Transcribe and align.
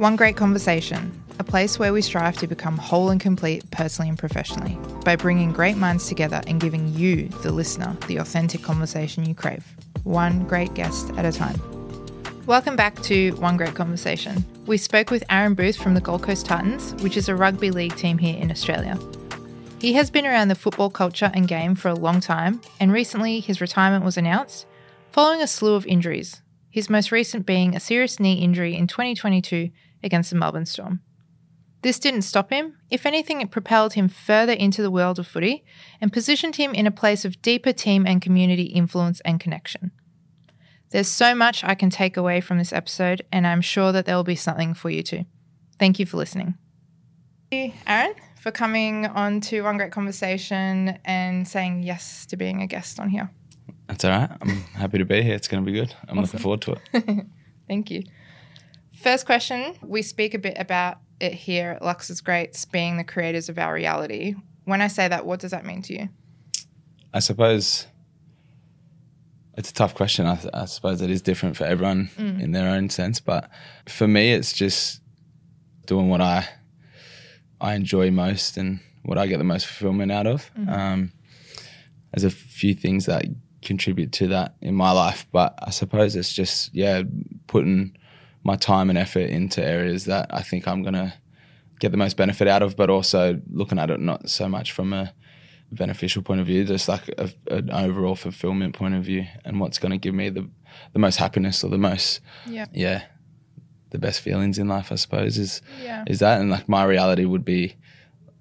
One 0.00 0.16
Grate 0.16 0.34
Conversation, 0.34 1.12
a 1.38 1.44
place 1.44 1.78
where 1.78 1.92
we 1.92 2.00
strive 2.00 2.38
to 2.38 2.46
become 2.46 2.78
whole 2.78 3.10
and 3.10 3.20
complete 3.20 3.70
personally 3.70 4.08
and 4.08 4.18
professionally 4.18 4.78
by 5.04 5.14
bringing 5.14 5.52
great 5.52 5.76
minds 5.76 6.08
together 6.08 6.40
and 6.46 6.58
giving 6.58 6.94
you, 6.94 7.28
the 7.42 7.52
listener, 7.52 7.94
the 8.06 8.16
authentic 8.16 8.62
conversation 8.62 9.26
you 9.26 9.34
crave, 9.34 9.62
one 10.04 10.46
great 10.46 10.72
guest 10.72 11.10
at 11.18 11.26
a 11.26 11.32
time. 11.32 11.60
Welcome 12.46 12.76
back 12.76 12.98
to 13.02 13.32
One 13.32 13.58
Grate 13.58 13.74
Conversation. 13.74 14.42
We 14.64 14.78
spoke 14.78 15.10
with 15.10 15.22
Aaron 15.28 15.52
Booth 15.52 15.76
from 15.76 15.92
the 15.92 16.00
Gold 16.00 16.22
Coast 16.22 16.46
Titans, 16.46 16.94
which 17.02 17.18
is 17.18 17.28
a 17.28 17.36
rugby 17.36 17.70
league 17.70 17.94
team 17.96 18.16
here 18.16 18.40
in 18.40 18.50
Australia. 18.50 18.98
He 19.82 19.92
has 19.92 20.10
been 20.10 20.24
around 20.24 20.48
the 20.48 20.54
football 20.54 20.88
culture 20.88 21.30
and 21.34 21.46
game 21.46 21.74
for 21.74 21.88
a 21.88 21.94
long 21.94 22.20
time, 22.20 22.62
and 22.80 22.90
recently 22.90 23.40
his 23.40 23.60
retirement 23.60 24.06
was 24.06 24.16
announced 24.16 24.64
following 25.12 25.42
a 25.42 25.46
slew 25.46 25.74
of 25.74 25.84
injuries, 25.84 26.40
his 26.70 26.88
most 26.88 27.12
recent 27.12 27.44
being 27.44 27.76
a 27.76 27.80
serious 27.80 28.18
knee 28.18 28.40
injury 28.40 28.74
in 28.74 28.86
2022 28.86 29.68
against 30.02 30.30
the 30.30 30.36
Melbourne 30.36 30.66
Storm. 30.66 31.00
This 31.82 31.98
didn't 31.98 32.22
stop 32.22 32.50
him. 32.50 32.76
If 32.90 33.06
anything, 33.06 33.40
it 33.40 33.50
propelled 33.50 33.94
him 33.94 34.08
further 34.08 34.52
into 34.52 34.82
the 34.82 34.90
world 34.90 35.18
of 35.18 35.26
footy 35.26 35.64
and 36.00 36.12
positioned 36.12 36.56
him 36.56 36.74
in 36.74 36.86
a 36.86 36.90
place 36.90 37.24
of 37.24 37.40
deeper 37.40 37.72
team 37.72 38.06
and 38.06 38.20
community 38.20 38.64
influence 38.64 39.20
and 39.20 39.40
connection. 39.40 39.92
There's 40.90 41.08
so 41.08 41.34
much 41.34 41.64
I 41.64 41.74
can 41.74 41.88
take 41.88 42.16
away 42.16 42.40
from 42.40 42.58
this 42.58 42.72
episode, 42.72 43.22
and 43.32 43.46
I'm 43.46 43.60
sure 43.60 43.92
that 43.92 44.06
there 44.06 44.16
will 44.16 44.24
be 44.24 44.34
something 44.34 44.74
for 44.74 44.90
you 44.90 45.02
too. 45.02 45.24
Thank 45.78 45.98
you 45.98 46.04
for 46.04 46.16
listening. 46.16 46.54
Thank 47.50 47.74
you, 47.74 47.80
Aaron, 47.86 48.14
for 48.40 48.50
coming 48.50 49.06
on 49.06 49.40
to 49.42 49.62
One 49.62 49.76
Grate 49.76 49.92
Conversation 49.92 50.98
and 51.04 51.48
saying 51.48 51.84
yes 51.84 52.26
to 52.26 52.36
being 52.36 52.60
a 52.60 52.66
guest 52.66 53.00
on 53.00 53.08
here. 53.08 53.30
That's 53.86 54.04
all 54.04 54.10
right. 54.10 54.30
I'm 54.40 54.48
happy 54.74 54.98
to 54.98 55.04
be 55.04 55.22
here. 55.22 55.34
It's 55.34 55.48
going 55.48 55.64
to 55.64 55.70
be 55.70 55.76
good. 55.76 55.94
I'm 56.08 56.18
awesome. 56.18 56.22
looking 56.22 56.40
forward 56.40 56.60
to 56.62 56.76
it. 56.92 57.26
Thank 57.68 57.90
you. 57.90 58.02
First 59.00 59.24
question 59.24 59.76
we 59.80 60.02
speak 60.02 60.34
a 60.34 60.38
bit 60.38 60.58
about 60.58 60.98
it 61.20 61.32
here 61.32 61.70
at 61.70 61.82
Lauxes 61.82 62.22
Grates 62.22 62.66
being 62.66 62.98
the 62.98 63.04
creators 63.04 63.48
of 63.48 63.58
our 63.58 63.72
reality. 63.72 64.34
When 64.64 64.82
I 64.82 64.88
say 64.88 65.08
that, 65.08 65.24
what 65.24 65.40
does 65.40 65.52
that 65.52 65.64
mean 65.64 65.80
to 65.82 65.94
you? 65.94 66.08
I 67.14 67.20
suppose 67.20 67.86
it's 69.56 69.70
a 69.70 69.72
tough 69.74 69.94
question. 69.94 70.26
I, 70.26 70.38
I 70.52 70.66
suppose 70.66 71.00
it 71.00 71.08
is 71.08 71.22
different 71.22 71.56
for 71.56 71.64
everyone 71.64 72.10
mm. 72.18 72.42
in 72.42 72.52
their 72.52 72.68
own 72.68 72.90
sense, 72.90 73.20
but 73.20 73.50
for 73.88 74.06
me, 74.06 74.34
it's 74.34 74.52
just 74.52 75.00
doing 75.86 76.10
what 76.10 76.20
I 76.20 76.46
I 77.58 77.76
enjoy 77.76 78.10
most 78.10 78.58
and 78.58 78.80
what 79.02 79.16
I 79.16 79.26
get 79.26 79.38
the 79.38 79.44
most 79.44 79.66
fulfillment 79.66 80.12
out 80.12 80.26
of. 80.26 80.50
Mm-hmm. 80.54 80.68
Um, 80.68 81.12
there's 82.12 82.24
a 82.24 82.30
few 82.30 82.74
things 82.74 83.06
that 83.06 83.24
contribute 83.62 84.12
to 84.12 84.28
that 84.28 84.56
in 84.60 84.74
my 84.74 84.92
life, 84.92 85.26
but 85.32 85.58
I 85.58 85.70
suppose 85.70 86.16
it's 86.16 86.34
just 86.34 86.74
yeah 86.74 87.02
putting 87.46 87.96
my 88.42 88.56
time 88.56 88.88
and 88.88 88.98
effort 88.98 89.28
into 89.30 89.64
areas 89.64 90.06
that 90.06 90.26
I 90.30 90.42
think 90.42 90.66
I'm 90.66 90.82
gonna 90.82 91.14
get 91.78 91.90
the 91.90 91.98
most 91.98 92.16
benefit 92.16 92.48
out 92.48 92.62
of, 92.62 92.76
but 92.76 92.90
also 92.90 93.40
looking 93.50 93.78
at 93.78 93.90
it 93.90 94.00
not 94.00 94.28
so 94.28 94.48
much 94.48 94.72
from 94.72 94.92
a 94.92 95.12
beneficial 95.72 96.22
point 96.22 96.40
of 96.40 96.46
view, 96.46 96.64
just 96.64 96.88
like 96.88 97.08
a, 97.18 97.30
an 97.48 97.70
overall 97.70 98.16
fulfillment 98.16 98.74
point 98.74 98.94
of 98.94 99.04
view, 99.04 99.26
and 99.44 99.60
what's 99.60 99.78
going 99.78 99.92
to 99.92 99.98
give 99.98 100.14
me 100.14 100.28
the 100.28 100.48
the 100.92 100.98
most 100.98 101.16
happiness 101.16 101.64
or 101.64 101.68
the 101.68 101.78
most 101.78 102.20
yeah 102.46 102.66
yeah 102.72 103.02
the 103.90 103.98
best 103.98 104.20
feelings 104.20 104.58
in 104.58 104.68
life, 104.68 104.92
I 104.92 104.94
suppose, 104.94 105.36
is 105.36 105.62
yeah. 105.82 106.04
is 106.06 106.20
that, 106.20 106.40
and 106.40 106.50
like 106.50 106.68
my 106.68 106.84
reality 106.84 107.24
would 107.24 107.44
be 107.44 107.76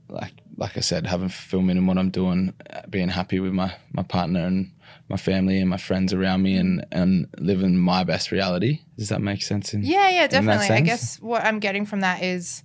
like 0.07 0.33
like 0.57 0.77
I 0.77 0.81
said, 0.81 1.07
having 1.07 1.29
fulfillment 1.29 1.77
in 1.77 1.87
what 1.87 1.97
I'm 1.97 2.09
doing, 2.09 2.53
being 2.89 3.09
happy 3.09 3.39
with 3.39 3.53
my 3.53 3.73
my 3.91 4.03
partner 4.03 4.45
and 4.45 4.71
my 5.07 5.17
family 5.17 5.59
and 5.59 5.69
my 5.69 5.77
friends 5.77 6.13
around 6.13 6.41
me, 6.41 6.55
and 6.55 6.81
mm. 6.81 6.85
and 6.91 7.27
living 7.37 7.77
my 7.77 8.03
best 8.03 8.31
reality. 8.31 8.81
Does 8.97 9.09
that 9.09 9.21
make 9.21 9.41
sense? 9.41 9.73
In, 9.73 9.83
yeah, 9.83 10.09
yeah, 10.09 10.27
definitely. 10.27 10.69
I 10.69 10.81
guess 10.81 11.19
what 11.21 11.43
I'm 11.43 11.59
getting 11.59 11.85
from 11.85 12.01
that 12.01 12.23
is, 12.23 12.63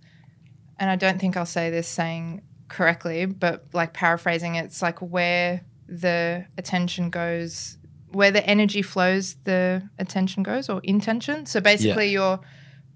and 0.79 0.91
I 0.91 0.97
don't 0.97 1.19
think 1.19 1.37
I'll 1.37 1.47
say 1.47 1.71
this 1.71 1.89
saying 1.89 2.43
correctly, 2.69 3.27
but 3.27 3.67
like 3.73 3.93
paraphrasing, 3.93 4.57
it's 4.57 4.83
like 4.83 5.01
where 5.01 5.63
the 5.89 6.47
attention 6.59 7.11
goes, 7.11 7.79
where 8.13 8.31
the 8.31 8.45
energy 8.47 8.83
flows, 8.83 9.37
the 9.45 9.89
attention 9.99 10.43
goes, 10.43 10.69
or 10.69 10.81
intention. 10.83 11.47
So 11.47 11.61
basically, 11.61 12.07
yeah. 12.07 12.13
you're 12.13 12.41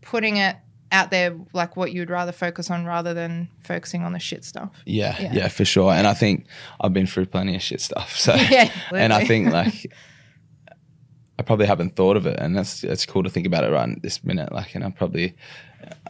putting 0.01 0.37
it 0.37 0.57
out 0.91 1.11
there 1.11 1.37
like 1.53 1.77
what 1.77 1.93
you'd 1.93 2.11
rather 2.11 2.33
focus 2.33 2.71
on 2.71 2.85
rather 2.85 3.13
than 3.15 3.49
focusing 3.61 4.03
on 4.03 4.13
the 4.13 4.19
shit 4.19 4.45
stuff. 4.45 4.83
Yeah, 4.87 5.17
yeah, 5.21 5.33
yeah, 5.33 5.49
for 5.49 5.65
sure. 5.65 5.93
And 5.93 6.07
I 6.07 6.15
think 6.15 6.47
I've 6.81 6.93
been 6.93 7.07
through 7.07 7.27
plenty 7.27 7.55
of 7.55 7.63
shit 7.63 7.81
stuff. 7.81 8.17
So 8.29 8.35
yeah, 8.35 8.71
and 8.93 9.13
I 9.13 9.25
think 9.25 9.53
like 9.53 9.93
I 11.39 11.43
probably 11.43 11.67
haven't 11.67 11.95
thought 11.95 12.17
of 12.17 12.27
it, 12.27 12.39
and 12.39 12.57
that's 12.57 12.83
it's 12.83 13.07
cool 13.07 13.23
to 13.23 13.31
think 13.31 13.47
about 13.47 13.65
it 13.65 13.71
right 13.71 14.03
this 14.03 14.25
minute. 14.25 14.53
Like, 14.53 14.75
and 14.75 14.85
I 14.85 14.91
probably, 14.91 15.37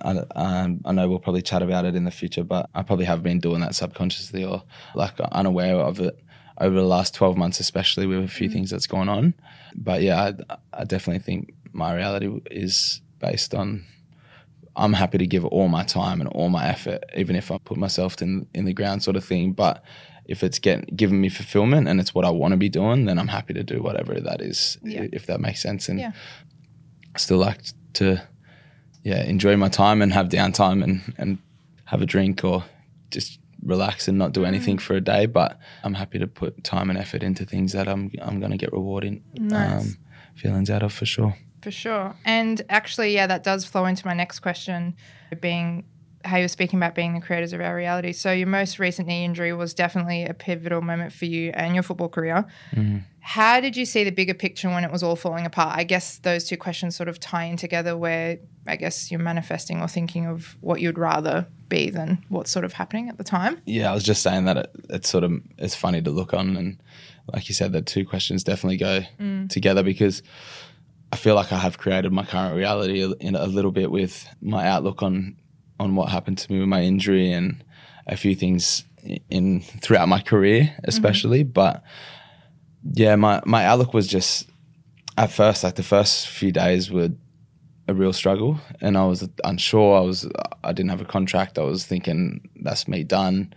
I, 0.01 0.23
um, 0.35 0.81
I 0.85 0.93
know 0.93 1.09
we'll 1.09 1.19
probably 1.19 1.43
chat 1.43 1.63
about 1.63 1.85
it 1.85 1.95
in 1.95 2.05
the 2.05 2.11
future, 2.11 2.45
but 2.45 2.71
I 2.75 2.83
probably 2.83 3.05
have 3.05 3.23
been 3.23 3.39
doing 3.39 3.61
that 3.61 3.75
subconsciously 3.75 4.45
or 4.45 4.63
like 4.95 5.21
unaware 5.21 5.77
of 5.77 6.01
it 6.01 6.19
over 6.61 6.75
the 6.75 6.83
last 6.87 7.15
twelve 7.15 7.37
months, 7.37 7.61
especially 7.61 8.07
with 8.07 8.25
a 8.25 8.29
few 8.29 8.49
mm. 8.49 8.53
things 8.53 8.71
that's 8.71 8.87
going 8.87 9.09
on. 9.09 9.35
But 9.75 10.03
yeah, 10.03 10.33
I, 10.51 10.57
I 10.73 10.85
definitely 10.85 11.23
think 11.23 11.53
my 11.73 11.95
reality 11.95 12.41
is 12.51 13.03
based 13.21 13.55
on 13.55 13.85
I'm 14.79 14.93
happy 14.93 15.19
to 15.19 15.27
give 15.27 15.45
all 15.45 15.69
my 15.69 15.83
time 15.83 16.21
and 16.21 16.31
all 16.31 16.49
my 16.49 16.67
effort, 16.67 17.05
even 17.17 17.37
if 17.37 17.51
I 17.51 17.59
put 17.59 17.77
myself 17.77 18.23
in 18.23 18.47
in 18.55 18.65
the 18.65 18.73
ground, 18.73 19.03
sort 19.03 19.17
of 19.17 19.25
thing. 19.25 19.53
But 19.53 19.85
if 20.25 20.43
it's 20.43 20.59
getting 20.59 20.85
giving 20.95 21.21
me 21.21 21.29
fulfillment 21.29 21.89
and 21.89 22.01
it's 22.01 22.15
what 22.15 22.25
I 22.25 22.31
want 22.31 22.53
to 22.53 22.57
be 22.57 22.69
doing, 22.69 23.07
then 23.07 23.19
I'm 23.19 23.29
happy 23.29 23.55
to 23.55 23.65
do 23.65 23.83
whatever 23.83 24.21
that 24.21 24.41
is, 24.41 24.79
yeah. 24.83 25.07
if 25.13 25.27
that 25.27 25.41
makes 25.41 25.61
sense. 25.61 25.89
And 25.89 25.99
yeah. 25.99 26.13
I 27.15 27.19
still 27.19 27.39
like 27.39 27.61
to, 27.95 28.23
yeah, 29.03 29.25
enjoy 29.25 29.57
my 29.57 29.69
time 29.69 30.01
and 30.01 30.13
have 30.13 30.29
downtime 30.29 30.85
and 30.85 31.15
and 31.19 31.39
have 31.85 32.01
a 32.01 32.07
drink 32.07 32.45
or 32.45 32.63
just 33.11 33.41
relax 33.65 34.07
and 34.07 34.19
not 34.19 34.33
do 34.33 34.45
anything 34.45 34.77
mm. 34.77 34.81
for 34.81 34.95
a 34.95 35.01
day. 35.01 35.27
But 35.27 35.59
I'm 35.83 35.95
happy 35.95 36.21
to 36.21 36.29
put 36.29 36.63
time 36.63 36.89
and 36.89 36.99
effort 36.99 37.23
into 37.25 37.45
things 37.45 37.73
that 37.73 37.89
I'm 37.89 38.13
I'm 38.23 38.39
going 38.39 38.53
to 38.53 38.59
get 38.59 38.73
rewarding 38.73 39.25
nice. 39.35 39.81
um, 39.81 39.97
feelings 40.37 40.71
out 40.71 40.83
of 40.85 40.93
for 40.93 41.07
sure. 41.07 41.35
For 41.63 41.71
sure. 41.71 42.15
And 42.25 42.63
actually, 42.69 43.15
yeah, 43.15 43.27
that 43.27 43.43
does 43.43 43.65
flow 43.65 43.87
into 43.87 44.07
my 44.07 44.15
next 44.15 44.41
question 44.41 44.97
being 45.41 45.85
how 46.25 46.37
you're 46.37 46.49
speaking 46.49 46.79
about 46.79 46.95
being 46.95 47.15
the 47.15 47.21
creators 47.21 47.53
of 47.53 47.61
our 47.61 47.75
reality. 47.75 48.13
So 48.13 48.33
your 48.33 48.49
most 48.49 48.79
recent 48.79 49.09
knee 49.09 49.25
injury 49.25 49.53
was 49.53 49.73
definitely 49.73 50.25
a 50.25 50.35
pivotal 50.35 50.81
moment 50.83 51.13
for 51.13 51.25
you 51.25 51.51
and 51.55 51.75
your 51.75 51.83
football 51.83 52.09
career. 52.09 52.45
Mm. 52.75 53.03
How 53.21 53.61
did 53.61 53.77
you 53.77 53.85
see 53.85 54.05
the 54.05 54.11
bigger 54.11 54.35
picture 54.35 54.69
when 54.69 54.85
it 54.85 54.91
was 54.91 55.03
all 55.03 55.17
falling 55.17 55.47
apart? 55.47 55.77
I 55.77 55.85
guess 55.85 56.19
those 56.19 56.45
two 56.45 56.57
questions 56.57 56.97
sort 56.97 57.09
of 57.09 57.21
tie 57.21 57.45
in 57.45 57.57
together 57.57 57.97
where 57.97 58.39
I 58.67 58.77
guess 58.77 59.11
you're 59.11 59.21
manifesting 59.21 59.81
or 59.81 59.89
thinking 59.89 60.27
of 60.27 60.57
what 60.61 60.81
you'd 60.81 60.99
rather 60.99 61.47
be 61.69 61.91
than 61.91 62.25
what's 62.29 62.51
sort 62.51 62.65
of 62.65 62.73
happening 62.73 63.09
at 63.09 63.19
the 63.19 63.25
time. 63.25 63.61
Yeah, 63.65 63.91
I 63.91 63.95
was 63.95 64.05
just 64.05 64.23
saying 64.23 64.47
that 64.47 64.57
it, 64.57 64.71
it's 64.91 65.09
sort 65.09 65.25
of 65.25 65.33
it's 65.57 65.75
funny 65.75 66.03
to 66.03 66.11
look 66.11 66.35
on 66.35 66.57
and 66.57 66.83
like 67.33 67.49
you 67.49 67.55
said, 67.55 67.73
the 67.73 67.83
two 67.83 68.07
questions 68.07 68.43
definitely 68.43 68.79
go 68.79 69.03
mm. 69.21 69.49
together 69.51 69.83
because 69.83 70.23
I 71.13 71.17
feel 71.17 71.35
like 71.35 71.53
I 71.53 71.59
have 71.59 71.79
created 71.79 72.13
my 72.13 72.25
current 72.25 72.57
reality 72.57 73.13
in 73.21 73.35
a 73.35 73.47
little 73.47 73.71
bit 73.71 73.91
with 73.91 74.29
my 74.41 74.67
outlook 74.67 75.03
on 75.03 75.37
on 75.81 75.95
what 75.95 76.09
happened 76.11 76.39
to 76.39 76.53
me 76.53 76.59
with 76.59 76.69
my 76.69 76.83
injury 76.83 77.31
and 77.31 77.65
a 78.07 78.17
few 78.17 78.35
things 78.35 78.85
in 79.31 79.61
throughout 79.61 80.09
my 80.09 80.21
career, 80.21 80.63
mm-hmm. 80.63 80.85
especially. 80.85 81.45
Mm-hmm. 81.45 81.53
But 81.53 81.83
yeah, 82.93 83.17
my 83.17 83.41
my 83.47 83.65
outlook 83.65 83.95
was 83.95 84.07
just 84.07 84.49
at 85.17 85.31
first, 85.31 85.65
like 85.65 85.77
the 85.77 85.83
first 85.83 86.29
few 86.29 86.53
days 86.53 86.91
were 86.91 87.11
a 87.87 87.95
real 87.95 88.13
struggle, 88.13 88.61
and 88.81 88.99
I 88.99 89.07
was 89.07 89.29
unsure. 89.45 89.99
I 89.99 90.01
was 90.01 90.29
I 90.63 90.73
didn't 90.73 90.91
have 90.91 91.01
a 91.01 91.07
contract. 91.07 91.59
I 91.59 91.63
was 91.63 91.87
thinking 91.87 92.49
that's 92.63 92.87
me 92.87 93.05
done 93.05 93.55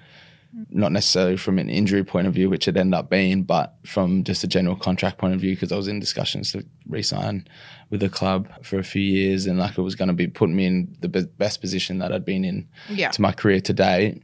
not 0.69 0.91
necessarily 0.91 1.37
from 1.37 1.59
an 1.59 1.69
injury 1.69 2.03
point 2.03 2.27
of 2.27 2.33
view, 2.33 2.49
which 2.49 2.67
it 2.67 2.75
ended 2.75 2.97
up 2.97 3.09
being, 3.09 3.43
but 3.43 3.75
from 3.85 4.23
just 4.23 4.43
a 4.43 4.47
general 4.47 4.75
contract 4.75 5.17
point 5.17 5.33
of 5.33 5.39
view, 5.39 5.55
because 5.55 5.71
I 5.71 5.77
was 5.77 5.87
in 5.87 5.99
discussions 5.99 6.51
to 6.51 6.65
re-sign 6.87 7.47
with 7.89 8.01
the 8.01 8.09
club 8.09 8.49
for 8.63 8.79
a 8.79 8.83
few 8.83 9.01
years, 9.01 9.45
and 9.45 9.57
like 9.59 9.77
it 9.77 9.81
was 9.81 9.95
going 9.95 10.09
to 10.09 10.13
be 10.13 10.27
putting 10.27 10.55
me 10.55 10.65
in 10.65 10.97
the 10.99 11.07
best 11.09 11.61
position 11.61 11.99
that 11.99 12.11
I'd 12.11 12.25
been 12.25 12.43
in 12.43 12.67
yeah. 12.89 13.11
to 13.11 13.21
my 13.21 13.31
career 13.31 13.61
today. 13.61 14.21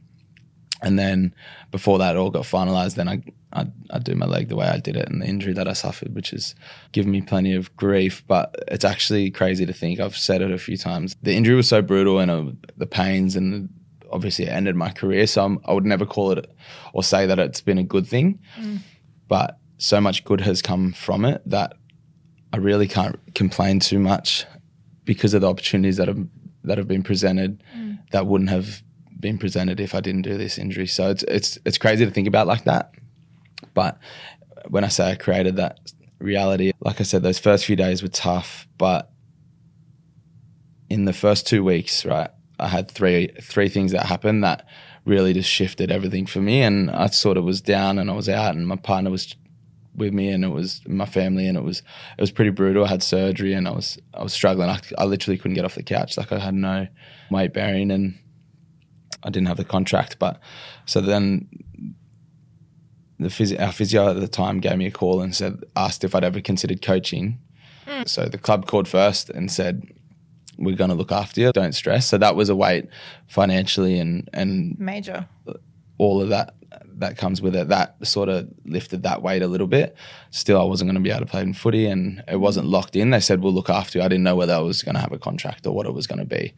And 0.80 0.98
then 0.98 1.34
before 1.72 1.98
that 1.98 2.16
all 2.16 2.30
got 2.30 2.44
finalised, 2.44 2.94
then 2.94 3.08
I 3.08 3.22
I 3.52 3.66
I 3.90 3.98
do 3.98 4.14
my 4.14 4.26
leg 4.26 4.48
the 4.48 4.54
way 4.56 4.66
I 4.66 4.78
did 4.78 4.96
it, 4.96 5.08
and 5.08 5.20
the 5.20 5.26
injury 5.26 5.52
that 5.54 5.66
I 5.66 5.72
suffered, 5.72 6.14
which 6.14 6.30
has 6.30 6.54
given 6.92 7.10
me 7.10 7.20
plenty 7.20 7.54
of 7.54 7.74
grief. 7.76 8.22
But 8.28 8.54
it's 8.68 8.84
actually 8.84 9.30
crazy 9.32 9.66
to 9.66 9.72
think. 9.72 9.98
I've 9.98 10.16
said 10.16 10.40
it 10.40 10.52
a 10.52 10.58
few 10.58 10.76
times. 10.76 11.16
The 11.22 11.34
injury 11.34 11.56
was 11.56 11.68
so 11.68 11.82
brutal, 11.82 12.20
and 12.20 12.30
uh, 12.30 12.44
the 12.76 12.86
pains 12.86 13.34
and 13.34 13.52
the, 13.52 13.68
obviously 14.10 14.46
it 14.46 14.50
ended 14.50 14.76
my 14.76 14.90
career. 14.90 15.26
So 15.26 15.44
I'm, 15.44 15.60
i 15.64 15.72
would 15.72 15.84
never 15.84 16.06
call 16.06 16.32
it 16.32 16.50
or 16.92 17.02
say 17.02 17.26
that 17.26 17.38
it's 17.38 17.60
been 17.60 17.78
a 17.78 17.82
good 17.82 18.06
thing. 18.06 18.38
Mm. 18.58 18.78
But 19.28 19.58
so 19.78 20.00
much 20.00 20.24
good 20.24 20.40
has 20.40 20.62
come 20.62 20.92
from 20.92 21.24
it 21.24 21.42
that 21.46 21.74
I 22.52 22.56
really 22.56 22.88
can't 22.88 23.16
complain 23.34 23.80
too 23.80 23.98
much 23.98 24.46
because 25.04 25.34
of 25.34 25.42
the 25.42 25.48
opportunities 25.48 25.96
that 25.98 26.08
have 26.08 26.18
that 26.64 26.78
have 26.78 26.88
been 26.88 27.02
presented 27.02 27.62
mm. 27.76 27.98
that 28.10 28.26
wouldn't 28.26 28.50
have 28.50 28.82
been 29.20 29.38
presented 29.38 29.80
if 29.80 29.94
I 29.94 30.00
didn't 30.00 30.22
do 30.22 30.36
this 30.36 30.58
injury. 30.58 30.86
So 30.86 31.10
it's 31.10 31.22
it's 31.24 31.58
it's 31.64 31.78
crazy 31.78 32.04
to 32.04 32.10
think 32.10 32.28
about 32.28 32.46
like 32.46 32.64
that. 32.64 32.92
But 33.74 33.98
when 34.68 34.84
I 34.84 34.88
say 34.88 35.10
I 35.10 35.14
created 35.14 35.56
that 35.56 35.78
reality, 36.18 36.72
like 36.80 37.00
I 37.00 37.04
said, 37.04 37.22
those 37.22 37.38
first 37.38 37.64
few 37.64 37.76
days 37.76 38.02
were 38.02 38.08
tough, 38.08 38.66
but 38.76 39.10
in 40.90 41.04
the 41.04 41.12
first 41.12 41.46
two 41.46 41.62
weeks, 41.62 42.04
right, 42.04 42.30
I 42.58 42.68
had 42.68 42.90
three 42.90 43.28
three 43.40 43.68
things 43.68 43.92
that 43.92 44.06
happened 44.06 44.44
that 44.44 44.66
really 45.04 45.32
just 45.32 45.50
shifted 45.50 45.90
everything 45.90 46.26
for 46.26 46.40
me. 46.40 46.62
And 46.62 46.90
I 46.90 47.06
sort 47.06 47.36
of 47.36 47.44
was 47.44 47.60
down 47.60 47.98
and 47.98 48.10
I 48.10 48.14
was 48.14 48.28
out, 48.28 48.54
and 48.54 48.66
my 48.66 48.76
partner 48.76 49.10
was 49.10 49.34
with 49.94 50.12
me, 50.12 50.28
and 50.28 50.44
it 50.44 50.48
was 50.48 50.80
my 50.86 51.06
family, 51.06 51.46
and 51.46 51.56
it 51.56 51.64
was 51.64 51.78
it 52.16 52.20
was 52.20 52.30
pretty 52.30 52.50
brutal. 52.50 52.84
I 52.84 52.88
had 52.88 53.02
surgery, 53.02 53.54
and 53.54 53.66
I 53.66 53.72
was 53.72 53.98
I 54.14 54.22
was 54.22 54.32
struggling. 54.32 54.68
I, 54.68 54.80
I 54.96 55.04
literally 55.04 55.38
couldn't 55.38 55.54
get 55.54 55.64
off 55.64 55.74
the 55.74 55.82
couch. 55.82 56.16
Like 56.16 56.32
I 56.32 56.38
had 56.38 56.54
no 56.54 56.86
weight 57.30 57.52
bearing, 57.52 57.90
and 57.90 58.18
I 59.22 59.30
didn't 59.30 59.48
have 59.48 59.56
the 59.56 59.64
contract. 59.64 60.18
But 60.18 60.40
so 60.86 61.00
then 61.00 61.48
the 63.18 63.30
physio, 63.30 63.58
our 63.58 63.72
physio 63.72 64.10
at 64.10 64.20
the 64.20 64.28
time 64.28 64.60
gave 64.60 64.78
me 64.78 64.86
a 64.86 64.90
call 64.90 65.20
and 65.20 65.34
said 65.34 65.64
asked 65.74 66.04
if 66.04 66.14
I'd 66.14 66.24
ever 66.24 66.40
considered 66.40 66.82
coaching. 66.82 67.38
Mm. 67.86 68.08
So 68.08 68.26
the 68.26 68.38
club 68.38 68.66
called 68.66 68.86
first 68.86 69.30
and 69.30 69.50
said, 69.50 69.92
"We're 70.58 70.76
going 70.76 70.90
to 70.90 70.96
look 70.96 71.12
after 71.12 71.40
you. 71.40 71.52
Don't 71.52 71.72
stress." 71.72 72.06
So 72.06 72.18
that 72.18 72.36
was 72.36 72.48
a 72.48 72.56
weight 72.56 72.88
financially 73.26 73.98
and 73.98 74.28
and 74.32 74.78
Major. 74.78 75.28
all 75.98 76.20
of 76.20 76.28
that 76.30 76.54
that 76.98 77.16
comes 77.16 77.40
with 77.40 77.54
it. 77.54 77.68
That 77.68 77.94
sort 78.06 78.28
of 78.28 78.48
lifted 78.64 79.02
that 79.04 79.22
weight 79.22 79.42
a 79.42 79.46
little 79.46 79.66
bit. 79.66 79.96
Still, 80.30 80.60
I 80.60 80.64
wasn't 80.64 80.88
going 80.88 81.02
to 81.02 81.06
be 81.06 81.10
able 81.10 81.20
to 81.20 81.30
play 81.30 81.42
in 81.42 81.54
footy, 81.54 81.86
and 81.86 82.22
it 82.28 82.36
wasn't 82.36 82.66
locked 82.66 82.96
in. 82.96 83.10
They 83.10 83.20
said 83.20 83.42
we'll 83.42 83.52
look 83.52 83.70
after 83.70 83.98
you. 83.98 84.04
I 84.04 84.08
didn't 84.08 84.24
know 84.24 84.36
whether 84.36 84.54
I 84.54 84.58
was 84.58 84.82
going 84.82 84.94
to 84.94 85.00
have 85.00 85.12
a 85.12 85.18
contract 85.18 85.66
or 85.66 85.72
what 85.72 85.86
it 85.86 85.94
was 85.94 86.06
going 86.06 86.18
to 86.18 86.24
be. 86.24 86.54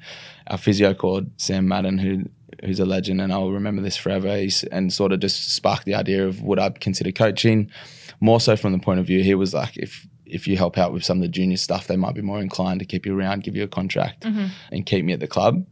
Our 0.47 0.59
physio 0.59 0.95
called 0.95 1.31
Sam 1.37 1.69
Madden, 1.69 1.99
who 1.99 2.25
who's 2.65 2.81
a 2.81 2.87
legend, 2.87 3.21
and 3.21 3.33
I'll 3.33 3.53
remember 3.53 3.83
this 3.83 3.97
forever. 3.97 4.37
He's, 4.37 4.65
and 4.65 4.93
sort 4.93 5.13
of 5.13 5.21
just 5.21 5.55
sparked 5.55 5.85
the 5.85 5.95
idea 5.95 6.27
of 6.27 6.43
would 6.43 6.59
I 6.59 6.71
consider 6.71 7.13
coaching, 7.13 7.71
more 8.21 8.41
so 8.41 8.57
from 8.57 8.73
the 8.73 8.79
point 8.79 9.01
of 9.01 9.07
view 9.07 9.23
he 9.23 9.35
was 9.35 9.55
like 9.55 9.77
if. 9.77 10.07
If 10.33 10.47
you 10.47 10.57
help 10.57 10.79
out 10.79 10.93
with 10.93 11.05
some 11.05 11.19
of 11.19 11.23
the 11.23 11.29
junior 11.29 11.57
stuff, 11.57 11.87
they 11.87 11.97
might 11.97 12.15
be 12.15 12.23
more 12.23 12.41
inclined 12.41 12.81
to 12.81 12.87
keep 12.87 13.05
you 13.07 13.19
around, 13.19 13.43
give 13.43 13.57
you 13.57 13.65
a 13.65 13.69
contract, 13.69 14.23
mm-hmm. 14.23 14.47
and 14.73 14.87
keep 14.87 15.05
me 15.05 15.13
at 15.13 15.21
the 15.21 15.27
club 15.27 15.65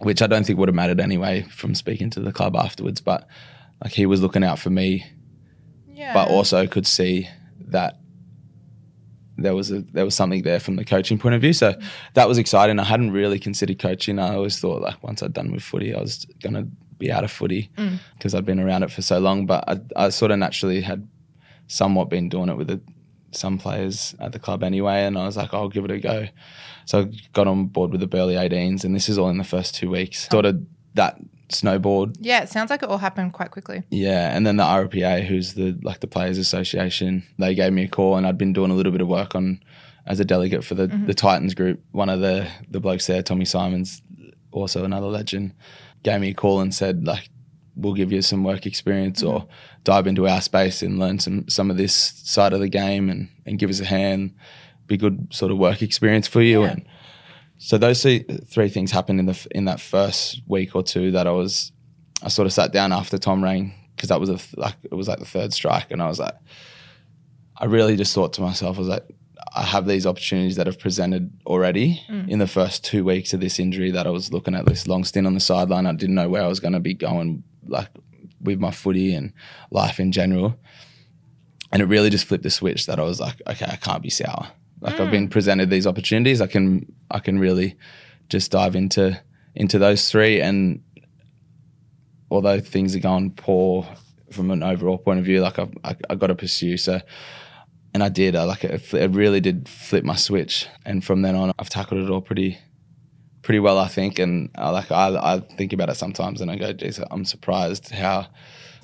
which 0.00 0.22
I 0.22 0.26
don't 0.26 0.44
think 0.44 0.58
would 0.58 0.68
have 0.68 0.74
mattered 0.74 1.00
anyway 1.00 1.42
from 1.50 1.74
speaking 1.74 2.10
to 2.10 2.20
the 2.20 2.32
club 2.32 2.56
afterwards. 2.56 3.00
But 3.00 3.28
like 3.82 3.92
he 3.92 4.06
was 4.06 4.22
looking 4.22 4.42
out 4.42 4.58
for 4.58 4.70
me, 4.70 5.04
Yeah. 5.86 6.14
but 6.14 6.28
also 6.28 6.66
could 6.66 6.86
see 6.86 7.28
that 7.68 7.98
there 9.36 9.54
was 9.54 9.70
a 9.70 9.80
there 9.92 10.04
was 10.04 10.14
something 10.14 10.42
there 10.42 10.60
from 10.60 10.76
the 10.76 10.84
coaching 10.84 11.18
point 11.18 11.34
of 11.34 11.40
view. 11.40 11.52
So 11.52 11.74
that 12.14 12.28
was 12.28 12.38
exciting. 12.38 12.78
I 12.78 12.84
hadn't 12.84 13.12
really 13.12 13.38
considered 13.38 13.78
coaching. 13.78 14.18
I 14.18 14.34
always 14.34 14.58
thought 14.58 14.82
like 14.82 15.02
once 15.02 15.22
I'd 15.22 15.34
done 15.34 15.52
with 15.52 15.62
footy, 15.62 15.94
I 15.94 16.00
was 16.00 16.26
gonna 16.42 16.66
be 16.98 17.12
out 17.12 17.24
of 17.24 17.30
footy 17.30 17.70
mm. 17.76 17.98
because 18.14 18.34
I'd 18.34 18.44
been 18.46 18.60
around 18.60 18.82
it 18.82 18.90
for 18.90 19.02
so 19.02 19.18
long. 19.18 19.46
But 19.46 19.64
I, 19.68 19.80
I 19.96 20.08
sort 20.08 20.30
of 20.30 20.38
naturally 20.38 20.80
had 20.80 21.06
somewhat 21.66 22.08
been 22.08 22.28
doing 22.28 22.48
it 22.48 22.56
with 22.56 22.68
the, 22.68 22.80
some 23.32 23.58
players 23.58 24.14
at 24.18 24.32
the 24.32 24.38
club 24.38 24.62
anyway, 24.62 25.04
and 25.04 25.16
I 25.18 25.26
was 25.26 25.36
like, 25.36 25.54
I'll 25.54 25.68
give 25.68 25.84
it 25.84 25.90
a 25.90 25.98
go. 25.98 26.28
So 26.84 27.00
I 27.00 27.12
got 27.32 27.46
on 27.46 27.66
board 27.66 27.92
with 27.92 28.00
the 28.00 28.06
Burleigh 28.06 28.34
18s, 28.34 28.84
and 28.84 28.94
this 28.94 29.08
is 29.08 29.18
all 29.18 29.28
in 29.28 29.38
the 29.38 29.44
first 29.44 29.74
two 29.74 29.90
weeks. 29.90 30.28
Sort 30.30 30.46
of 30.46 30.60
that 30.94 31.18
snowboard 31.50 32.16
yeah, 32.20 32.42
it 32.42 32.48
sounds 32.48 32.70
like 32.70 32.82
it 32.82 32.88
all 32.88 32.98
happened 32.98 33.32
quite 33.32 33.50
quickly. 33.50 33.82
yeah, 33.90 34.34
and 34.34 34.46
then 34.46 34.56
the 34.56 34.62
RLPA, 34.62 35.24
who's 35.24 35.54
the 35.54 35.78
like 35.82 36.00
the 36.00 36.06
Players 36.06 36.38
Association, 36.38 37.24
they 37.38 37.54
gave 37.54 37.72
me 37.72 37.84
a 37.84 37.88
call, 37.88 38.16
and 38.16 38.26
I'd 38.26 38.38
been 38.38 38.52
doing 38.52 38.70
a 38.70 38.74
little 38.74 38.92
bit 38.92 39.00
of 39.00 39.08
work 39.08 39.34
on 39.34 39.62
as 40.06 40.20
a 40.20 40.24
delegate 40.24 40.64
for 40.64 40.74
the 40.74 40.88
mm-hmm. 40.88 41.06
the 41.06 41.14
Titans 41.14 41.54
group. 41.54 41.82
One 41.92 42.08
of 42.08 42.20
the 42.20 42.48
the 42.68 42.80
blokes 42.80 43.06
there, 43.06 43.22
Tommy 43.22 43.44
Simons, 43.44 44.02
also 44.52 44.84
another 44.84 45.06
legend, 45.06 45.54
gave 46.02 46.20
me 46.20 46.30
a 46.30 46.34
call 46.34 46.60
and 46.60 46.74
said 46.74 47.06
like, 47.06 47.28
"We'll 47.76 47.94
give 47.94 48.12
you 48.12 48.22
some 48.22 48.44
work 48.44 48.66
experience, 48.66 49.22
or 49.22 49.40
mm-hmm. 49.40 49.82
dive 49.84 50.06
into 50.06 50.28
our 50.28 50.40
space 50.40 50.82
and 50.82 50.98
learn 50.98 51.18
some 51.18 51.48
some 51.48 51.70
of 51.70 51.76
this 51.76 51.94
side 51.94 52.52
of 52.52 52.60
the 52.60 52.68
game, 52.68 53.10
and 53.10 53.28
and 53.46 53.58
give 53.58 53.70
us 53.70 53.80
a 53.80 53.86
hand. 53.86 54.34
Be 54.86 54.96
good 54.96 55.28
sort 55.32 55.52
of 55.52 55.58
work 55.58 55.82
experience 55.82 56.26
for 56.26 56.42
you." 56.42 56.62
Yeah. 56.62 56.72
And 56.72 56.86
so 57.58 57.78
those 57.78 58.02
three, 58.02 58.24
three 58.46 58.68
things 58.68 58.90
happened 58.90 59.20
in 59.20 59.26
the 59.26 59.46
in 59.50 59.66
that 59.66 59.80
first 59.80 60.42
week 60.46 60.74
or 60.74 60.82
two 60.82 61.10
that 61.12 61.26
I 61.26 61.32
was 61.32 61.72
I 62.22 62.28
sort 62.28 62.46
of 62.46 62.52
sat 62.52 62.72
down 62.72 62.92
after 62.92 63.18
Tom 63.18 63.42
rang 63.42 63.74
because 63.94 64.08
that 64.08 64.20
was 64.20 64.30
a 64.30 64.36
th- 64.36 64.56
like 64.56 64.76
it 64.82 64.94
was 64.94 65.08
like 65.08 65.18
the 65.18 65.24
third 65.24 65.52
strike, 65.52 65.90
and 65.90 66.02
I 66.02 66.08
was 66.08 66.18
like, 66.18 66.34
I 67.56 67.66
really 67.66 67.96
just 67.96 68.14
thought 68.14 68.32
to 68.34 68.40
myself, 68.40 68.76
I 68.76 68.80
was 68.80 68.88
like, 68.88 69.06
I 69.54 69.62
have 69.62 69.86
these 69.86 70.06
opportunities 70.06 70.56
that 70.56 70.66
have 70.66 70.78
presented 70.78 71.30
already 71.46 72.02
mm. 72.08 72.28
in 72.28 72.38
the 72.38 72.46
first 72.46 72.84
two 72.84 73.04
weeks 73.04 73.34
of 73.34 73.40
this 73.40 73.58
injury 73.58 73.90
that 73.90 74.06
I 74.06 74.10
was 74.10 74.32
looking 74.32 74.54
at 74.54 74.64
this 74.64 74.86
long 74.86 75.04
stint 75.04 75.26
on 75.26 75.34
the 75.34 75.40
sideline. 75.40 75.86
I 75.86 75.92
didn't 75.92 76.14
know 76.14 76.28
where 76.28 76.42
I 76.42 76.46
was 76.46 76.60
going 76.60 76.72
to 76.72 76.80
be 76.80 76.94
going, 76.94 77.42
like 77.70 77.88
with 78.40 78.58
my 78.58 78.70
footy 78.70 79.14
and 79.14 79.32
life 79.70 79.98
in 79.98 80.12
general, 80.12 80.58
and 81.72 81.80
it 81.80 81.86
really 81.86 82.10
just 82.10 82.26
flipped 82.26 82.44
the 82.44 82.50
switch 82.50 82.86
that 82.86 82.98
I 82.98 83.02
was 83.02 83.20
like, 83.20 83.40
okay, 83.46 83.66
I 83.66 83.76
can't 83.76 84.02
be 84.02 84.10
sour. 84.10 84.48
Like 84.80 84.98
I've 84.98 85.10
been 85.10 85.28
mm. 85.28 85.30
presented 85.30 85.70
these 85.70 85.86
opportunities, 85.86 86.40
I 86.40 86.46
can 86.46 86.90
I 87.10 87.18
can 87.20 87.38
really 87.38 87.76
just 88.28 88.50
dive 88.50 88.76
into 88.76 89.20
into 89.54 89.78
those 89.78 90.10
three 90.10 90.40
and 90.40 90.82
although 92.30 92.60
things 92.60 92.94
are 92.94 93.00
going 93.00 93.32
poor 93.32 93.86
from 94.30 94.50
an 94.50 94.62
overall 94.62 94.98
point 94.98 95.18
of 95.18 95.24
view, 95.24 95.40
like 95.40 95.58
I've, 95.58 95.72
I, 95.84 95.96
I 96.08 96.14
got 96.14 96.28
to 96.28 96.34
pursue. 96.34 96.76
So, 96.76 97.00
and 97.92 98.02
I 98.02 98.08
did. 98.08 98.36
I 98.36 98.44
like 98.44 98.64
it, 98.64 98.94
it. 98.94 99.10
really 99.10 99.40
did 99.40 99.68
flip 99.68 100.04
my 100.04 100.14
switch, 100.14 100.68
and 100.86 101.04
from 101.04 101.22
then 101.22 101.34
on, 101.34 101.52
I've 101.58 101.68
tackled 101.68 102.02
it 102.02 102.10
all 102.10 102.20
pretty, 102.20 102.58
pretty 103.50 103.58
well, 103.58 103.78
I 103.78 103.88
think. 103.88 104.20
And 104.20 104.48
I 104.54 104.70
like 104.70 104.92
I, 104.92 105.08
I 105.34 105.40
think 105.40 105.72
about 105.72 105.88
it 105.88 105.96
sometimes, 105.96 106.40
and 106.40 106.52
I 106.52 106.56
go, 106.56 106.72
geez, 106.72 107.00
I'm 107.10 107.24
surprised 107.24 107.90
how. 107.90 108.28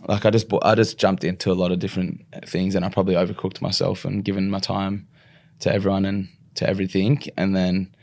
Like 0.08 0.24
I 0.24 0.30
just 0.30 0.52
I 0.62 0.74
just 0.74 0.98
jumped 0.98 1.22
into 1.22 1.52
a 1.52 1.54
lot 1.54 1.70
of 1.70 1.78
different 1.78 2.24
things, 2.46 2.74
and 2.74 2.84
I 2.84 2.88
probably 2.88 3.14
overcooked 3.14 3.62
myself 3.62 4.04
and 4.04 4.24
given 4.24 4.50
my 4.50 4.58
time 4.58 5.06
to 5.60 5.72
everyone 5.72 6.04
and 6.04 6.28
to 6.56 6.68
everything, 6.68 7.22
and 7.36 7.54
then 7.54 7.94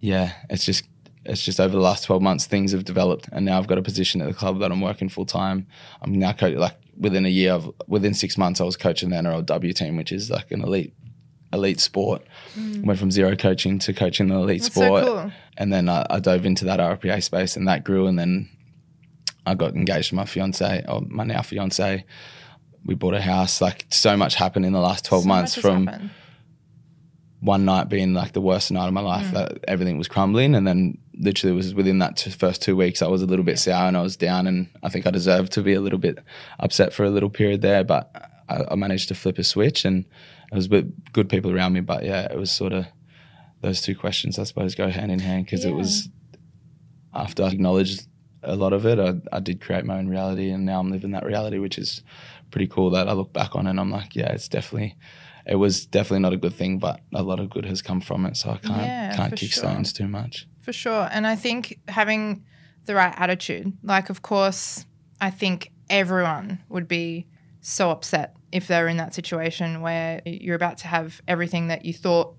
yeah, 0.00 0.32
it's 0.50 0.66
just 0.66 0.84
it's 1.24 1.42
just 1.42 1.58
over 1.58 1.74
the 1.74 1.80
last 1.80 2.04
12 2.04 2.22
months 2.22 2.46
things 2.46 2.72
have 2.72 2.84
developed 2.84 3.28
and 3.30 3.44
now 3.44 3.58
I've 3.58 3.66
got 3.66 3.76
a 3.76 3.82
position 3.82 4.22
at 4.22 4.26
the 4.26 4.32
club 4.32 4.58
that 4.60 4.72
I'm 4.72 4.80
working 4.80 5.10
full 5.10 5.26
time. 5.26 5.66
I'm 6.00 6.18
now 6.18 6.32
coach 6.32 6.56
like 6.56 6.76
within 6.98 7.26
a 7.26 7.28
year 7.28 7.52
of 7.52 7.70
within 7.86 8.14
6 8.14 8.38
months 8.38 8.60
I 8.60 8.64
was 8.64 8.78
coaching 8.78 9.10
the 9.10 9.16
NRLW 9.16 9.74
team 9.74 9.96
which 9.98 10.12
is 10.12 10.30
like 10.30 10.50
an 10.50 10.62
elite 10.62 10.94
elite 11.52 11.80
sport. 11.80 12.22
Went 12.56 12.98
from 12.98 13.10
zero 13.10 13.34
coaching 13.36 13.78
to 13.80 13.92
coaching 13.92 14.28
the 14.28 14.36
elite 14.36 14.62
Mm. 14.62 14.64
That's 14.64 14.74
so 14.74 14.80
sport. 14.84 15.04
cool. 15.04 15.32
And 15.56 15.72
then 15.72 15.88
I, 15.88 16.06
I 16.08 16.20
dove 16.20 16.46
into 16.46 16.64
that 16.66 16.78
RLPA 16.80 17.22
space 17.22 17.56
and 17.56 17.66
that 17.68 17.84
grew 17.84 18.06
and 18.06 18.18
then 18.18 18.48
I 19.46 19.54
got 19.54 19.74
engaged 19.74 20.10
to 20.10 20.14
my 20.14 20.24
fiance 20.26 20.84
or 20.88 21.00
my 21.08 21.24
now 21.24 21.42
fiance. 21.42 22.04
We 22.84 22.94
bought 22.94 23.14
a 23.14 23.20
house. 23.20 23.60
Like 23.60 23.86
so 23.90 24.16
much 24.16 24.34
happened 24.36 24.64
in 24.66 24.72
the 24.72 24.80
last 24.80 25.04
12 25.04 25.22
So 25.24 25.28
months 25.28 25.54
from 25.54 25.86
happened. 25.86 26.10
one 27.40 27.64
night 27.64 27.88
being 27.88 28.14
like 28.14 28.32
the 28.32 28.40
worst 28.40 28.70
night 28.70 28.86
of 28.86 28.92
my 28.92 29.00
life 29.00 29.32
that 29.32 29.58
everything 29.66 29.98
was 29.98 30.08
crumbling 30.08 30.54
and 30.54 30.66
then 30.66 30.98
literally 31.18 31.52
it 31.52 31.56
was 31.56 31.74
within 31.74 31.98
that 31.98 32.18
first 32.38 32.62
two 32.62 32.76
weeks 32.76 33.00
i 33.02 33.06
was 33.06 33.22
a 33.22 33.26
little 33.26 33.44
bit 33.44 33.58
sour 33.58 33.86
and 33.88 33.96
i 33.96 34.02
was 34.02 34.16
down 34.16 34.46
and 34.46 34.68
i 34.82 34.88
think 34.88 35.06
i 35.06 35.10
deserved 35.10 35.50
to 35.52 35.62
be 35.62 35.72
a 35.74 35.80
little 35.80 35.98
bit 35.98 36.18
upset 36.58 36.92
for 36.92 37.04
a 37.04 37.10
little 37.10 37.30
period 37.30 37.60
there 37.62 37.82
but 37.84 38.10
i, 38.48 38.64
I 38.70 38.74
managed 38.74 39.08
to 39.08 39.14
flip 39.14 39.38
a 39.38 39.44
switch 39.44 39.84
and 39.86 40.04
it 40.50 40.54
was 40.54 40.68
with 40.68 40.92
good 41.12 41.28
people 41.28 41.50
around 41.50 41.72
me 41.72 41.80
but 41.80 42.04
yeah 42.04 42.22
it 42.30 42.36
was 42.38 42.50
sort 42.50 42.72
of 42.72 42.86
those 43.60 43.80
two 43.80 43.94
questions 43.94 44.38
i 44.38 44.44
suppose 44.44 44.74
go 44.74 44.88
hand 44.88 45.12
in 45.12 45.18
hand 45.18 45.44
because 45.44 45.64
it 45.64 45.74
was 45.74 46.08
after 47.14 47.42
i 47.44 47.48
acknowledged 47.48 48.06
a 48.42 48.56
lot 48.56 48.72
of 48.72 48.86
it 48.86 48.98
I, 48.98 49.36
I 49.36 49.40
did 49.40 49.60
create 49.60 49.84
my 49.84 49.98
own 49.98 50.08
reality 50.08 50.50
and 50.50 50.64
now 50.64 50.80
i'm 50.80 50.90
living 50.90 51.10
that 51.12 51.24
reality 51.26 51.58
which 51.58 51.78
is 51.78 52.02
pretty 52.50 52.66
cool 52.66 52.90
that 52.90 53.08
i 53.08 53.12
look 53.12 53.32
back 53.32 53.54
on 53.54 53.66
and 53.66 53.78
i'm 53.78 53.90
like 53.90 54.16
yeah 54.16 54.32
it's 54.32 54.48
definitely 54.48 54.96
it 55.46 55.56
was 55.56 55.86
definitely 55.86 56.20
not 56.20 56.32
a 56.32 56.36
good 56.36 56.54
thing, 56.54 56.78
but 56.78 57.00
a 57.14 57.22
lot 57.22 57.40
of 57.40 57.50
good 57.50 57.64
has 57.64 57.82
come 57.82 58.00
from 58.00 58.26
it. 58.26 58.36
So 58.36 58.50
I 58.50 58.58
can't 58.58 58.82
Yeah, 58.82 59.16
can't 59.16 59.34
kick 59.34 59.50
sure. 59.50 59.64
stones 59.64 59.92
too 59.92 60.06
much. 60.06 60.46
For 60.60 60.72
sure. 60.72 61.08
And 61.10 61.26
I 61.26 61.34
think 61.34 61.80
having 61.88 62.44
the 62.84 62.94
right 62.94 63.12
attitude, 63.16 63.72
like, 63.82 64.10
of 64.10 64.22
course, 64.22 64.84
I 65.20 65.30
think 65.30 65.72
everyone 65.88 66.62
would 66.68 66.86
be 66.86 67.26
so 67.60 67.90
upset 67.90 68.36
if 68.52 68.66
they're 68.66 68.88
in 68.88 68.96
that 68.96 69.14
situation 69.14 69.80
where 69.80 70.22
you're 70.24 70.56
about 70.56 70.78
to 70.78 70.86
have 70.88 71.20
everything 71.28 71.68
that 71.68 71.84
you 71.84 71.92
thought 71.92 72.34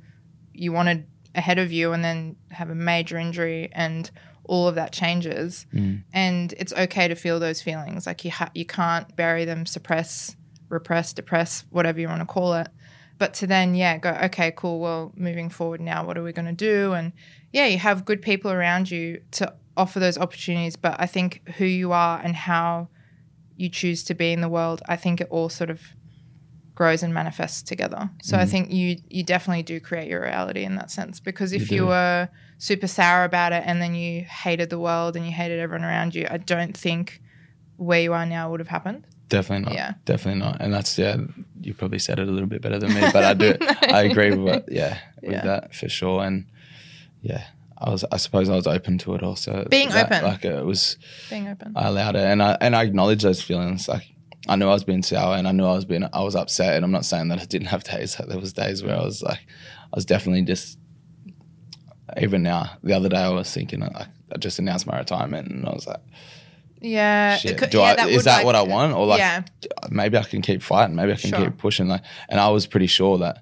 you 0.53 0.71
wanted 0.71 1.05
ahead 1.35 1.59
of 1.59 1.71
you 1.71 1.93
and 1.93 2.03
then 2.03 2.35
have 2.49 2.69
a 2.69 2.75
major 2.75 3.17
injury 3.17 3.69
and 3.71 4.11
all 4.43 4.67
of 4.67 4.75
that 4.75 4.91
changes. 4.91 5.65
Mm. 5.73 6.03
And 6.13 6.53
it's 6.57 6.73
okay 6.73 7.07
to 7.07 7.15
feel 7.15 7.39
those 7.39 7.61
feelings. 7.61 8.05
Like, 8.05 8.25
you, 8.25 8.31
ha- 8.31 8.51
you 8.53 8.65
can't 8.65 9.15
bury 9.15 9.45
them, 9.45 9.65
suppress, 9.65 10.35
repress, 10.67 11.13
depress, 11.13 11.63
whatever 11.69 11.99
you 11.99 12.07
want 12.07 12.21
to 12.21 12.25
call 12.25 12.55
it. 12.55 12.67
But 13.17 13.33
to 13.35 13.47
then, 13.47 13.75
yeah, 13.75 13.97
go, 13.97 14.09
okay, 14.23 14.51
cool. 14.55 14.79
Well, 14.79 15.13
moving 15.15 15.49
forward 15.49 15.79
now, 15.79 16.05
what 16.05 16.17
are 16.17 16.23
we 16.23 16.33
going 16.33 16.47
to 16.47 16.53
do? 16.53 16.93
And 16.93 17.13
yeah, 17.53 17.67
you 17.67 17.77
have 17.77 18.03
good 18.03 18.21
people 18.21 18.51
around 18.51 18.89
you 18.89 19.21
to 19.31 19.53
offer 19.77 19.99
those 19.99 20.17
opportunities. 20.17 20.75
But 20.75 20.95
I 20.99 21.05
think 21.05 21.47
who 21.57 21.65
you 21.65 21.91
are 21.91 22.19
and 22.21 22.35
how 22.35 22.89
you 23.61 23.69
choose 23.69 24.03
to 24.05 24.13
be 24.15 24.31
in 24.31 24.41
the 24.41 24.49
world, 24.49 24.81
I 24.87 24.95
think 24.95 25.21
it 25.21 25.27
all 25.29 25.47
sort 25.47 25.69
of 25.69 25.81
grows 26.73 27.03
and 27.03 27.13
manifests 27.13 27.61
together. 27.61 28.09
So 28.23 28.37
I 28.37 28.45
mm. 28.45 28.49
think 28.49 28.71
you 28.71 28.97
you 29.07 29.23
definitely 29.23 29.63
do 29.63 29.79
create 29.79 30.07
your 30.07 30.21
reality 30.21 30.63
in 30.63 30.75
that 30.75 30.89
sense. 30.89 31.19
Because 31.19 31.53
if 31.53 31.69
you, 31.71 31.81
do. 31.81 31.87
were 31.87 32.29
super 32.57 32.87
sour 32.87 33.23
about 33.23 33.53
it 33.53 33.63
and 33.65 33.81
then 33.81 33.93
you 33.93 34.21
hated 34.23 34.69
the 34.69 34.79
world 34.79 35.15
and 35.15 35.25
you 35.25 35.31
hated 35.31 35.59
everyone 35.59 35.85
around 35.85 36.15
you, 36.15 36.27
I 36.29 36.37
don't 36.37 36.75
think 36.75 37.21
where 37.77 38.01
you 38.01 38.13
are 38.13 38.25
now 38.25 38.49
would 38.49 38.59
have 38.59 38.69
happened. 38.69 39.05
Definitely 39.29 39.65
not. 39.65 39.73
Yeah. 39.75 39.93
Definitely 40.05 40.41
not. 40.41 40.57
And 40.59 40.73
that's 40.73 40.97
yeah, 40.97 41.17
you 41.61 41.73
probably 41.73 41.99
said 41.99 42.19
it 42.19 42.27
a 42.27 42.31
little 42.31 42.49
bit 42.49 42.61
better 42.61 42.79
than 42.79 42.93
me, 42.93 43.01
but 43.13 43.23
I 43.23 43.33
do 43.35 43.55
I 43.99 44.01
agree 44.03 44.35
with 44.35 44.65
yeah, 44.67 44.97
with 45.21 45.33
Yeah. 45.33 45.45
that 45.45 45.75
for 45.75 45.87
sure. 45.87 46.23
And 46.23 46.47
yeah, 47.21 47.43
I 47.83 47.89
was. 47.89 48.05
I 48.11 48.17
suppose 48.17 48.47
I 48.47 48.55
was 48.55 48.67
open 48.67 48.97
to 48.99 49.15
it 49.15 49.23
also. 49.23 49.65
Being 49.69 49.89
That- 49.89 50.05
open. 50.11 50.23
like 50.23 50.45
it 50.45 50.63
was. 50.63 50.97
Being 51.29 51.47
open. 51.49 51.73
I 51.75 51.87
allowed 51.87 52.15
it, 52.15 52.23
and 52.23 52.41
I 52.43 52.57
and 52.61 52.75
I 52.75 52.83
acknowledged 52.83 53.23
those 53.23 53.41
feelings. 53.41 53.87
Like 53.87 54.07
I 54.47 54.55
knew 54.55 54.67
I 54.67 54.73
was 54.73 54.83
being 54.83 55.01
sour, 55.03 55.35
and 55.35 55.47
I 55.47 55.51
knew 55.51 55.65
I 55.65 55.73
was 55.73 55.85
being. 55.85 56.05
I 56.13 56.21
was 56.21 56.35
upset, 56.35 56.75
and 56.75 56.85
I'm 56.85 56.91
not 56.91 57.05
saying 57.05 57.29
that 57.29 57.39
I 57.39 57.45
didn't 57.45 57.67
have 57.67 57.83
days. 57.83 58.19
Like, 58.19 58.29
There 58.29 58.39
was 58.39 58.53
days 58.53 58.83
where 58.83 58.95
I 58.95 59.03
was 59.03 59.23
like, 59.23 59.39
I 59.85 59.95
was 59.95 60.05
definitely 60.05 60.43
just. 60.43 60.77
Even 62.19 62.43
now, 62.43 62.69
the 62.83 62.93
other 62.93 63.07
day 63.07 63.17
I 63.19 63.29
was 63.29 63.51
thinking, 63.53 63.79
like, 63.79 64.07
I 64.33 64.37
just 64.37 64.59
announced 64.59 64.85
my 64.85 64.97
retirement, 64.97 65.47
and 65.49 65.65
I 65.65 65.71
was 65.71 65.87
like, 65.87 66.01
yeah. 66.81 67.37
could- 67.39 67.69
do 67.69 67.77
yeah, 67.77 67.95
I, 67.99 68.07
is 68.07 68.25
that 68.25 68.37
like- 68.37 68.45
what 68.45 68.55
I 68.55 68.63
want, 68.63 68.93
or 68.93 69.05
like, 69.05 69.19
yeah. 69.19 69.43
maybe 69.89 70.17
I 70.17 70.23
can 70.23 70.41
keep 70.41 70.61
fighting, 70.61 70.95
maybe 70.95 71.13
I 71.13 71.15
can 71.15 71.29
Sure. 71.29 71.39
keep 71.45 71.57
pushing, 71.57 71.87
like, 71.87 72.01
and 72.27 72.37
I 72.39 72.49
was 72.49 72.67
pretty 72.67 72.87
sure 72.87 73.17
that. 73.19 73.41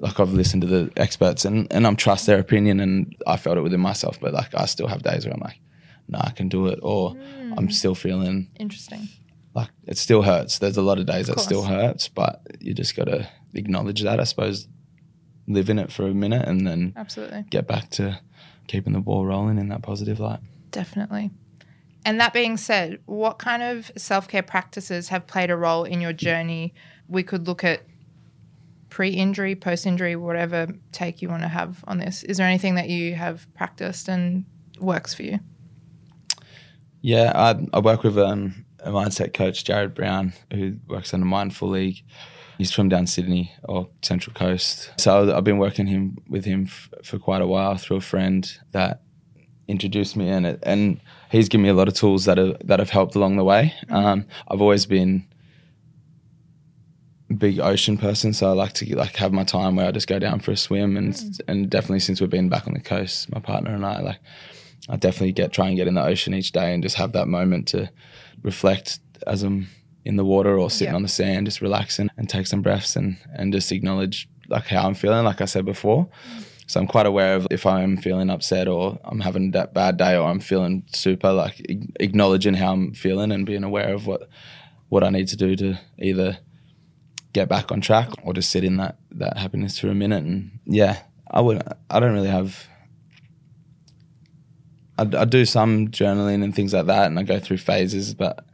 Like 0.00 0.20
I've 0.20 0.32
listened 0.32 0.62
to 0.62 0.68
the 0.68 0.90
experts 0.96 1.44
and, 1.44 1.66
and 1.72 1.86
I'm 1.86 1.96
trust 1.96 2.26
their 2.26 2.38
opinion 2.38 2.78
and 2.80 3.14
I 3.26 3.36
felt 3.36 3.58
it 3.58 3.62
within 3.62 3.80
myself, 3.80 4.18
but 4.20 4.32
like 4.32 4.54
I 4.54 4.66
still 4.66 4.86
have 4.86 5.02
days 5.02 5.24
where 5.24 5.34
I'm 5.34 5.40
like, 5.40 5.58
no, 6.08 6.18
I 6.22 6.30
can 6.30 6.48
do 6.48 6.66
it, 6.68 6.78
or 6.82 7.10
Hmm. 7.12 7.54
I'm 7.58 7.70
still 7.70 7.94
feeling 7.94 8.48
Interesting. 8.58 9.08
like 9.54 9.68
it 9.86 9.98
still 9.98 10.22
hurts. 10.22 10.58
There's 10.58 10.76
a 10.76 10.82
lot 10.82 10.98
of 10.98 11.06
days 11.06 11.26
that 11.26 11.40
still 11.40 11.62
hurts, 11.64 12.08
but 12.08 12.40
you 12.60 12.74
just 12.74 12.94
got 12.96 13.04
to 13.04 13.28
acknowledge 13.54 14.02
that, 14.02 14.20
I 14.20 14.24
suppose, 14.24 14.68
live 15.46 15.68
in 15.70 15.78
it 15.78 15.90
for 15.90 16.06
a 16.06 16.14
minute 16.14 16.46
and 16.46 16.66
then 16.66 16.92
Absolutely. 16.96 17.44
get 17.50 17.66
back 17.66 17.90
to 17.90 18.20
keeping 18.68 18.92
the 18.92 19.00
ball 19.00 19.24
rolling 19.26 19.58
in 19.58 19.68
that 19.70 19.82
positive 19.82 20.20
light. 20.20 20.40
Definitely. 20.70 21.30
And 22.04 22.20
that 22.20 22.32
being 22.32 22.56
said, 22.56 23.00
what 23.06 23.38
kind 23.38 23.62
of 23.62 23.90
self 23.96 24.28
care 24.28 24.42
practices 24.42 25.08
have 25.08 25.26
played 25.26 25.50
a 25.50 25.56
role 25.56 25.84
in 25.84 26.00
your 26.00 26.12
journey? 26.12 26.72
We 27.08 27.22
could 27.22 27.46
look 27.48 27.64
at 27.64 27.82
pre 28.88 29.10
injury, 29.10 29.54
post 29.54 29.86
injury, 29.86 30.16
whatever 30.16 30.68
take 30.92 31.22
you 31.22 31.28
want 31.28 31.42
to 31.42 31.48
have 31.48 31.84
on 31.86 31.98
this. 31.98 32.22
Is 32.22 32.36
there 32.36 32.46
anything 32.46 32.74
that 32.76 32.88
you 32.88 33.14
have 33.14 33.46
practiced 33.54 34.08
and 34.08 34.44
works 34.80 35.14
for 35.14 35.22
you? 35.22 35.38
Yeah, 37.00 37.32
I, 37.34 37.66
I 37.72 37.80
work 37.80 38.02
with 38.02 38.18
um, 38.18 38.64
a 38.80 38.90
mindset 38.90 39.34
coach, 39.34 39.64
Jared 39.64 39.94
Brown, 39.94 40.32
who 40.52 40.76
works 40.88 41.14
on 41.14 41.20
the 41.20 41.26
Mindful 41.26 41.68
League. 41.68 42.02
He's 42.58 42.72
from 42.72 42.88
down 42.88 43.06
Sydney 43.06 43.52
or 43.64 43.88
Central 44.02 44.34
Coast. 44.34 44.90
So 44.98 45.32
I've 45.34 45.44
been 45.44 45.58
working 45.58 45.86
him 45.86 46.18
with 46.28 46.44
him 46.44 46.64
f- 46.66 46.90
for 47.04 47.18
quite 47.18 47.40
a 47.40 47.46
while 47.46 47.76
through 47.76 47.98
a 47.98 48.00
friend 48.00 48.50
that 48.72 49.02
introduced 49.68 50.16
me 50.16 50.28
in 50.28 50.44
it, 50.44 50.58
and 50.64 51.00
he's 51.30 51.48
given 51.48 51.62
me 51.62 51.68
a 51.68 51.74
lot 51.74 51.86
of 51.86 51.94
tools 51.94 52.24
that 52.24 52.36
have 52.36 52.56
that 52.66 52.80
have 52.80 52.90
helped 52.90 53.14
along 53.14 53.36
the 53.36 53.44
way. 53.44 53.74
Um, 53.90 54.26
I've 54.48 54.60
always 54.60 54.86
been 54.86 55.24
big 57.36 57.60
ocean 57.60 57.96
person, 57.96 58.32
so 58.32 58.48
I 58.48 58.52
like 58.52 58.72
to 58.74 58.96
like 58.96 59.16
have 59.16 59.32
my 59.32 59.44
time 59.44 59.76
where 59.76 59.86
I 59.86 59.90
just 59.90 60.06
go 60.08 60.18
down 60.18 60.40
for 60.40 60.52
a 60.52 60.56
swim, 60.56 60.96
and 60.96 61.16
hmm. 61.16 61.30
and 61.46 61.70
definitely 61.70 62.00
since 62.00 62.20
we've 62.20 62.30
been 62.30 62.48
back 62.48 62.66
on 62.66 62.74
the 62.74 62.80
coast, 62.80 63.30
my 63.32 63.40
partner 63.40 63.74
and 63.74 63.84
I 63.84 64.00
like 64.00 64.20
I 64.88 64.96
definitely 64.96 65.32
get 65.32 65.52
try 65.52 65.68
and 65.68 65.76
get 65.76 65.88
in 65.88 65.94
the 65.94 66.04
ocean 66.04 66.34
each 66.34 66.52
day 66.52 66.72
and 66.72 66.82
just 66.82 66.96
have 66.96 67.12
that 67.12 67.28
moment 67.28 67.68
to 67.68 67.90
reflect 68.42 69.00
as 69.26 69.42
I'm 69.42 69.68
in 70.04 70.16
the 70.16 70.24
water 70.24 70.58
or 70.58 70.70
sitting 70.70 70.92
Yeah. 70.92 70.96
on 70.96 71.02
the 71.02 71.08
sand, 71.08 71.46
just 71.46 71.60
relaxing 71.60 72.08
and 72.16 72.28
take 72.28 72.46
some 72.46 72.62
breaths 72.62 72.96
and 72.96 73.18
and 73.34 73.52
just 73.52 73.70
acknowledge 73.72 74.28
like 74.48 74.66
how 74.66 74.86
I'm 74.86 74.94
feeling, 74.94 75.24
like 75.24 75.40
I 75.40 75.44
said 75.44 75.64
before. 75.64 76.08
Hmm. 76.32 76.42
So 76.66 76.78
I'm 76.78 76.86
quite 76.86 77.06
aware 77.06 77.34
of 77.34 77.46
if 77.50 77.64
I'm 77.64 77.96
feeling 77.96 78.28
upset 78.28 78.68
or 78.68 78.98
I'm 79.02 79.20
having 79.20 79.52
that 79.52 79.72
bad 79.72 79.96
day 79.96 80.16
or 80.16 80.28
I'm 80.28 80.38
feeling 80.38 80.84
super, 80.92 81.32
like 81.32 81.64
acknowledging 81.98 82.52
how 82.52 82.74
I'm 82.74 82.92
feeling 82.92 83.32
and 83.32 83.46
being 83.46 83.64
aware 83.64 83.94
of 83.94 84.06
what 84.06 84.28
what 84.90 85.02
I 85.02 85.08
need 85.10 85.28
to 85.28 85.36
do 85.36 85.56
to 85.56 85.78
either 85.98 86.38
get 87.32 87.48
back 87.48 87.70
on 87.72 87.80
track 87.80 88.08
or 88.22 88.32
just 88.32 88.50
sit 88.50 88.64
in 88.64 88.76
that 88.78 88.98
that 89.12 89.36
happiness 89.38 89.78
for 89.78 89.88
a 89.88 89.94
minute. 89.94 90.24
And 90.24 90.58
yeah, 90.66 91.02
I 91.30 91.40
would. 91.40 91.62
I 91.90 92.00
don't 92.00 92.12
really 92.14 92.28
have. 92.28 92.66
I, 94.98 95.02
I 95.02 95.24
do 95.24 95.44
some 95.44 95.88
journaling 95.88 96.42
and 96.42 96.54
things 96.54 96.72
like 96.74 96.86
that, 96.86 97.06
and 97.06 97.18
I 97.18 97.22
go 97.22 97.38
through 97.38 97.58
phases. 97.58 98.14
But 98.14 98.44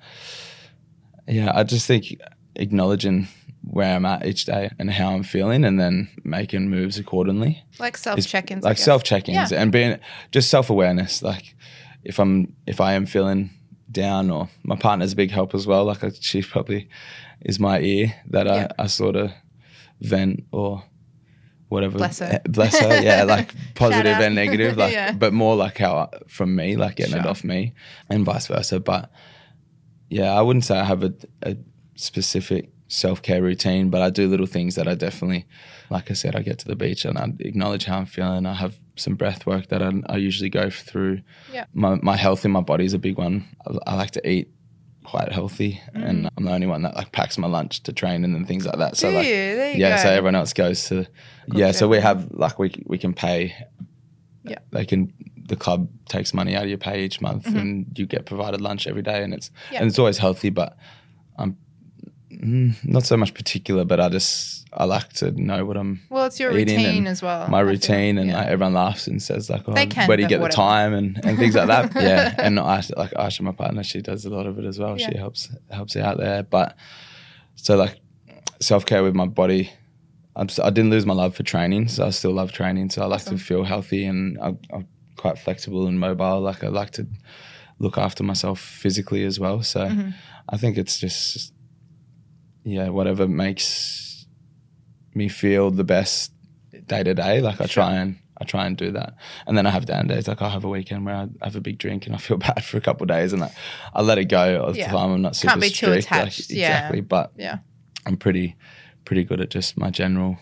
yeah, 1.26 1.52
I 1.54 1.62
just 1.64 1.86
think 1.86 2.06
acknowledging 2.56 3.28
where 3.62 3.96
I'm 3.96 4.04
at 4.04 4.26
each 4.26 4.44
day 4.44 4.70
and 4.78 4.90
how 4.90 5.14
I'm 5.14 5.22
feeling, 5.22 5.64
and 5.64 5.80
then 5.80 6.08
making 6.22 6.68
moves 6.68 6.98
accordingly 6.98 7.62
Like 7.78 7.96
self 7.96 8.20
check 8.26 8.50
ins. 8.50 8.62
like 8.64 8.76
self 8.78 9.02
check-ins 9.04 9.52
Yeah. 9.52 9.62
and 9.62 9.72
being 9.72 9.98
just 10.32 10.50
self-awareness 10.50 11.22
like 11.22 11.54
if 12.02 12.18
i'm 12.20 12.52
if 12.66 12.78
i 12.82 12.92
am 12.92 13.06
feeling 13.06 13.48
down 13.90 14.28
or 14.30 14.50
my 14.64 14.76
partner's 14.76 15.14
a 15.14 15.16
big 15.16 15.30
help 15.30 15.54
as 15.54 15.66
well 15.66 15.84
like 15.84 16.02
she 16.20 16.42
probably 16.42 16.88
is 17.40 17.58
my 17.60 17.80
ear 17.80 18.14
that 18.30 18.46
Yeah. 18.46 18.68
I, 18.78 18.84
I 18.84 18.86
sort 18.86 19.16
of 19.16 19.30
vent 20.00 20.44
or 20.52 20.82
whatever 21.68 21.98
Bless 21.98 22.18
her. 22.20 22.26
Eh, 22.26 22.38
bless 22.48 22.78
her 22.78 23.02
yeah 23.02 23.22
like 23.36 23.54
and 23.74 24.34
negative 24.34 24.76
like 24.76 24.92
Yeah. 24.92 25.12
but 25.12 25.32
more 25.32 25.56
like 25.56 25.78
how 25.78 26.10
from 26.28 26.54
me 26.54 26.76
like 26.76 26.96
getting 26.96 27.16
it 27.16 27.26
off 27.26 27.42
me 27.42 27.72
and 28.10 28.24
vice 28.24 28.46
versa 28.46 28.78
but 28.80 29.10
yeah 30.10 30.32
i 30.32 30.40
wouldn't 30.42 30.64
say 30.64 30.78
i 30.78 30.84
have 30.84 31.02
a, 31.02 31.12
a 31.42 31.56
specific 31.96 32.70
self-care 32.88 33.42
routine 33.42 33.88
but 33.90 34.02
i 34.02 34.10
do 34.10 34.28
little 34.28 34.46
things 34.46 34.74
that 34.74 34.86
i 34.86 34.94
definitely 34.94 35.46
like 35.90 36.10
i 36.10 36.14
said 36.14 36.36
i 36.36 36.42
get 36.42 36.58
to 36.58 36.66
the 36.68 36.76
beach 36.76 37.04
and 37.04 37.18
i 37.18 37.26
acknowledge 37.40 37.86
how 37.86 37.96
i'm 37.98 38.06
feeling 38.06 38.46
i 38.46 38.52
have 38.54 38.78
some 38.96 39.14
breath 39.14 39.46
work 39.46 39.68
that 39.68 39.82
i, 39.82 39.90
I 40.06 40.16
usually 40.16 40.50
go 40.50 40.70
through 40.70 41.22
Yeah. 41.52 41.64
my, 41.72 41.96
my 42.02 42.16
health 42.16 42.44
in 42.44 42.50
my 42.52 42.60
body 42.60 42.84
is 42.84 42.94
a 42.94 42.98
big 42.98 43.16
one 43.18 43.46
I, 43.66 43.92
I 43.92 43.94
like 43.96 44.10
to 44.12 44.28
eat 44.28 44.48
quite 45.04 45.30
healthy 45.32 45.80
Mm. 45.94 46.08
and 46.08 46.30
i'm 46.36 46.44
the 46.44 46.52
only 46.52 46.66
one 46.66 46.82
that 46.82 46.94
like 46.96 47.12
packs 47.12 47.36
my 47.38 47.46
lunch 47.46 47.82
to 47.84 47.92
train 47.92 48.24
and 48.24 48.34
then 48.34 48.44
things 48.44 48.64
like 48.66 48.78
that 48.78 48.96
so 48.96 49.10
Do 49.10 49.16
like 49.16 49.26
you? 49.26 49.32
There 49.32 49.72
you 49.72 49.78
yeah 49.78 49.96
go. 49.96 50.02
so 50.02 50.08
everyone 50.10 50.34
else 50.34 50.52
goes 50.52 50.88
to 50.88 51.06
yeah 51.52 51.70
so 51.72 51.86
we 51.88 51.98
have 52.00 52.28
like 52.32 52.58
we, 52.58 52.72
we 52.86 52.98
can 52.98 53.12
pay 53.14 53.54
Yeah. 54.44 54.58
they 54.72 54.84
can 54.84 55.12
the 55.46 55.56
club 55.56 55.88
takes 56.08 56.32
money 56.34 56.56
out 56.56 56.62
of 56.64 56.68
your 56.70 56.78
pay 56.78 57.04
each 57.04 57.20
month 57.20 57.46
and 57.46 57.86
you 57.98 58.06
get 58.06 58.24
provided 58.24 58.60
lunch 58.62 58.86
every 58.86 59.02
day 59.02 59.22
and 59.22 59.34
it's 59.34 59.50
Mm-hmm. 59.50 59.76
And 59.76 59.86
it's 59.88 59.98
always 59.98 60.18
healthy 60.18 60.50
but 60.50 60.76
i'm 61.38 61.52
mm, 61.52 61.56
not 62.84 63.04
so 63.04 63.16
much 63.16 63.32
particular 63.34 63.84
but 63.84 64.00
i 64.00 64.08
just 64.08 64.66
i 64.72 64.84
like 64.84 65.08
to 65.12 65.30
know 65.32 65.64
what 65.64 65.76
i'm 65.76 66.00
well, 66.10 66.24
it's 66.26 66.40
your 66.40 66.52
routine 66.52 67.06
as 67.06 67.22
well. 67.22 67.48
my 67.48 67.58
I 67.58 67.60
routine 67.62 68.18
and 68.18 68.28
Yeah. 68.30 68.38
like 68.38 68.48
everyone 68.48 68.74
laughs 68.74 69.06
and 69.06 69.22
says 69.22 69.48
like 69.50 69.62
oh 69.68 69.72
They 69.74 69.86
can, 69.86 70.08
where 70.08 70.16
do 70.16 70.22
you 70.24 70.28
get 70.28 70.40
whatever. 70.40 70.56
the 70.56 70.62
time 70.68 70.94
and, 70.94 71.24
and 71.24 71.38
things 71.38 71.54
like 71.54 71.68
that 71.68 71.92
yeah 72.02 72.34
and 72.38 72.58
Aisha, 72.58 72.96
like 72.96 73.12
Aisha 73.12 73.42
my 73.42 73.52
partner 73.52 73.82
she 73.84 74.00
does 74.02 74.24
a 74.24 74.30
lot 74.30 74.46
of 74.46 74.58
it 74.58 74.64
as 74.64 74.78
well 74.78 74.96
she 74.96 75.12
Yeah. 75.12 75.18
helps 75.18 75.48
helps 75.70 75.96
out 75.96 76.18
there 76.18 76.42
but 76.42 76.76
so 77.56 77.76
like 77.76 77.98
self-care 78.60 79.02
with 79.02 79.14
my 79.14 79.26
body 79.26 79.70
I'm, 80.36 80.48
I 80.62 80.70
didn't 80.70 80.90
lose 80.90 81.06
my 81.06 81.14
love 81.14 81.36
for 81.36 81.44
training 81.44 81.86
so 81.88 82.06
I 82.06 82.10
still 82.10 82.32
love 82.32 82.50
training 82.52 82.90
so 82.90 83.02
I 83.02 83.06
like 83.06 83.20
Awesome. 83.20 83.38
to 83.38 83.44
feel 83.44 83.62
healthy 83.64 84.04
and 84.06 84.38
I, 84.40 84.56
I'm 84.72 84.88
quite 85.16 85.38
flexible 85.38 85.86
and 85.86 86.00
mobile 86.00 86.40
like 86.40 86.64
I 86.64 86.68
like 86.68 86.90
to 86.92 87.06
look 87.78 87.96
after 87.98 88.22
myself 88.24 88.58
physically 88.60 89.22
as 89.24 89.38
well 89.38 89.62
so 89.62 89.80
Mm-hmm. 89.86 90.10
I 90.48 90.56
think 90.58 90.76
it's 90.76 90.98
just 90.98 91.52
yeah 92.64 92.88
whatever 92.88 93.28
makes 93.28 94.26
me 95.14 95.28
feel 95.28 95.70
the 95.70 95.84
best 95.84 96.32
day 96.86 97.02
to 97.02 97.14
day 97.14 97.40
like 97.40 97.60
I 97.60 97.66
try 97.66 97.94
and 97.96 98.18
I 98.38 98.44
try 98.44 98.66
and 98.66 98.76
do 98.76 98.90
that 98.92 99.14
and 99.46 99.56
then 99.56 99.66
I 99.66 99.70
have 99.70 99.86
down 99.86 100.08
days 100.08 100.26
like 100.26 100.42
I 100.42 100.48
have 100.48 100.64
a 100.64 100.68
weekend 100.68 101.06
where 101.06 101.14
I 101.14 101.28
have 101.44 101.54
a 101.56 101.60
big 101.60 101.78
drink 101.78 102.06
and 102.06 102.14
I 102.14 102.18
feel 102.18 102.36
bad 102.48 102.64
for 102.64 102.76
a 102.76 102.80
couple 102.80 103.04
of 103.04 103.08
days 103.08 103.32
and 103.32 103.44
I, 103.44 103.52
I 103.94 104.02
let 104.02 104.18
it 104.18 104.24
go 104.26 104.62
all 104.64 104.72
the 104.72 104.78
Yeah. 104.78 104.90
time 104.90 105.10
I'm 105.12 105.22
not 105.22 105.36
super 105.36 105.50
Can't 105.52 105.60
be 105.62 105.68
too 105.68 105.74
strict 105.74 106.10
like, 106.10 106.20
attached, 106.22 106.50
yeah. 106.50 106.76
exactly 106.78 107.00
but 107.00 107.32
Yeah. 107.36 107.58
I'm 108.06 108.16
pretty 108.16 108.56
pretty 109.04 109.22
good 109.24 109.40
at 109.40 109.50
just 109.50 109.76
my 109.78 109.90
general 109.90 110.38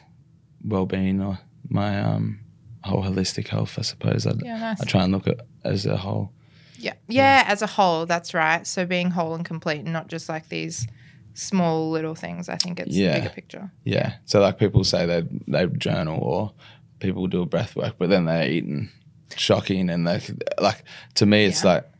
well-being 0.64 1.20
or 1.20 1.38
my 1.68 2.00
um 2.00 2.38
whole 2.84 3.02
holistic 3.02 3.48
health 3.48 3.78
I 3.78 3.82
suppose 3.82 4.26
I, 4.26 4.32
Yeah, 4.42 4.58
nice. 4.58 4.80
I 4.80 4.84
try 4.84 5.02
and 5.04 5.12
look 5.12 5.26
at 5.28 5.40
as 5.64 5.84
a 5.86 5.96
whole 5.96 6.32
Yeah. 6.78 6.94
Yeah, 7.08 7.44
as 7.46 7.62
a 7.62 7.66
whole, 7.66 8.06
that's 8.06 8.32
right. 8.34 8.66
So 8.66 8.86
being 8.86 9.10
whole 9.10 9.34
and 9.34 9.44
complete 9.44 9.80
and 9.80 9.92
not 9.92 10.08
just 10.08 10.28
like 10.28 10.48
these 10.48 10.86
small 11.34 11.90
little 11.90 12.14
things. 12.14 12.48
I 12.48 12.56
think 12.56 12.80
it's 12.80 12.94
Yeah. 12.94 13.14
the 13.14 13.20
bigger 13.20 13.34
picture. 13.34 13.70
Yeah. 13.84 14.14
So 14.24 14.40
like 14.40 14.58
people 14.58 14.84
say 14.84 15.06
they 15.06 15.22
they 15.48 15.66
journal 15.78 16.18
or 16.20 16.52
people 17.00 17.26
do 17.26 17.42
a 17.42 17.46
breath 17.46 17.74
work, 17.76 17.94
but 17.98 18.10
then 18.10 18.24
they're 18.26 18.48
eating 18.48 18.88
shocking 19.36 19.88
and 19.90 20.06
they 20.06 20.20
like 20.60 20.84
to 21.14 21.26
me 21.26 21.44
it's 21.44 21.64
Yeah. 21.64 21.72
like 21.74 21.90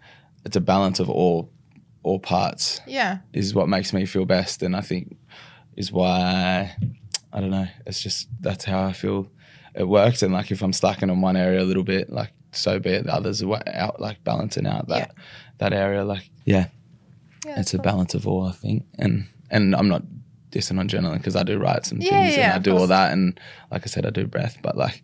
it's 0.44 0.56
a 0.56 0.60
balance 0.60 1.00
of 1.00 1.08
all 1.08 1.50
all 2.02 2.18
parts 2.18 2.80
Yeah. 2.86 3.18
is 3.32 3.54
what 3.54 3.68
makes 3.68 3.92
me 3.92 4.04
feel 4.06 4.24
best 4.26 4.62
and 4.62 4.74
I 4.76 4.80
think 4.80 5.16
is 5.76 5.90
why 5.92 6.76
I 7.32 7.40
don't 7.40 7.50
know, 7.50 7.68
it's 7.86 8.02
just 8.02 8.28
that's 8.40 8.64
how 8.64 8.84
I 8.84 8.92
feel 8.92 9.28
it 9.74 9.88
works 9.88 10.22
and 10.22 10.32
like 10.34 10.50
if 10.50 10.60
I'm 10.62 10.72
slacking 10.74 11.08
on 11.10 11.22
one 11.22 11.36
area 11.36 11.62
a 11.62 11.64
little 11.64 11.84
bit, 11.84 12.10
like 12.10 12.32
so 12.50 12.78
be 12.78 12.90
it 12.90 13.04
the 13.06 13.14
others 13.14 13.42
are 13.42 13.62
out 13.72 13.98
like 14.00 14.22
balancing 14.24 14.66
out 14.66 14.88
that 14.88 15.14
that 15.58 15.72
area 15.72 16.04
like 16.04 16.28
yeah 16.44 16.66
Yeah. 17.46 17.60
it's 17.60 17.74
a 17.74 17.78
balance 17.78 18.14
of 18.14 18.26
all, 18.26 18.46
I 18.46 18.52
think. 18.52 18.84
And 18.98 19.26
and 19.50 19.74
I'm 19.74 19.88
not 19.88 20.02
dissing 20.50 20.78
on 20.78 20.88
journaling 20.88 21.18
because 21.18 21.36
I 21.36 21.42
do 21.42 21.58
write 21.58 21.86
some 21.86 22.00
Yeah, 22.00 22.10
things 22.24 22.36
yeah, 22.36 22.44
and 22.44 22.52
I 22.54 22.58
do 22.58 22.76
all 22.76 22.86
that. 22.86 23.12
And 23.12 23.38
like 23.70 23.82
I 23.84 23.86
said, 23.86 24.06
I 24.06 24.10
do 24.10 24.26
breath, 24.26 24.58
but 24.62 24.76
like 24.76 25.02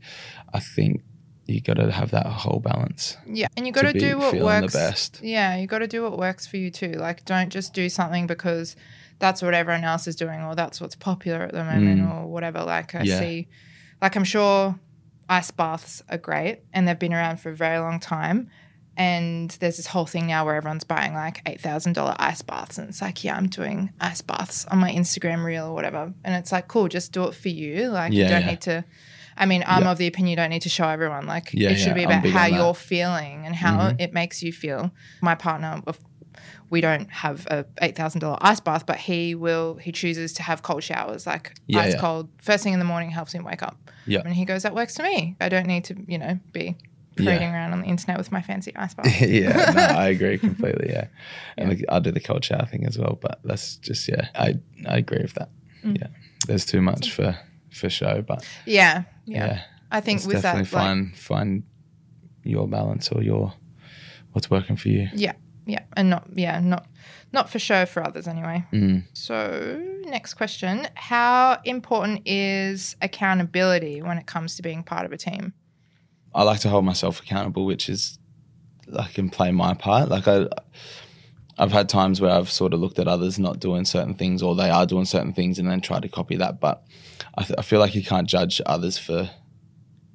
I 0.54 0.60
think 0.60 1.02
you 1.46 1.60
got 1.62 1.74
to 1.78 1.90
have 1.90 2.10
that 2.10 2.26
whole 2.26 2.60
balance. 2.60 3.16
Yeah. 3.26 3.46
And 3.56 3.66
you 3.66 3.72
got 3.72 3.82
to 3.86 3.92
be 3.94 4.00
do 4.00 4.18
what 4.18 4.32
feeling 4.32 4.40
the 4.60 4.64
works. 4.64 4.74
best. 4.74 5.20
Yeah. 5.22 5.56
You 5.56 5.66
got 5.66 5.78
to 5.78 5.86
do 5.86 6.02
what 6.02 6.18
works 6.18 6.46
for 6.46 6.58
you 6.58 6.70
too. 6.70 6.92
Like, 6.92 7.24
don't 7.24 7.48
just 7.48 7.72
do 7.72 7.88
something 7.88 8.26
because 8.26 8.76
that's 9.18 9.40
what 9.40 9.54
everyone 9.54 9.82
else 9.82 10.06
is 10.06 10.14
doing 10.14 10.42
or 10.42 10.54
that's 10.54 10.78
what's 10.78 10.94
popular 10.94 11.40
at 11.44 11.52
the 11.52 11.64
moment 11.64 12.02
or 12.02 12.26
whatever. 12.26 12.62
Like, 12.64 12.94
I 12.94 12.98
Mm. 13.00 13.04
Yeah. 13.06 13.18
see, 13.18 13.48
like, 14.02 14.14
I'm 14.14 14.24
sure 14.24 14.78
ice 15.30 15.50
baths 15.50 16.02
are 16.10 16.18
great 16.18 16.60
and 16.74 16.86
they've 16.86 16.98
been 16.98 17.14
around 17.14 17.40
for 17.40 17.48
a 17.48 17.56
very 17.56 17.78
long 17.78 17.98
time. 17.98 18.50
And 18.98 19.50
there's 19.60 19.76
this 19.76 19.86
whole 19.86 20.06
thing 20.06 20.26
now 20.26 20.44
where 20.44 20.56
everyone's 20.56 20.82
buying 20.84 21.14
like 21.14 21.42
$8,000 21.44 22.16
ice 22.18 22.42
baths. 22.42 22.78
And 22.78 22.88
it's 22.88 23.00
like, 23.00 23.22
yeah, 23.22 23.36
I'm 23.36 23.46
doing 23.46 23.92
ice 24.00 24.22
baths 24.22 24.66
on 24.66 24.78
my 24.78 24.90
Instagram 24.92 25.44
reel 25.44 25.66
or 25.68 25.74
whatever. 25.74 26.12
And 26.24 26.34
it's 26.34 26.50
like, 26.50 26.66
cool, 26.68 26.88
just 26.88 27.12
do 27.12 27.24
it 27.24 27.34
for 27.34 27.48
you. 27.48 27.90
Like, 27.90 28.12
you 28.12 28.24
don't 28.24 28.42
yeah. 28.42 28.50
need 28.50 28.60
to. 28.62 28.84
I 29.36 29.46
mean, 29.46 29.62
I'm 29.68 29.84
Yeah. 29.84 29.92
of 29.92 29.98
the 29.98 30.08
opinion 30.08 30.30
you 30.30 30.36
don't 30.36 30.50
need 30.50 30.62
to 30.62 30.68
show 30.68 30.88
everyone. 30.88 31.26
Like, 31.26 31.50
Yeah, 31.52 31.70
it 31.70 31.76
should 31.76 31.88
yeah, 31.88 31.94
be 31.94 32.02
about 32.04 32.26
how. 32.26 32.46
Mm-hmm. 32.46 32.56
you're 32.56 32.74
feeling 32.74 33.46
and 33.46 33.54
how 33.54 33.94
it 34.00 34.12
makes 34.12 34.42
you 34.42 34.52
feel. 34.52 34.90
My 35.22 35.36
partner, 35.36 35.80
of- 35.86 36.00
we 36.70 36.80
don't 36.80 37.08
have 37.10 37.46
a 37.46 37.64
eight 37.80 37.94
thousand 37.96 38.20
dollar 38.20 38.36
ice 38.40 38.60
bath, 38.60 38.84
but 38.84 38.96
he 38.96 39.34
will. 39.36 39.76
He 39.76 39.90
chooses 39.92 40.32
to 40.34 40.42
have 40.42 40.62
cold 40.62 40.82
showers, 40.82 41.24
like 41.26 41.54
Yeah, 41.68 41.80
ice 41.80 41.94
yeah. 41.94 42.00
cold 42.00 42.28
first 42.42 42.62
thing 42.64 42.72
in 42.74 42.78
the 42.78 42.84
morning 42.84 43.10
helps 43.10 43.32
him 43.32 43.44
wake 43.44 43.62
up. 43.62 43.76
Yeah. 44.06 44.22
and 44.24 44.34
he 44.34 44.44
goes, 44.44 44.64
that 44.64 44.74
works 44.74 44.96
for 44.96 45.02
me. 45.04 45.36
I 45.40 45.48
don't 45.48 45.66
need 45.66 45.84
to, 45.84 45.96
you 46.08 46.18
know, 46.18 46.38
be 46.52 46.76
Yeah. 47.24 47.52
around 47.52 47.72
on 47.72 47.80
the 47.80 47.86
internet 47.86 48.18
with 48.18 48.30
my 48.32 48.42
fancy 48.42 48.74
ice 48.76 48.94
bath. 48.94 49.20
yeah, 49.20 49.72
no, 49.74 49.82
I 49.82 50.08
agree 50.16 50.38
completely. 50.38 50.90
Yeah, 50.90 51.08
and 51.56 51.72
the, 51.72 51.88
I'll 51.88 52.00
do 52.00 52.10
the 52.10 52.20
cold 52.20 52.44
shower 52.44 52.66
thing 52.66 52.86
as 52.86 52.98
well. 52.98 53.18
But 53.20 53.40
that's 53.44 53.76
just 53.76 54.08
yeah, 54.08 54.28
I 54.34 54.54
I 54.86 54.98
agree 54.98 55.22
with 55.22 55.34
that. 55.34 55.50
Mm. 55.84 55.98
Yeah, 56.00 56.08
there's 56.46 56.64
too 56.64 56.82
much 56.82 57.12
for 57.12 57.38
for 57.72 57.88
show, 57.90 58.22
but 58.26 58.46
yeah, 58.66 59.04
yeah, 59.26 59.46
yeah, 59.46 59.62
I 59.90 60.00
think 60.00 60.24
with 60.24 60.42
definitely 60.42 60.62
that, 60.64 60.72
like, 60.74 60.84
find 60.84 61.16
find 61.16 61.62
your 62.44 62.66
balance 62.68 63.10
or 63.10 63.22
your 63.22 63.52
what's 64.32 64.50
working 64.50 64.76
for 64.76 64.88
you. 64.88 65.08
yeah, 65.14 65.32
yeah, 65.66 65.82
and 65.96 66.10
not 66.10 66.26
yeah, 66.34 66.60
not 66.60 66.86
not 67.32 67.50
for 67.50 67.58
show 67.58 67.84
for 67.84 68.02
others 68.02 68.26
anyway. 68.26 68.64
Mm. 68.72 69.04
So, 69.12 69.82
next 70.06 70.34
question. 70.34 70.88
How 70.94 71.58
important 71.64 72.22
is 72.26 72.96
accountability 73.02 74.00
when 74.00 74.16
it 74.18 74.26
comes 74.26 74.56
to 74.56 74.62
being 74.62 74.82
part 74.82 75.04
of 75.04 75.12
a 75.12 75.18
team? 75.18 75.52
I 76.34 76.42
like 76.42 76.60
to 76.60 76.68
hold 76.68 76.84
myself 76.84 77.20
accountable, 77.20 77.64
which 77.66 77.88
is 77.88 78.18
I 78.98 79.08
can 79.08 79.28
play 79.30 79.50
my 79.50 79.74
part. 79.74 80.08
Like 80.08 80.28
I, 80.28 80.46
I've 81.58 81.72
had 81.72 81.88
times 81.88 82.20
where 82.20 82.30
I've 82.30 82.50
sort 82.50 82.72
of 82.74 82.80
looked 82.80 82.98
at 82.98 83.08
others 83.08 83.38
not 83.38 83.58
doing 83.60 83.84
certain 83.84 84.14
things, 84.14 84.42
or 84.42 84.54
they 84.54 84.70
are 84.70 84.86
doing 84.86 85.04
certain 85.04 85.32
things, 85.32 85.58
and 85.58 85.70
then 85.70 85.80
tried 85.80 86.02
to 86.02 86.08
copy 86.08 86.36
that. 86.36 86.60
But 86.60 86.84
I, 87.36 87.42
th- 87.42 87.58
I 87.58 87.62
feel 87.62 87.80
like 87.80 87.94
you 87.94 88.04
can't 88.04 88.28
judge 88.28 88.60
others 88.66 88.98
for 88.98 89.30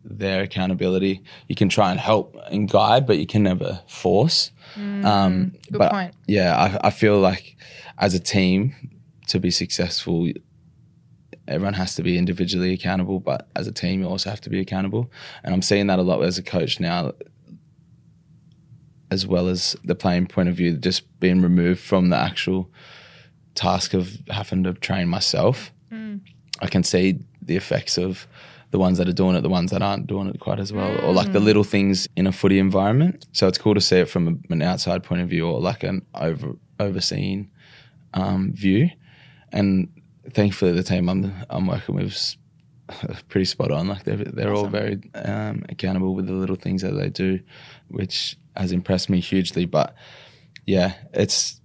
their 0.06 0.44
accountability. 0.44 1.22
You 1.48 1.56
can 1.56 1.70
try 1.70 1.92
and 1.92 2.00
help 2.00 2.36
and 2.52 2.70
guide, 2.70 3.06
but 3.08 3.18
you 3.18 3.26
can 3.26 3.44
never 3.44 3.82
force. 3.88 4.52
um, 4.78 5.54
Good 5.72 5.78
but 5.78 5.92
point. 5.92 6.14
yeah, 6.28 6.56
I, 6.82 6.88
I 6.88 6.90
feel 6.90 7.20
like 7.20 7.58
as 7.98 8.14
a 8.14 8.20
team 8.20 8.74
to 9.28 9.40
be 9.40 9.52
successful, 9.52 10.30
everyone 11.48 11.74
has 11.74 11.96
to 11.96 12.04
be 12.04 12.18
individually 12.18 12.74
accountable, 12.74 13.20
but 13.20 13.48
as 13.56 13.68
a 13.68 13.72
team, 13.72 14.02
you 14.02 14.08
also 14.08 14.30
have 14.30 14.42
to 14.42 14.50
be 14.50 14.60
accountable. 14.60 15.12
And 15.44 15.54
I'm 15.54 15.62
seeing 15.62 15.88
that 15.88 16.00
a 16.00 16.04
lot 16.04 16.22
as 16.24 16.38
a 16.38 16.44
coach 16.44 16.80
now, 16.80 17.14
as 19.12 19.28
well 19.28 19.48
as 19.48 19.76
the 19.84 19.96
playing 19.96 20.28
point 20.28 20.50
of 20.50 20.56
view, 20.56 20.78
just 20.78 21.20
being 21.20 21.42
removed 21.42 21.80
from 21.82 22.10
the 22.10 22.18
actual 22.18 22.70
task 23.56 23.94
of 23.94 24.18
having 24.30 24.64
to 24.64 24.74
train 24.74 25.08
myself. 25.08 25.72
I 26.62 26.68
can 26.68 26.84
see 26.84 27.20
the 27.42 27.56
effects 27.56 27.98
of 27.98 28.28
the 28.72 28.80
ones 28.80 28.98
that 28.98 29.08
are 29.08 29.14
doing 29.14 29.36
it, 29.36 29.42
the 29.42 29.50
ones 29.50 29.70
that 29.70 29.84
aren't 29.84 30.08
doing 30.08 30.28
it 30.28 30.40
quite 30.40 30.60
as 30.60 30.74
well, 30.74 30.98
or 31.06 31.14
like 31.14 31.32
the 31.34 31.40
little 31.40 31.64
things 31.64 32.08
in 32.16 32.26
a 32.26 32.32
footy 32.32 32.58
environment. 32.58 33.28
So 33.32 33.48
it's 33.48 33.60
cool 33.60 33.76
to 33.76 33.82
see 33.82 33.98
it 33.98 34.10
from 34.10 34.42
an 34.50 34.62
outside 34.64 35.04
point 35.04 35.22
of 35.22 35.30
view 35.30 35.48
or 35.48 35.60
like 35.62 35.84
an 35.84 36.04
over 36.16 36.56
overseeing 36.80 37.52
um, 38.16 38.52
view. 38.54 38.90
And 39.52 39.90
thankfully, 40.32 40.72
the 40.72 40.84
team 40.84 41.10
I'm 41.10 41.34
I'm 41.50 41.68
working 41.68 41.96
with 41.96 42.06
is 42.06 42.38
pretty 43.30 43.46
spot 43.46 43.72
on. 43.72 43.88
Like 43.88 44.04
they're 44.04 44.18
they're 44.18 44.54
all 44.54 44.68
very 44.68 45.02
um, 45.16 45.64
accountable 45.70 46.16
with 46.16 46.28
the 46.28 46.34
little 46.34 46.56
things 46.56 46.82
that 46.82 46.92
they 46.92 47.10
do, 47.10 47.40
which 47.90 48.38
has 48.56 48.72
impressed 48.72 49.10
me 49.10 49.20
hugely. 49.20 49.66
But 49.66 49.96
yeah, 50.66 50.94
it's 51.14 51.60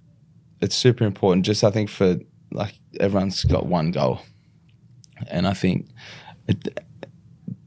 it's 0.60 0.76
super 0.76 1.04
important. 1.04 1.46
Just 1.46 1.64
I 1.64 1.70
think 1.70 1.90
for 1.90 2.18
like 2.50 2.74
everyone's 2.98 3.44
got 3.44 3.66
one 3.66 3.90
goal, 3.90 4.20
and 5.28 5.46
I 5.46 5.54
think 5.54 5.88
it, 6.46 6.78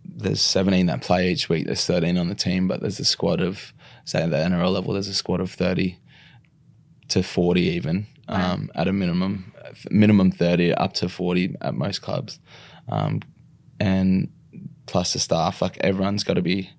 there's 0.04 0.42
17 0.42 0.86
that 0.88 1.02
play 1.02 1.32
each 1.32 1.50
week. 1.50 1.66
There's 1.66 1.86
13 1.86 2.18
on 2.18 2.30
the 2.30 2.36
team, 2.36 2.68
but 2.68 2.82
there's 2.82 3.00
a 3.00 3.06
squad 3.06 3.42
of 3.42 3.74
say 4.06 4.22
at 4.22 4.30
the 4.30 4.38
NRL 4.38 4.72
level. 4.72 4.94
There's 4.94 5.08
a 5.08 5.14
squad 5.14 5.42
of 5.42 5.52
30 5.52 5.98
to 7.10 7.24
40 7.24 7.62
even 7.62 8.08
um, 8.28 8.72
at 8.76 8.88
a 8.88 8.94
minimum, 8.94 9.54
minimum 9.90 10.32
30 10.32 10.74
up 10.74 10.94
to 10.94 11.10
40 11.10 11.56
at 11.62 11.74
most 11.74 12.02
clubs, 12.02 12.40
um, 12.90 13.22
and 13.80 14.30
plus 14.86 15.14
the 15.14 15.20
staff. 15.20 15.62
Like 15.62 15.78
everyone's 15.80 16.24
got 16.24 16.36
to 16.36 16.42
be 16.42 16.70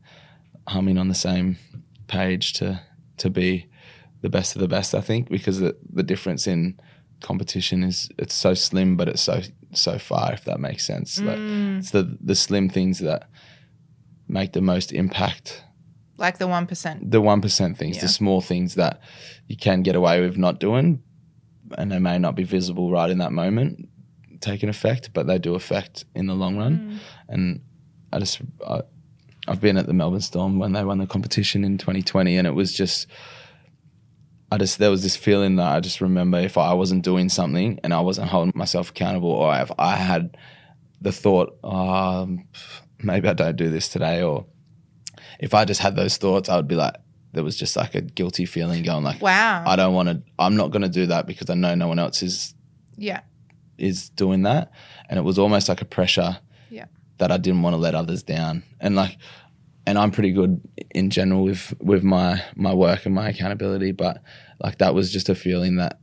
humming 0.69 0.99
on 0.99 1.09
the 1.09 1.15
same 1.15 1.57
page 2.07 2.53
to 2.55 2.81
to 3.19 3.31
be 3.31 3.67
the 4.21 4.29
best 4.29 4.55
of 4.57 4.61
the 4.61 4.69
best. 4.69 4.95
I 4.95 5.01
think 5.01 5.29
because 5.29 5.59
the 5.61 5.77
the 5.93 6.03
difference 6.03 6.47
in 6.47 6.79
competition 7.21 7.83
is 7.85 8.09
it's 8.19 8.35
so 8.35 8.55
slim, 8.55 8.97
but 8.97 9.09
it's 9.09 9.23
so 9.23 9.41
so 9.73 9.99
far. 9.99 10.33
If 10.33 10.45
that 10.45 10.61
makes 10.61 10.85
sense, 10.87 11.21
like 11.21 11.39
it's 11.79 11.91
the 11.91 12.17
the 12.21 12.35
slim 12.35 12.69
things 12.69 12.99
that 13.01 13.29
make 14.29 14.53
the 14.53 14.61
most 14.61 14.93
impact. 14.93 15.65
Like 16.19 16.39
the 16.39 16.47
1%. 16.47 17.11
The 17.11 17.21
one 17.21 17.41
percent 17.41 17.77
things, 17.77 17.97
Yeah. 17.97 18.03
the 18.03 18.09
small 18.09 18.41
things 18.41 18.75
that 18.77 19.01
you 19.49 19.57
can 19.57 19.83
get 19.83 19.97
away 19.97 20.21
with 20.21 20.37
not 20.39 20.61
doing, 20.61 21.03
and 21.79 21.91
they 21.91 21.99
may 21.99 22.19
not 22.19 22.35
be 22.35 22.45
visible 22.45 22.91
right 22.91 23.11
in 23.11 23.19
that 23.19 23.33
moment, 23.33 23.89
taking 24.41 24.69
effect, 24.69 25.11
but 25.13 25.27
they 25.27 25.39
do 25.39 25.55
affect 25.55 26.05
in 26.15 26.27
the 26.27 26.35
long 26.35 26.57
run. 26.57 27.01
And 27.29 27.61
I 28.13 28.19
just 28.19 28.41
I, 28.67 28.83
I've 29.49 29.61
been 29.61 29.77
at 29.77 29.87
the 29.87 29.93
Melbourne 29.93 30.21
Storm 30.21 30.59
when 30.59 30.73
they 30.73 30.85
won 30.85 30.99
the 30.99 31.07
competition 31.07 31.65
in 31.65 31.79
2020, 31.79 32.37
and 32.37 32.47
it 32.47 32.53
was 32.53 32.73
just. 32.73 33.07
I 34.51 34.59
just 34.59 34.79
there 34.79 34.91
was 34.91 35.03
this 35.03 35.17
feeling 35.17 35.57
that 35.57 35.75
I 35.75 35.81
just 35.81 36.03
remember 36.03 36.39
if 36.39 36.59
I 36.59 36.75
wasn't 36.75 37.05
doing 37.05 37.31
something 37.31 37.81
and 37.83 37.95
I 37.95 38.01
wasn't 38.01 38.29
holding 38.29 38.53
myself 38.55 38.91
accountable, 38.91 39.31
or 39.31 39.55
if 39.57 39.71
I 39.79 39.97
had 39.97 40.37
the 41.01 41.11
thought, 41.11 41.59
um, 41.65 42.47
maybe 43.03 43.29
I 43.29 43.33
don't 43.33 43.57
do 43.57 43.71
this 43.71 43.89
today, 43.89 44.23
or 44.23 44.45
if 45.41 45.55
I 45.55 45.65
just 45.65 45.81
had 45.81 45.97
those 45.97 46.19
thoughts, 46.19 46.51
I 46.51 46.57
would 46.57 46.69
be 46.69 46.75
like, 46.75 46.95
there 47.33 47.43
was 47.45 47.57
just 47.57 47.77
like 47.77 47.95
a 47.95 48.01
guilty 48.01 48.45
feeling 48.45 48.83
going 48.83 49.05
like, 49.05 49.21
Wow. 49.23 49.65
I 49.67 49.77
don't 49.77 49.95
want 49.95 50.09
to, 50.09 50.23
I'm 50.39 50.57
not 50.57 50.71
going 50.71 50.83
to 50.83 50.89
do 50.89 51.07
that 51.07 51.27
because 51.27 51.49
I 51.51 51.55
know 51.55 51.75
no 51.75 51.89
one 51.89 51.99
else 51.99 52.23
is 52.23 52.55
yeah. 52.97 53.21
is 53.79 54.11
doing 54.11 54.43
that, 54.43 54.71
and 55.09 55.19
it 55.19 55.23
was 55.23 55.39
almost 55.39 55.69
like 55.69 55.81
a 55.81 55.87
pressure 55.87 56.39
Yeah. 56.71 56.87
that 57.19 57.33
I 57.33 57.39
didn't 57.39 57.63
want 57.63 57.75
to 57.75 57.79
let 57.79 57.95
others 57.95 58.23
down, 58.23 58.63
and 58.81 58.95
like, 58.97 59.17
and 59.87 59.99
I'm 59.99 60.11
pretty 60.11 60.33
good 60.33 60.61
in 60.91 61.11
general 61.11 61.43
with 61.45 61.75
with 61.81 62.03
my 62.05 62.43
my 62.55 62.75
work 62.75 63.07
and 63.07 63.15
my 63.15 63.31
accountability, 63.31 63.93
but 63.93 64.23
like 64.63 64.79
that 64.79 64.95
was 64.95 65.11
just 65.13 65.29
a 65.29 65.35
feeling 65.35 65.77
that 65.77 65.99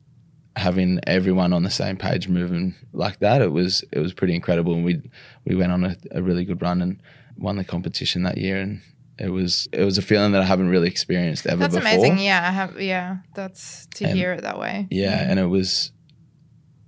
having 0.55 0.99
everyone 1.07 1.53
on 1.53 1.63
the 1.63 1.69
same 1.69 1.95
page 1.95 2.27
moving 2.27 2.75
like 2.91 3.19
that 3.19 3.41
it 3.41 3.51
was 3.51 3.83
it 3.93 3.99
was 3.99 4.11
pretty 4.13 4.35
incredible 4.35 4.73
and 4.73 4.83
we 4.83 4.99
we 5.45 5.55
went 5.55 5.71
on 5.71 5.85
a, 5.85 5.95
a 6.11 6.21
really 6.21 6.43
good 6.43 6.61
run 6.61 6.81
and 6.81 6.99
won 7.37 7.55
the 7.55 7.63
competition 7.63 8.23
that 8.23 8.37
year 8.37 8.59
and 8.59 8.81
it 9.19 9.29
was 9.29 9.67
it 9.73 9.83
was 9.83 9.97
a 9.97 10.01
feeling 10.01 10.31
that 10.31 10.41
I 10.41 10.45
haven't 10.45 10.69
really 10.69 10.87
experienced 10.87 11.45
ever 11.45 11.61
That's 11.61 11.75
before 11.75 11.87
amazing. 11.89 12.19
Yeah, 12.19 12.41
I 12.47 12.51
have 12.51 12.79
yeah, 12.81 13.17
that's 13.35 13.87
to 13.95 14.05
And- 14.05 14.17
hear 14.17 14.33
it 14.33 14.41
that 14.43 14.57
way. 14.59 14.87
yeah, 14.89 15.29
and 15.29 15.39
it 15.39 15.45
was, 15.47 15.91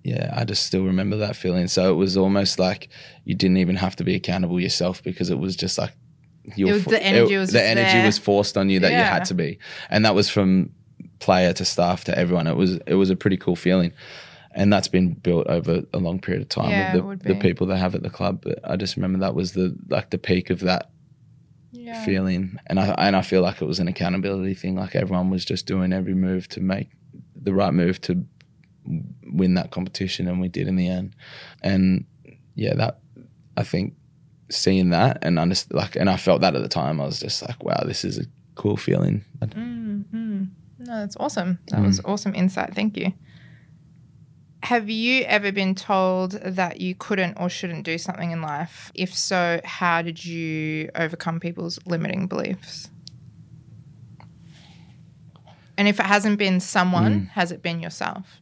yeah, 0.03 0.33
I 0.35 0.45
just 0.45 0.65
still 0.65 0.83
remember 0.85 1.17
that 1.17 1.35
feeling. 1.35 1.67
So 1.67 1.91
it 1.93 1.95
was 1.95 2.17
almost 2.17 2.57
like 2.59 2.89
you 3.25 3.35
didn't 3.35 3.57
even 3.57 3.75
have 3.75 3.95
to 3.97 4.03
be 4.03 4.15
accountable 4.15 4.59
yourself 4.59 5.03
because 5.03 5.29
it 5.29 5.37
was 5.39 5.55
just 5.55 5.77
like 5.77 5.93
you 6.55 6.67
It 6.67 6.71
was- 6.73 6.85
the 6.85 7.03
energy 7.05 7.37
was 7.37 7.51
the 7.51 7.63
energy 7.63 8.03
was 8.05 8.17
forced 8.17 8.57
on 8.57 8.69
you 8.69 8.79
that 8.79 8.91
you 8.91 8.97
had 8.97 9.25
to 9.25 9.33
be, 9.33 9.59
and 9.89 10.05
that 10.05 10.15
was 10.15 10.29
from 10.29 10.71
player 11.19 11.53
to 11.53 11.63
staff 11.65 12.03
to 12.05 12.17
everyone. 12.17 12.47
It 12.47 12.55
was 12.57 12.79
it 12.87 12.95
was 12.95 13.09
a 13.09 13.15
pretty 13.15 13.37
cool 13.37 13.55
feeling. 13.55 13.93
And 14.53 14.73
that's 14.73 14.89
been 14.89 15.13
built 15.13 15.47
over 15.47 15.83
a 15.93 15.97
long 15.97 16.19
period 16.19 16.41
of 16.41 16.49
time 16.49 16.71
Yeah, 16.71 16.97
it 16.97 17.05
with 17.05 17.21
the, 17.23 17.35
the 17.35 17.39
people 17.39 17.67
they 17.67 17.77
have 17.77 17.95
at 17.95 18.03
the 18.03 18.09
club. 18.09 18.41
But 18.43 18.59
I 18.69 18.75
just 18.75 18.97
remember 18.97 19.19
that 19.19 19.33
was 19.33 19.53
the 19.53 19.73
like 19.87 20.09
the 20.09 20.17
peak 20.17 20.49
of 20.49 20.59
that 20.61 20.89
Yeah. 21.71 22.03
feeling, 22.05 22.57
and 22.67 22.79
I 22.79 22.87
and 22.97 23.15
I 23.15 23.21
feel 23.21 23.41
like 23.41 23.61
it 23.61 23.65
was 23.65 23.79
an 23.79 23.87
accountability 23.87 24.53
thing. 24.53 24.75
Like 24.75 24.95
everyone 24.95 25.29
was 25.29 25.45
just 25.45 25.65
doing 25.65 25.93
every 25.93 26.13
move 26.13 26.47
to 26.49 26.59
make 26.61 26.89
the 27.35 27.53
right 27.53 27.73
move 27.73 28.01
to 28.01 28.25
win 28.85 29.53
that 29.55 29.71
competition, 29.71 30.27
and 30.27 30.41
we 30.41 30.47
did 30.47 30.67
in 30.67 30.75
the 30.75 30.87
end. 30.87 31.15
And 31.61 32.05
yeah, 32.55 32.73
that 32.75 32.99
I 33.57 33.63
think 33.63 33.95
seeing 34.49 34.89
that 34.89 35.19
and 35.21 35.37
underst- 35.37 35.73
like, 35.73 35.95
and 35.95 36.09
I 36.09 36.17
felt 36.17 36.41
that 36.41 36.55
at 36.55 36.61
the 36.61 36.67
time. 36.67 36.99
I 36.99 37.05
was 37.05 37.19
just 37.19 37.41
like, 37.41 37.63
wow, 37.63 37.83
this 37.85 38.03
is 38.03 38.17
a 38.17 38.25
cool 38.55 38.77
feeling. 38.77 39.23
Mm, 39.41 40.05
mm. 40.13 40.47
No, 40.79 40.99
that's 40.99 41.15
awesome. 41.17 41.59
That 41.67 41.81
was 41.81 42.01
awesome 42.05 42.33
insight. 42.35 42.73
Thank 42.75 42.97
you. 42.97 43.13
Have 44.63 44.89
you 44.89 45.23
ever 45.23 45.51
been 45.51 45.73
told 45.73 46.33
that 46.33 46.79
you 46.81 46.93
couldn't 46.93 47.37
or 47.39 47.49
shouldn't 47.49 47.83
do 47.83 47.97
something 47.97 48.31
in 48.31 48.41
life? 48.41 48.91
If 48.93 49.13
so, 49.13 49.59
how 49.63 50.01
did 50.01 50.23
you 50.23 50.89
overcome 50.95 51.39
people's 51.39 51.79
limiting 51.85 52.27
beliefs? 52.27 52.89
And 55.77 55.87
if 55.87 55.99
it 55.99 56.05
hasn't 56.05 56.37
been 56.37 56.59
someone, 56.59 57.19
hmm. 57.21 57.25
has 57.25 57.51
it 57.51 57.63
been 57.63 57.81
yourself? 57.81 58.39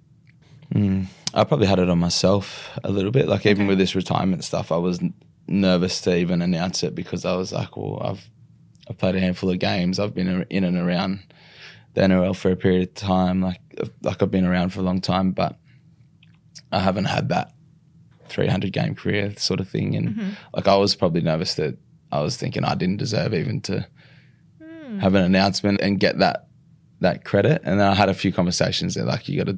Hmm. 0.73 1.03
I 1.34 1.45
probably 1.45 1.67
had 1.67 1.79
it 1.79 1.89
on 1.89 1.99
myself 1.99 2.77
a 2.84 2.91
little 2.91 3.12
bit. 3.12 3.27
Like 3.27 3.45
even 3.45 3.67
with 3.67 3.77
this 3.77 3.95
retirement 3.95 4.43
stuff, 4.43 4.71
I 4.71 4.77
was 4.77 4.99
nervous 5.47 6.01
to 6.01 6.15
even 6.17 6.41
announce 6.41 6.84
it 6.84 6.95
because 6.95 7.23
I 7.23 7.36
was 7.36 7.53
like, 7.53 7.77
well, 7.77 8.01
I've 8.03 8.29
I've 8.89 8.97
played 8.97 9.15
a 9.15 9.19
handful 9.19 9.51
of 9.51 9.60
games. 9.60 9.99
I've 9.99 10.15
been 10.15 10.45
in 10.49 10.63
and 10.63 10.77
around 10.77 11.21
the 11.93 12.01
NRL 12.01 12.36
for 12.36 12.51
a 12.51 12.55
period 12.55 12.89
of 12.89 12.93
time. 12.95 13.41
Like 13.41 13.62
like 14.01 14.21
I've 14.21 14.32
been 14.32 14.45
around 14.45 14.73
for 14.73 14.79
a 14.82 14.84
long 14.84 14.99
time, 14.99 15.32
but 15.32 15.58
I 16.71 16.79
haven't 16.79 17.05
had 17.05 17.29
that 17.29 17.53
300 18.29 18.71
game 18.71 18.95
career 18.95 19.34
sort 19.38 19.60
of 19.60 19.67
thing. 19.67 19.95
And 19.95 20.10
mm-hmm. 20.10 20.29
like 20.53 20.67
I 20.67 20.75
was 20.75 20.95
probably 20.95 21.21
nervous 21.21 21.55
that 21.55 21.77
I 22.12 22.21
was 22.21 22.38
thinking 22.38 22.63
I 22.63 22.75
didn't 22.75 22.97
deserve 22.97 23.34
even 23.34 23.62
to 23.62 23.88
mm. 24.62 24.99
have 24.99 25.15
an 25.15 25.23
announcement 25.23 25.82
and 25.82 25.99
get 25.99 26.19
that 26.19 26.47
that 27.01 27.23
credit. 27.23 27.62
And 27.63 27.79
then 27.79 27.88
I 27.88 27.95
had 27.95 28.10
a 28.10 28.13
few 28.13 28.32
conversations 28.32 28.95
there, 28.95 29.05
like 29.05 29.29
you 29.29 29.38
got 29.38 29.47
to 29.47 29.58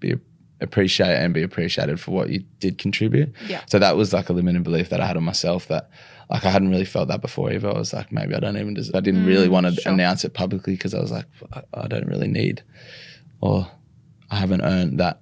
be 0.00 0.16
appreciate 0.60 1.16
and 1.16 1.32
be 1.34 1.42
appreciated 1.42 2.00
for 2.00 2.10
what 2.10 2.30
you 2.30 2.44
did 2.58 2.78
contribute. 2.78 3.32
Yeah. 3.46 3.62
So 3.66 3.78
that 3.78 3.96
was 3.96 4.12
like 4.12 4.28
a 4.28 4.32
limiting 4.32 4.62
belief 4.62 4.90
that 4.90 5.00
I 5.00 5.06
had 5.06 5.16
on 5.16 5.24
myself 5.24 5.68
that 5.68 5.90
like 6.30 6.44
I 6.44 6.50
hadn't 6.50 6.70
really 6.70 6.84
felt 6.84 7.08
that 7.08 7.20
before 7.20 7.52
either. 7.52 7.68
I 7.68 7.78
was 7.78 7.92
like, 7.92 8.12
maybe 8.12 8.34
I 8.34 8.40
don't 8.40 8.56
even, 8.56 8.74
des- 8.74 8.90
I 8.94 9.00
didn't 9.00 9.24
mm, 9.24 9.26
really 9.26 9.48
want 9.48 9.66
to 9.66 9.74
sure. 9.74 9.92
announce 9.92 10.24
it 10.24 10.34
publicly 10.34 10.74
because 10.74 10.94
I 10.94 11.00
was 11.00 11.10
like, 11.10 11.26
I, 11.52 11.62
I, 11.74 11.88
don't 11.88 12.06
really 12.06 12.28
need, 12.28 12.62
or 13.40 13.70
I 14.30 14.36
haven't 14.36 14.62
earned 14.62 15.00
that 15.00 15.20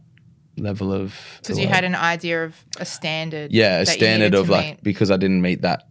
level 0.57 0.93
of. 0.93 1.15
Because 1.41 1.59
you 1.59 1.69
had 1.69 1.85
an 1.85 1.95
idea 1.95 2.45
of 2.45 2.65
a 2.79 2.85
standard. 2.85 3.53
Yeah, 3.53 3.81
a 3.81 3.87
standard 3.87 4.35
of 4.35 4.49
like, 4.49 4.67
meet. 4.67 4.83
because 4.83 5.11
I 5.11 5.17
didn't 5.17 5.43
meet 5.43 5.63
that 5.63 5.89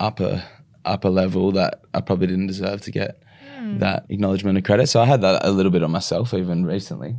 upper, 0.00 0.42
upper 0.84 1.10
level 1.10 1.52
that 1.52 1.82
I 1.94 2.00
probably 2.00 2.26
didn't 2.26 2.48
deserve 2.48 2.80
to 2.82 2.90
get 2.90 3.22
mm. 3.62 3.78
that 3.80 4.06
acknowledgement 4.08 4.58
of 4.58 4.64
credit. 4.64 4.88
So 4.88 5.00
I 5.00 5.06
had 5.06 5.22
that 5.22 5.44
a 5.44 5.50
little 5.50 5.72
bit 5.72 5.82
on 5.82 5.90
myself 5.90 6.34
even 6.34 6.66
recently. 6.66 7.16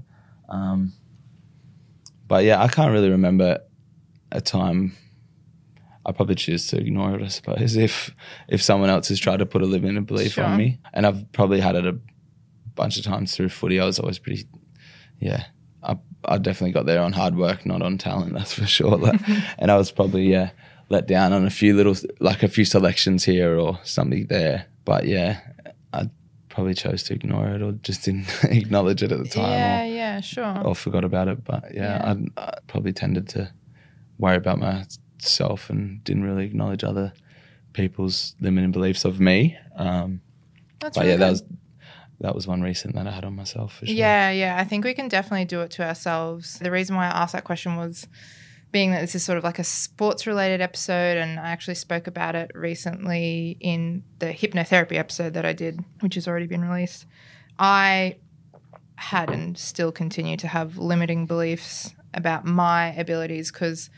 Um, 0.50 0.94
but 2.28 2.44
yeah, 2.44 2.62
I 2.62 2.68
can't 2.68 2.92
really 2.92 3.10
remember 3.10 3.60
a 4.32 4.42
time. 4.42 4.96
I 6.06 6.12
probably 6.12 6.36
choose 6.36 6.68
to 6.68 6.78
ignore 6.78 7.16
it, 7.16 7.22
I 7.24 7.28
suppose, 7.28 7.76
if 7.78 8.14
if 8.48 8.62
someone 8.62 8.90
else 8.90 9.08
has 9.10 9.20
tried 9.20 9.38
to 9.38 9.46
put 9.46 9.62
a 9.62 9.66
limiting 9.66 10.04
belief 10.04 10.34
sure. 10.34 10.44
on 10.44 10.58
me. 10.58 10.80
And 10.94 11.06
I've 11.06 11.32
probably 11.32 11.62
had 11.62 11.76
it 11.76 11.86
a 11.86 11.98
bunch 12.76 12.98
of 12.98 13.04
times 13.04 13.36
through 13.36 13.50
footy. 13.50 13.80
I 13.80 13.86
was 13.86 14.00
always 14.00 14.20
pretty, 14.20 14.46
yeah. 15.20 15.46
I, 15.84 15.98
I 16.26 16.38
definitely 16.38 16.72
got 16.72 16.86
there 16.86 17.02
on 17.02 17.14
hard 17.14 17.36
work, 17.36 17.66
not 17.66 17.82
on 17.82 17.98
talent, 17.98 18.34
that's 18.38 18.54
for 18.54 18.66
sure. 18.66 19.12
and 19.60 19.72
I 19.72 19.78
was 19.78 19.92
probably, 19.92 20.30
yeah, 20.30 20.52
let 20.90 21.08
down 21.08 21.34
on 21.34 21.46
a 21.46 21.50
few 21.50 21.76
little, 21.76 21.96
like 22.20 22.44
a 22.44 22.48
few 22.48 22.66
selections 22.66 23.24
here 23.24 23.58
or 23.58 23.80
something 23.84 24.28
there. 24.28 24.68
But 24.86 25.06
yeah, 25.08 25.40
I 25.94 26.10
probably 26.50 26.74
chose 26.74 27.04
to 27.04 27.14
ignore 27.14 27.48
it 27.48 27.62
or 27.62 27.74
just 27.74 28.04
didn't 28.04 28.28
acknowledge 28.44 29.04
it 29.04 29.12
at 29.12 29.20
the 29.20 29.30
time. 29.30 29.50
Yeah, 29.50 29.82
or, 29.82 29.86
yeah, 29.86 30.22
sure. 30.22 30.62
Or 30.66 30.76
forgot 30.76 31.04
about 31.04 31.28
it. 31.28 31.44
But 31.44 31.74
yeah, 31.74 31.82
yeah. 31.82 32.16
I, 32.38 32.42
I, 32.42 32.58
probably 32.68 32.94
tended 32.94 33.28
to 33.30 33.52
worry 34.18 34.38
about 34.38 34.60
myself 34.60 35.70
and 35.70 36.04
didn't 36.04 36.24
really 36.24 36.46
acknowledge 36.46 36.84
other 36.84 37.14
people's 37.74 38.36
limiting 38.40 38.72
beliefs 38.72 39.06
of 39.06 39.20
me. 39.20 39.58
Um, 39.76 40.22
That's 40.80 40.98
but 40.98 41.02
really 41.02 41.12
yeah, 41.12 41.18
good. 41.18 41.22
that 41.22 41.32
was 41.32 41.44
that 42.20 42.36
was 42.36 42.48
one 42.48 42.62
recent 42.62 42.96
that 42.96 43.08
I 43.08 43.12
had 43.12 43.26
on 43.26 43.36
myself. 43.36 43.80
Sure. 43.80 43.90
Yeah, 43.90 44.32
yeah. 44.32 44.58
I 44.58 44.64
think 44.64 44.86
we 44.86 44.94
can 44.94 45.08
definitely 45.08 45.46
do 45.46 45.62
it 45.62 45.72
to 45.72 45.84
ourselves. 45.84 46.60
The 46.60 46.72
reason 46.72 46.96
why 46.96 47.06
I 47.06 47.24
asked 47.24 47.34
that 47.34 47.44
question 47.44 47.76
was 47.76 48.08
being 48.72 48.92
that 48.92 49.02
this 49.02 49.14
is 49.14 49.24
sort 49.24 49.38
of 49.38 49.44
like 49.44 49.60
a 49.60 49.64
sports 49.64 50.26
related 50.26 50.62
episode, 50.62 51.18
and 51.18 51.40
I 51.40 51.52
actually 51.52 51.76
spoke 51.76 52.08
about 52.08 52.36
it 52.36 52.52
recently 52.56 53.58
in 53.60 54.04
the 54.20 54.28
hypnotherapy 54.28 54.98
episode 54.98 55.34
that 55.36 55.46
I 55.46 55.54
did, 55.54 55.84
which 56.00 56.16
has 56.16 56.28
already 56.28 56.48
been 56.48 56.64
released. 56.64 57.06
I 57.60 58.18
had 58.96 59.30
and 59.30 59.58
still 59.58 59.92
continue 59.92 60.38
to 60.38 60.48
have 60.48 60.78
limiting 60.78 61.26
beliefs 61.26 61.94
about 62.14 62.46
my 62.46 62.94
abilities 62.94 63.52
because 63.52 63.90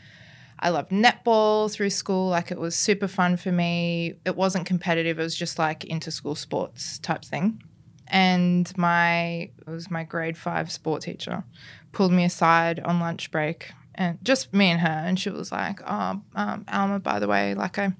I 0.58 0.70
loved 0.70 0.90
netball 0.90 1.70
through 1.70 1.90
school. 1.90 2.28
Like 2.28 2.50
it 2.50 2.58
was 2.58 2.74
super 2.74 3.08
fun 3.08 3.36
for 3.36 3.52
me. 3.52 4.14
It 4.24 4.36
wasn't 4.36 4.66
competitive, 4.66 5.18
it 5.18 5.22
was 5.22 5.36
just 5.36 5.58
like 5.58 5.84
inter 5.84 6.10
school 6.10 6.34
sports 6.34 6.98
type 6.98 7.24
thing. 7.24 7.62
And 8.08 8.70
my, 8.78 9.50
it 9.66 9.66
was 9.66 9.90
my 9.90 10.04
grade 10.04 10.38
five 10.38 10.70
sport 10.70 11.02
teacher 11.02 11.44
pulled 11.92 12.12
me 12.12 12.24
aside 12.24 12.78
on 12.80 13.00
lunch 13.00 13.30
break 13.30 13.72
and 13.96 14.18
just 14.22 14.52
me 14.52 14.70
and 14.70 14.80
her. 14.80 14.88
And 14.88 15.18
she 15.18 15.30
was 15.30 15.50
like, 15.50 15.80
"Oh, 15.86 16.20
um, 16.34 16.64
Alma, 16.68 17.00
by 17.00 17.18
the 17.18 17.26
way, 17.26 17.54
like 17.54 17.78
I 17.78 17.92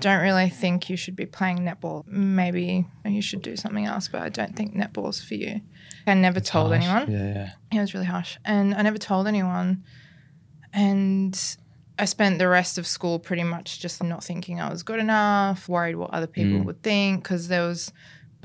don't 0.00 0.22
really 0.22 0.48
think 0.48 0.90
you 0.90 0.96
should 0.96 1.16
be 1.16 1.26
playing 1.26 1.58
netball. 1.58 2.06
Maybe 2.06 2.86
you 3.04 3.22
should 3.22 3.42
do 3.42 3.56
something 3.56 3.84
else, 3.84 4.08
but 4.08 4.22
I 4.22 4.28
don't 4.28 4.56
think 4.56 4.74
netball's 4.74 5.22
for 5.22 5.34
you." 5.34 5.60
I 6.06 6.14
never 6.14 6.40
told 6.40 6.72
harsh. 6.72 6.84
anyone. 6.84 7.10
Yeah, 7.10 7.34
yeah. 7.34 7.78
It 7.78 7.80
was 7.80 7.94
really 7.94 8.06
harsh, 8.06 8.38
and 8.44 8.74
I 8.74 8.82
never 8.82 8.98
told 8.98 9.26
anyone. 9.26 9.84
And 10.72 11.38
I 11.98 12.04
spent 12.04 12.38
the 12.38 12.48
rest 12.48 12.78
of 12.78 12.86
school 12.86 13.18
pretty 13.18 13.42
much 13.42 13.80
just 13.80 14.02
not 14.02 14.22
thinking 14.22 14.60
I 14.60 14.70
was 14.70 14.82
good 14.82 15.00
enough, 15.00 15.68
worried 15.68 15.96
what 15.96 16.10
other 16.10 16.26
people 16.26 16.60
mm. 16.60 16.64
would 16.64 16.82
think, 16.82 17.22
because 17.22 17.48
there 17.48 17.62
was 17.62 17.92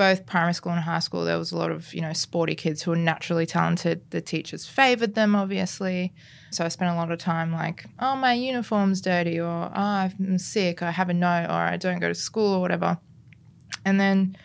both 0.02 0.26
primary 0.26 0.56
school 0.56 0.72
and 0.72 0.82
high 0.82 0.98
school, 0.98 1.24
there 1.26 1.38
was 1.38 1.52
a 1.52 1.58
lot 1.58 1.70
of, 1.70 1.94
you 1.94 2.02
know, 2.02 2.12
sporty 2.12 2.56
kids 2.56 2.82
who 2.82 2.90
were 2.90 2.98
naturally 2.98 3.46
talented. 3.46 4.02
The 4.10 4.20
teachers 4.20 4.66
favored 4.66 5.14
them, 5.14 5.36
obviously. 5.36 6.12
So 6.50 6.66
I 6.66 6.70
spent 6.70 6.90
a 6.90 6.96
lot 6.96 7.12
of 7.12 7.20
time 7.20 7.54
like, 7.54 7.86
oh, 8.00 8.16
my 8.16 8.34
uniform's 8.34 9.00
dirty, 9.00 9.40
or 9.40 9.48
oh, 9.48 9.72
I'm 9.76 10.40
sick, 10.40 10.82
I 10.82 10.90
have 10.90 11.10
a 11.10 11.14
note, 11.14 11.46
or 11.50 11.54
I 11.54 11.78
don't 11.78 12.00
go 12.00 12.08
to 12.08 12.16
school, 12.16 12.56
or 12.56 12.62
whatever. 12.62 12.98
And 13.86 14.00
then 14.00 14.36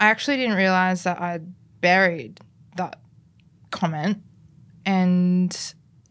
I 0.00 0.06
actually 0.06 0.38
didn't 0.38 0.56
realize 0.56 1.04
that 1.04 1.20
I'd 1.20 1.46
buried 1.80 2.40
that 2.74 2.98
comment. 3.70 4.18
And 4.84 5.56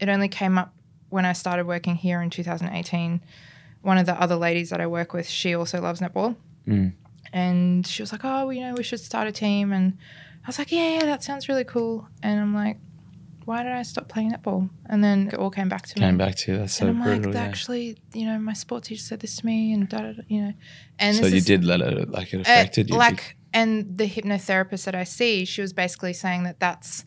it 0.00 0.08
only 0.08 0.28
came 0.28 0.56
up 0.56 0.72
when 1.10 1.26
I 1.26 1.34
started 1.34 1.66
working 1.66 1.96
here 1.96 2.22
in 2.22 2.30
2018. 2.30 3.20
One 3.82 3.98
of 3.98 4.06
the 4.06 4.18
other 4.18 4.36
ladies 4.36 4.70
that 4.70 4.80
I 4.80 4.86
work 4.86 5.12
with, 5.12 5.28
she 5.28 5.54
also 5.54 5.82
loves 5.82 6.00
netball. 6.00 6.34
Mm 6.66 6.94
and 7.32 7.86
she 7.86 8.02
was 8.02 8.12
like, 8.12 8.24
"Oh, 8.24 8.46
well, 8.46 8.52
you 8.52 8.60
know, 8.60 8.74
we 8.74 8.82
should 8.82 9.00
start 9.00 9.28
a 9.28 9.32
team." 9.32 9.72
And 9.72 9.98
I 10.44 10.46
was 10.46 10.58
like, 10.58 10.72
"Yeah, 10.72 10.94
yeah, 10.94 11.04
that 11.04 11.22
sounds 11.22 11.48
really 11.48 11.64
cool." 11.64 12.08
And 12.22 12.40
I'm 12.40 12.54
like, 12.54 12.78
"Why 13.44 13.62
did 13.62 13.72
I 13.72 13.82
stop 13.82 14.08
playing 14.08 14.32
netball?" 14.32 14.70
And 14.86 15.02
then 15.02 15.28
it 15.28 15.34
all 15.34 15.50
came 15.50 15.68
back 15.68 15.86
to 15.86 15.94
came 15.94 16.02
me. 16.02 16.08
Came 16.08 16.18
back 16.18 16.34
to 16.36 16.52
you. 16.52 16.58
That's 16.58 16.74
so 16.74 16.86
and 16.86 16.98
I'm 16.98 17.02
brutal. 17.02 17.32
like, 17.32 17.34
yeah. 17.34 17.48
actually, 17.48 17.98
you 18.12 18.26
know, 18.26 18.38
my 18.38 18.52
sports 18.52 18.88
teacher 18.88 19.02
said 19.02 19.20
this 19.20 19.36
to 19.36 19.46
me, 19.46 19.72
and 19.72 19.88
da, 19.88 19.98
da, 19.98 20.12
da 20.12 20.22
you 20.28 20.42
know, 20.42 20.52
and 20.98 21.16
so 21.16 21.26
you 21.26 21.36
is, 21.36 21.44
did 21.44 21.64
let 21.64 21.80
it 21.80 22.10
like 22.10 22.32
it 22.32 22.40
affected 22.40 22.90
uh, 22.90 22.94
you. 22.94 22.98
Like, 22.98 23.36
and 23.52 23.96
the 23.96 24.08
hypnotherapist 24.08 24.84
that 24.84 24.94
I 24.94 25.04
see, 25.04 25.44
she 25.44 25.60
was 25.60 25.72
basically 25.72 26.12
saying 26.12 26.44
that 26.44 26.60
that's 26.60 27.04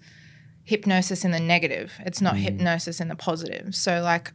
hypnosis 0.64 1.26
in 1.26 1.32
the 1.32 1.40
negative. 1.40 1.94
It's 2.06 2.22
not 2.22 2.36
mm. 2.36 2.40
hypnosis 2.40 3.00
in 3.00 3.08
the 3.10 3.16
positive. 3.16 3.76
So 3.76 4.02
like 4.02 4.34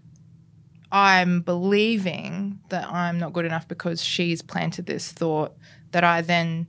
I'm 0.91 1.43
believing 1.43 2.61
that 2.71 2.89
I'm 2.89 3.19
not 3.19 3.33
good 3.33 3.45
enough 3.45 3.69
because 3.69 4.03
she's 4.03 4.43
planted 4.43 4.87
this 4.87 5.13
thought 5.13 5.55
that 5.91 6.05
I 6.05 6.23
then 6.23 6.69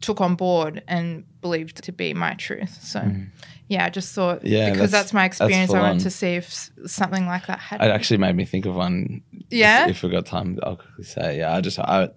took 0.00 0.20
on 0.20 0.36
board 0.36 0.82
and 0.86 1.24
believed 1.40 1.82
to 1.84 1.92
be 1.92 2.14
my 2.14 2.34
truth. 2.34 2.82
So, 2.82 3.00
mm. 3.00 3.28
yeah, 3.68 3.84
I 3.84 3.90
just 3.90 4.14
thought 4.14 4.44
yeah, 4.44 4.70
because 4.70 4.90
that's, 4.90 5.04
that's 5.04 5.12
my 5.12 5.24
experience, 5.24 5.72
that's 5.72 5.82
I 5.82 5.88
wanted 5.88 6.02
to 6.04 6.10
see 6.10 6.34
if 6.34 6.70
something 6.86 7.26
like 7.26 7.46
that 7.46 7.58
had. 7.58 7.82
It 7.82 7.90
actually 7.90 8.18
made 8.18 8.36
me 8.36 8.44
think 8.44 8.64
of 8.64 8.74
one. 8.74 9.22
Yeah. 9.50 9.84
If, 9.84 9.96
if 9.96 10.02
we 10.02 10.10
got 10.10 10.26
time, 10.26 10.58
I'll 10.62 10.76
quickly 10.76 11.04
say. 11.04 11.38
Yeah, 11.38 11.54
I 11.54 11.60
just 11.60 11.78
I 11.78 12.10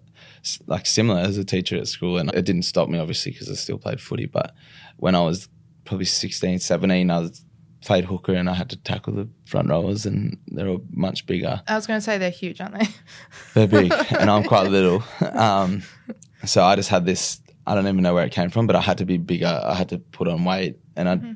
like 0.68 0.86
similar 0.86 1.20
as 1.22 1.38
a 1.38 1.46
teacher 1.46 1.78
at 1.78 1.88
school, 1.88 2.18
and 2.18 2.34
it 2.34 2.46
didn't 2.46 2.64
stop 2.64 2.90
me 2.90 3.00
obviously 3.00 3.32
because 3.32 3.50
I 3.50 3.56
still 3.56 3.78
played 3.78 4.00
footy. 4.00 4.26
But 4.26 4.54
when 4.98 5.16
I 5.16 5.22
was 5.22 5.50
probably 5.86 6.06
16, 6.06 6.60
17, 6.60 7.12
I 7.12 7.20
was 7.20 7.44
played 7.82 8.06
hooker 8.06 8.34
and 8.34 8.50
I 8.50 8.54
had 8.54 8.70
to 8.70 8.78
tackle 8.78 9.14
the 9.14 9.28
front 9.46 9.70
rowers 9.70 10.06
and 10.06 10.38
they 10.52 10.64
were 10.64 10.78
much 10.92 11.26
bigger. 11.26 11.62
I 11.68 11.76
was 11.76 11.88
going 11.88 11.98
to 11.98 12.02
say 12.02 12.18
they're 12.18 12.30
huge, 12.30 12.62
aren't 12.62 12.80
they? 12.80 12.88
they're 13.54 13.68
big 13.68 13.92
and 14.12 14.30
I'm 14.30 14.44
quite 14.44 14.70
little. 14.70 15.04
Um, 15.34 15.84
so 16.46 16.64
I 16.64 16.76
just 16.76 16.90
had 16.90 17.06
this, 17.06 17.42
I 17.66 17.76
don't 17.76 17.88
even 17.88 18.02
know 18.02 18.14
where 18.14 18.26
it 18.26 18.32
came 18.32 18.50
from, 18.50 18.68
but 18.68 18.76
I 18.76 18.82
had 18.82 19.00
to 19.00 19.06
be 19.06 19.18
bigger. 19.18 19.62
I 19.64 19.76
had 19.76 19.90
to 19.90 19.98
put 19.98 20.28
on 20.28 20.46
weight 20.46 20.78
and 20.96 21.10
I'd, 21.10 21.22
mm-hmm. 21.22 21.34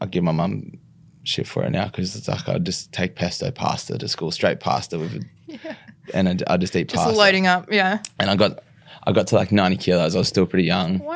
I'd 0.00 0.10
give 0.10 0.24
my 0.24 0.32
mum 0.32 0.72
shit 1.24 1.46
for 1.46 1.64
it 1.64 1.70
now 1.70 1.86
because 1.86 2.14
it's 2.14 2.28
like 2.28 2.48
I'd 2.48 2.64
just 2.64 2.92
take 2.92 3.14
pesto 3.14 3.50
pasta 3.50 3.98
to 3.98 4.08
school, 4.08 4.30
straight 4.30 4.60
pasta 4.60 4.98
with 4.98 5.24
yeah. 5.46 5.74
and 6.12 6.28
I'd, 6.28 6.44
I'd, 6.46 6.60
just 6.60 6.76
eat 6.76 6.88
just 6.88 7.02
pasta. 7.02 7.18
loading 7.18 7.46
up, 7.46 7.72
yeah. 7.72 8.00
And 8.18 8.30
I 8.30 8.36
got, 8.36 8.62
I 9.06 9.12
got 9.12 9.28
to 9.28 9.36
like 9.36 9.52
90 9.52 9.76
kilos. 9.76 10.16
I 10.16 10.18
was 10.18 10.28
still 10.28 10.46
pretty 10.46 10.66
young. 10.66 10.98
Wow. 10.98 11.14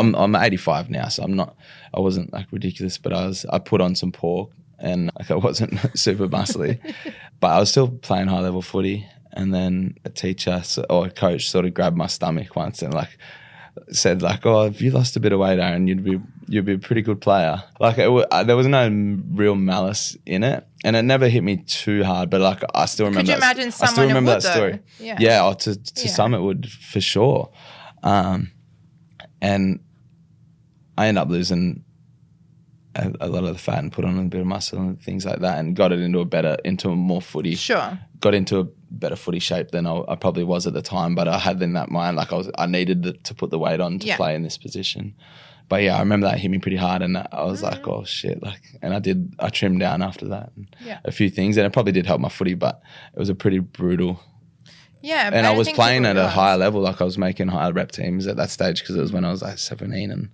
And 0.00 0.14
I'm, 0.16 0.36
I'm 0.36 0.42
85 0.44 0.90
now, 0.90 1.08
so 1.08 1.24
I'm 1.24 1.34
not, 1.34 1.56
I 1.92 2.00
wasn't 2.00 2.32
like 2.32 2.46
ridiculous, 2.52 2.98
but 2.98 3.12
I 3.12 3.26
was, 3.26 3.44
I 3.46 3.58
put 3.58 3.80
on 3.80 3.94
some 3.94 4.12
pork 4.12 4.50
and 4.78 5.10
like 5.18 5.30
I 5.30 5.34
wasn't 5.34 5.78
super 5.98 6.28
muscly, 6.28 6.78
but 7.40 7.48
I 7.48 7.58
was 7.58 7.70
still 7.70 7.88
playing 7.88 8.28
high 8.28 8.40
level 8.40 8.62
footy. 8.62 9.06
And 9.34 9.54
then 9.54 9.96
a 10.04 10.10
teacher 10.10 10.62
or 10.90 11.06
a 11.06 11.10
coach 11.10 11.48
sort 11.48 11.64
of 11.64 11.72
grabbed 11.72 11.96
my 11.96 12.06
stomach 12.06 12.54
once 12.54 12.82
and 12.82 12.92
like 12.92 13.16
said 13.90 14.22
like, 14.22 14.44
"Oh, 14.46 14.66
if 14.66 14.80
you 14.80 14.90
lost 14.90 15.16
a 15.16 15.20
bit 15.20 15.32
of 15.32 15.40
weight, 15.40 15.58
Aaron, 15.58 15.86
you'd 15.86 16.04
be 16.04 16.20
you'd 16.48 16.64
be 16.64 16.74
a 16.74 16.78
pretty 16.78 17.02
good 17.02 17.20
player." 17.20 17.62
Like 17.80 17.98
it, 17.98 18.08
uh, 18.08 18.44
there 18.44 18.56
was 18.56 18.66
no 18.66 18.88
real 19.32 19.54
malice 19.54 20.16
in 20.26 20.44
it, 20.44 20.66
and 20.84 20.96
it 20.96 21.02
never 21.02 21.28
hit 21.28 21.42
me 21.42 21.58
too 21.58 22.04
hard. 22.04 22.30
But 22.30 22.40
like 22.40 22.62
I 22.74 22.86
still 22.86 23.06
remember. 23.06 23.20
Could 23.22 23.34
you 23.34 23.40
that, 23.40 23.56
imagine 23.56 23.72
I 23.80 23.86
still 23.86 24.06
remember 24.06 24.32
would, 24.32 24.42
that 24.42 24.52
story. 24.52 24.72
Though? 24.72 25.04
Yeah, 25.04 25.16
yeah. 25.20 25.46
Or 25.46 25.54
to 25.54 25.76
to 25.76 26.04
yeah. 26.04 26.12
some 26.12 26.34
it 26.34 26.40
would 26.40 26.70
for 26.70 27.00
sure. 27.00 27.50
Um, 28.02 28.52
and 29.40 29.80
I 30.96 31.08
end 31.08 31.18
up 31.18 31.28
losing 31.28 31.84
a, 32.94 33.12
a 33.20 33.28
lot 33.28 33.44
of 33.44 33.52
the 33.54 33.58
fat 33.58 33.78
and 33.78 33.90
put 33.92 34.04
on 34.04 34.18
a 34.18 34.22
bit 34.24 34.40
of 34.40 34.46
muscle 34.46 34.78
and 34.78 35.02
things 35.02 35.24
like 35.24 35.40
that, 35.40 35.58
and 35.58 35.74
got 35.76 35.92
it 35.92 36.00
into 36.00 36.20
a 36.20 36.24
better, 36.24 36.56
into 36.64 36.90
a 36.90 36.96
more 36.96 37.22
footy. 37.22 37.54
Sure. 37.54 37.98
Got 38.20 38.34
into 38.34 38.58
a 38.60 38.64
better 38.90 39.16
footy 39.16 39.38
shape 39.38 39.70
than 39.70 39.86
I, 39.86 40.02
I 40.08 40.14
probably 40.16 40.44
was 40.44 40.66
at 40.66 40.74
the 40.74 40.82
time, 40.82 41.14
but 41.14 41.26
I 41.28 41.38
had 41.38 41.60
in 41.62 41.72
that 41.72 41.90
mind 41.90 42.16
like 42.16 42.32
I 42.32 42.36
was, 42.36 42.50
I 42.58 42.66
needed 42.66 43.02
the, 43.02 43.12
to 43.14 43.34
put 43.34 43.50
the 43.50 43.58
weight 43.58 43.80
on 43.80 43.98
to 44.00 44.06
Yeah. 44.06 44.16
play 44.16 44.34
in 44.34 44.42
this 44.42 44.58
position. 44.58 45.14
But 45.68 45.82
yeah, 45.82 45.96
I 45.96 46.00
remember 46.00 46.26
that 46.26 46.38
hit 46.38 46.50
me 46.50 46.58
pretty 46.58 46.76
hard, 46.76 47.00
and 47.02 47.16
I 47.16 47.44
was 47.44 47.62
like, 47.62 47.86
oh 47.88 48.04
shit, 48.04 48.42
like, 48.42 48.60
and 48.82 48.92
I 48.92 48.98
did, 48.98 49.34
I 49.38 49.48
trimmed 49.48 49.80
down 49.80 50.02
after 50.02 50.26
that, 50.28 50.52
and 50.56 50.66
Yeah. 50.84 50.98
a 51.04 51.12
few 51.12 51.30
things, 51.30 51.56
and 51.56 51.66
it 51.66 51.72
probably 51.72 51.92
did 51.92 52.04
help 52.06 52.20
my 52.20 52.28
footy, 52.28 52.54
but 52.54 52.82
it 53.14 53.18
was 53.18 53.30
a 53.30 53.34
pretty 53.34 53.58
brutal 53.60 54.20
Yeah. 55.00 55.26
and 55.32 55.46
I 55.46 55.50
don't 55.50 55.58
was 55.58 55.70
playing 55.70 56.04
at 56.04 56.16
a 56.16 56.28
higher 56.28 56.58
level. 56.58 56.80
Like 56.82 57.00
I 57.00 57.04
was 57.04 57.16
making 57.18 57.48
higher 57.48 57.72
rep 57.72 57.90
teams 57.90 58.26
at 58.26 58.36
that 58.36 58.50
stage 58.50 58.80
because 58.80 58.96
it 58.96 59.00
was 59.00 59.12
when 59.12 59.24
I 59.24 59.30
was 59.30 59.40
like 59.42 59.58
17 59.58 60.10
and 60.10 60.28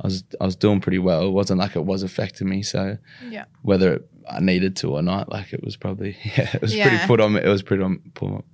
I 0.00 0.06
was 0.06 0.24
I 0.40 0.44
was 0.44 0.56
doing 0.56 0.80
pretty 0.80 0.98
well. 0.98 1.26
It 1.26 1.30
wasn't 1.30 1.58
like 1.60 1.76
it 1.76 1.84
was 1.84 2.02
affecting 2.02 2.48
me. 2.48 2.62
So 2.62 2.98
Yeah. 3.28 3.44
whether 3.62 3.94
it, 3.94 4.10
I 4.28 4.40
needed 4.40 4.76
to 4.76 4.92
or 4.92 5.02
not, 5.02 5.28
like 5.30 5.52
it 5.52 5.62
was 5.62 5.76
probably 5.76 6.16
yeah, 6.24 6.50
it 6.54 6.60
was 6.62 6.74
Yeah. 6.74 6.88
pretty 6.88 7.06
put 7.06 7.20
on 7.20 7.32
me. 7.34 7.40
It 7.42 7.48
was 7.48 7.62
pretty 7.62 7.82
on 7.82 7.98
put, 8.14 8.44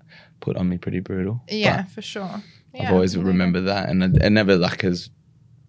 put 0.41 0.57
on 0.57 0.69
me 0.69 0.79
pretty 0.79 1.01
brutal. 1.01 1.43
Yeah, 1.49 1.83
But 1.83 1.91
for 1.91 2.03
sure. 2.03 2.43
I've 2.79 2.91
always 2.93 3.13
absolutely. 3.13 3.33
remembered 3.33 3.63
that, 3.63 3.89
and 3.89 4.03
it, 4.03 4.23
it 4.23 4.31
never 4.31 4.57
like 4.57 4.83
has 4.83 5.09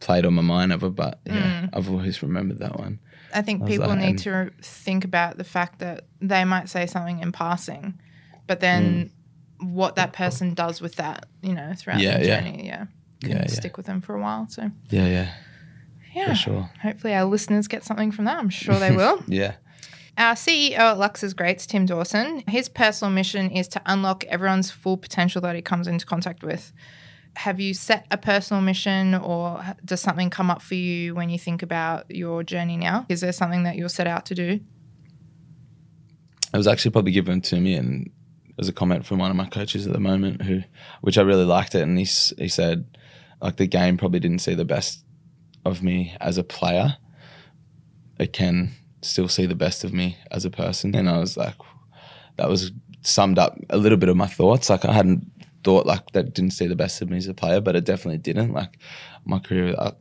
played 0.02 0.26
on 0.26 0.34
my 0.34 0.42
mind 0.42 0.72
ever. 0.74 0.90
But 0.90 1.20
yeah, 1.26 1.62
Mm. 1.62 1.70
I've 1.74 1.90
always 1.90 2.22
remembered 2.22 2.60
that 2.60 2.78
one. 2.78 3.00
I 3.34 3.42
think 3.42 3.64
I 3.64 3.68
people 3.68 3.88
like, 3.88 4.00
need 4.00 4.18
to 4.20 4.52
think 4.62 5.06
about 5.06 5.38
the 5.38 5.44
fact 5.44 5.80
that 5.80 6.06
they 6.22 6.44
might 6.44 6.68
say 6.70 6.86
something 6.86 7.20
in 7.20 7.32
passing, 7.32 8.00
but 8.48 8.60
then 8.60 9.12
what 9.60 9.96
that 9.96 10.14
person 10.14 10.54
does 10.54 10.82
with 10.82 10.96
that, 10.96 11.26
you 11.42 11.54
know, 11.54 11.74
throughout 11.78 12.00
Mm. 12.00 12.04
Yeah, 12.04 12.18
the 12.20 12.26
yeah. 12.26 12.40
journey, 12.42 12.66
yeah, 12.68 12.86
Yeah, 13.22 13.30
yeah. 13.40 13.48
stick 13.48 13.76
with 13.78 13.86
them 13.86 14.02
for 14.02 14.16
a 14.16 14.22
while. 14.22 14.48
So, 14.50 14.70
Yeah, 14.90 15.08
yeah, 15.08 15.34
yeah, 16.14 16.30
for 16.30 16.36
sure. 16.36 16.70
hopefully 16.82 17.14
our 17.14 17.26
listeners 17.26 17.68
get 17.68 17.84
something 17.84 18.12
from 18.12 18.26
that. 18.26 18.38
I'm 18.38 18.50
sure 18.50 18.80
they 18.80 18.96
will. 18.96 19.24
Yeah. 19.28 19.56
Our 20.18 20.34
CEO 20.34 20.80
at 20.80 20.98
Lauxes 20.98 21.36
Grates, 21.36 21.68
Tim 21.68 21.86
Dawson, 21.86 22.44
his 22.48 22.70
personal 22.70 23.14
mission 23.14 23.52
is 23.52 23.68
to 23.68 23.82
unlock 23.86 24.24
everyone's 24.26 24.72
full 24.72 24.98
potential 24.98 25.42
that 25.42 25.56
he 25.56 25.62
comes 25.62 25.88
into 25.88 26.08
contact 26.08 26.42
with. 26.42 26.74
Have 27.36 27.60
you 27.60 27.76
set 27.76 28.08
a 28.10 28.18
personal 28.18 28.64
mission 28.64 29.14
or 29.14 29.64
does 29.86 30.02
something 30.02 30.32
come 30.32 30.50
up 30.50 30.64
for 30.64 30.74
you 30.74 31.14
when 31.14 31.30
you 31.30 31.38
think 31.38 31.62
about 31.62 32.10
your 32.10 32.42
journey 32.42 32.78
now? 32.78 33.06
Is 33.10 33.22
there 33.22 33.32
something 33.32 33.62
that 33.62 33.76
you'll 33.76 33.90
set 33.90 34.08
out 34.08 34.26
to 34.28 34.34
do? 34.34 34.60
it 36.54 36.58
was 36.58 36.68
actually 36.68 36.92
probably 36.92 37.12
given 37.12 37.42
to 37.42 37.60
me 37.60 37.76
and 37.76 38.08
it 38.48 38.58
was 38.58 38.70
a 38.70 38.74
comment 38.74 39.06
from 39.06 39.20
one 39.20 39.30
of 39.30 39.38
my 39.38 39.46
coaches 39.46 39.86
at 39.86 39.94
the 39.94 40.00
moment 40.00 40.42
who 40.42 40.62
which 41.02 41.18
I 41.18 41.22
really 41.22 41.46
liked 41.46 41.76
it 41.76 41.82
and 41.82 41.98
he, 41.98 42.06
he 42.38 42.48
said 42.48 42.98
like 43.42 43.58
the 43.58 43.68
game 43.68 43.98
probably 43.98 44.20
didn't 44.20 44.40
see 44.40 44.56
the 44.56 44.66
best 44.66 45.04
of 45.68 45.84
me 45.84 46.16
as 46.20 46.38
a 46.38 46.44
player 46.44 46.98
it 48.20 48.34
can 48.34 48.72
still 49.02 49.28
see 49.28 49.46
the 49.46 49.56
best 49.56 49.84
of 49.84 49.94
me 49.94 50.18
as 50.32 50.44
a 50.44 50.50
person. 50.50 50.96
And 50.96 51.10
I 51.10 51.20
was 51.20 51.38
like 51.38 51.56
that 52.38 52.50
was 52.50 52.72
summed 53.02 53.40
up 53.40 53.58
a 53.70 53.78
little 53.78 53.98
bit 53.98 54.10
of 54.10 54.18
my 54.18 54.28
thoughts. 54.28 54.70
Like 54.70 54.86
I 54.86 54.94
hadn't 54.94 55.32
thought 55.64 55.86
like 55.86 56.12
that 56.14 56.34
didn't 56.34 56.52
see 56.52 56.68
the 56.68 56.76
best 56.76 57.02
of 57.02 57.10
me 57.10 57.18
as 57.18 57.28
a 57.28 57.34
player 57.34 57.62
but 57.62 57.76
it 57.76 57.86
definitely 57.86 58.18
didn't. 58.18 58.54
Like 58.54 58.80
my 59.26 59.40
career 59.40 59.76
I, 59.78 59.92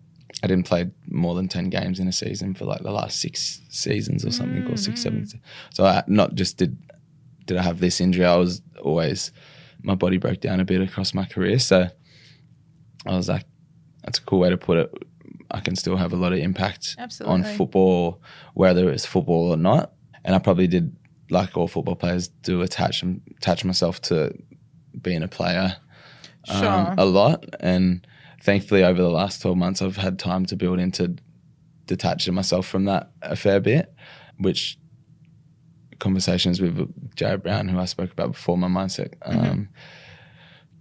I 0.43 0.47
didn't 0.47 0.67
play 0.67 0.91
more 1.09 1.35
than 1.35 1.49
10 1.49 1.71
games 1.71 2.01
in 2.01 2.09
a 2.09 2.13
season 2.13 2.55
for 2.55 2.65
like 2.65 2.83
the 2.83 2.91
last 2.91 3.21
six 3.21 3.61
seasons 3.69 4.25
or 4.25 4.31
something 4.31 4.67
or 4.67 4.77
six 4.77 5.03
seven 5.03 5.23
mm-hmm. 5.23 5.39
so 5.73 5.85
I 5.87 6.03
not 6.07 6.35
just 6.35 6.59
did 6.59 6.77
did 7.47 7.57
I 7.57 7.63
have 7.63 7.81
this 7.81 8.01
injury 8.01 8.25
I 8.25 8.37
was 8.37 8.61
always 8.83 9.33
my 9.83 9.95
body 9.95 10.19
broke 10.19 10.41
down 10.41 10.61
a 10.61 10.65
bit 10.65 10.81
across 10.81 11.15
my 11.15 11.25
career. 11.25 11.59
So 11.59 11.89
I 13.07 13.17
was 13.17 13.29
like 13.29 13.45
that's 14.03 14.19
a 14.19 14.23
cool 14.23 14.41
way 14.41 14.51
to 14.51 14.57
put 14.57 14.79
it 14.79 14.95
I 15.51 15.61
can 15.61 15.77
still 15.77 15.97
have 15.97 16.13
a 16.13 16.17
lot 16.17 16.33
of 16.33 16.39
impact 16.39 16.97
Absolutely. 16.99 17.35
on 17.35 17.57
football 17.57 18.23
whether 18.55 18.91
it's 18.91 19.07
football 19.07 19.53
or 19.53 19.57
not 19.57 19.93
and 20.25 20.35
I 20.35 20.39
probably 20.39 20.67
did 20.67 20.97
like 21.31 21.57
all 21.57 21.69
football 21.69 21.97
players 21.97 22.29
do 22.29 22.63
attach 22.63 23.03
attach 23.03 23.65
myself 23.65 24.01
to 24.03 24.33
being 25.01 25.23
a 25.23 25.29
player 25.29 25.77
um, 26.49 26.61
Sure. 26.61 26.95
a 26.99 27.05
lot. 27.05 27.45
And 27.61 28.07
thankfully, 28.43 28.85
over 28.85 29.01
the 29.03 29.11
last 29.11 29.43
12 29.43 29.57
months, 29.57 29.83
I've 29.83 29.97
had 29.97 30.19
time 30.19 30.47
to 30.47 30.57
build 30.57 30.79
into 30.79 31.17
detaching 31.87 32.35
myself 32.35 32.67
from 32.67 32.85
that 32.85 33.11
a 33.23 33.37
fair 33.37 33.61
bit, 33.61 33.93
which 34.39 34.79
conversations 35.99 36.61
with 36.61 37.15
Jared 37.17 37.43
Brown, 37.43 37.69
who 37.69 37.79
I 37.79 37.87
spoke 37.87 38.13
about 38.13 38.33
before, 38.33 38.59
my 38.59 38.69
mindset 38.69 39.15
um, 39.25 39.69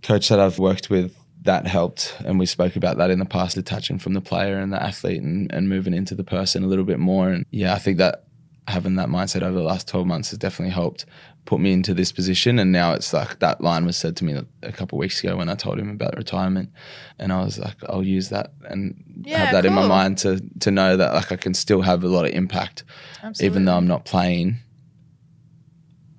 coach 0.03 0.29
that 0.29 0.39
I've 0.39 0.59
worked 0.59 0.89
with, 0.89 1.15
that 1.45 1.65
helped. 1.67 2.15
And 2.25 2.37
we 2.37 2.45
spoke 2.45 2.75
about 2.75 2.97
that 2.97 3.09
in 3.09 3.19
the 3.19 3.25
past, 3.25 3.55
detaching 3.55 3.97
from 3.99 4.13
the 4.13 4.21
player 4.21 4.57
and 4.57 4.73
the 4.73 4.81
athlete 4.81 5.21
and, 5.21 5.51
and 5.51 5.69
moving 5.69 5.93
into 5.93 6.15
the 6.15 6.23
person 6.23 6.63
a 6.63 6.67
little 6.67 6.85
bit 6.85 6.99
more. 6.99 7.29
And 7.29 7.45
yeah, 7.51 7.73
I 7.73 7.79
think 7.79 7.97
that 7.97 8.23
having 8.67 8.95
that 8.95 9.09
mindset 9.09 9.43
over 9.43 9.57
the 9.57 9.63
last 9.63 9.87
12 9.87 10.07
months 10.07 10.31
has 10.31 10.39
definitely 10.39 10.73
helped 10.73 11.05
put 11.45 11.59
me 11.59 11.71
into 11.71 11.93
this 11.93 12.11
position. 12.11 12.57
And 12.57 12.71
now 12.71 12.93
it's 12.93 13.13
like 13.13 13.39
that 13.39 13.61
line 13.61 13.85
was 13.85 13.95
said 13.95 14.17
to 14.17 14.25
me 14.25 14.35
a 14.63 14.71
couple 14.71 14.97
of 14.97 14.99
weeks 15.01 15.23
ago 15.23 15.37
when 15.37 15.49
I 15.49 15.55
told 15.55 15.79
him 15.79 15.89
about 15.89 16.17
retirement. 16.17 16.71
And 17.19 17.31
I 17.31 17.43
was 17.43 17.59
like, 17.59 17.75
I'll 17.87 18.03
use 18.03 18.29
that 18.29 18.51
and 18.67 19.03
Yeah, 19.23 19.37
have 19.37 19.51
that 19.53 19.65
in 19.65 19.73
my 19.73 19.87
mind 19.87 20.17
to, 20.19 20.41
to 20.61 20.71
know 20.71 20.97
that 20.97 21.13
like 21.13 21.31
I 21.31 21.35
can 21.35 21.53
still 21.53 21.83
have 21.83 22.03
a 22.03 22.07
lot 22.07 22.25
of 22.25 22.31
impact, 22.31 22.83
Absolutely. 23.23 23.45
even 23.45 23.65
though 23.65 23.77
I'm 23.77 23.87
not 23.87 24.05
playing. 24.05 24.57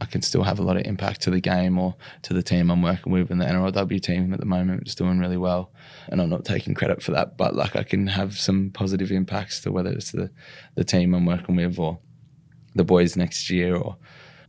I 0.00 0.04
can 0.04 0.20
still 0.20 0.42
have 0.42 0.58
a 0.58 0.62
lot 0.62 0.76
of 0.76 0.84
impact 0.84 1.22
to 1.22 1.30
the 1.30 1.40
game 1.40 1.78
or 1.78 1.94
to 2.22 2.34
the 2.34 2.42
team 2.42 2.70
I'm 2.70 2.82
working 2.82 3.12
with 3.12 3.30
in 3.30 3.38
the 3.38 3.46
NRLW 3.46 4.00
team 4.02 4.32
at 4.34 4.40
the 4.40 4.46
moment. 4.46 4.86
is 4.86 4.94
doing 4.94 5.18
really 5.18 5.38
well, 5.38 5.72
and 6.08 6.20
I'm 6.20 6.28
not 6.28 6.44
taking 6.44 6.74
credit 6.74 7.02
for 7.02 7.12
that. 7.12 7.36
But 7.36 7.54
like 7.54 7.76
I 7.76 7.82
can 7.82 8.06
have 8.08 8.38
some 8.38 8.70
positive 8.70 9.10
impacts 9.10 9.60
to 9.62 9.72
whether 9.72 9.90
it's 9.90 10.12
the 10.12 10.30
the 10.74 10.84
team 10.84 11.14
I'm 11.14 11.24
working 11.24 11.56
with 11.56 11.78
or 11.78 11.98
the 12.74 12.84
boys 12.84 13.16
next 13.16 13.48
year 13.48 13.74
or 13.74 13.96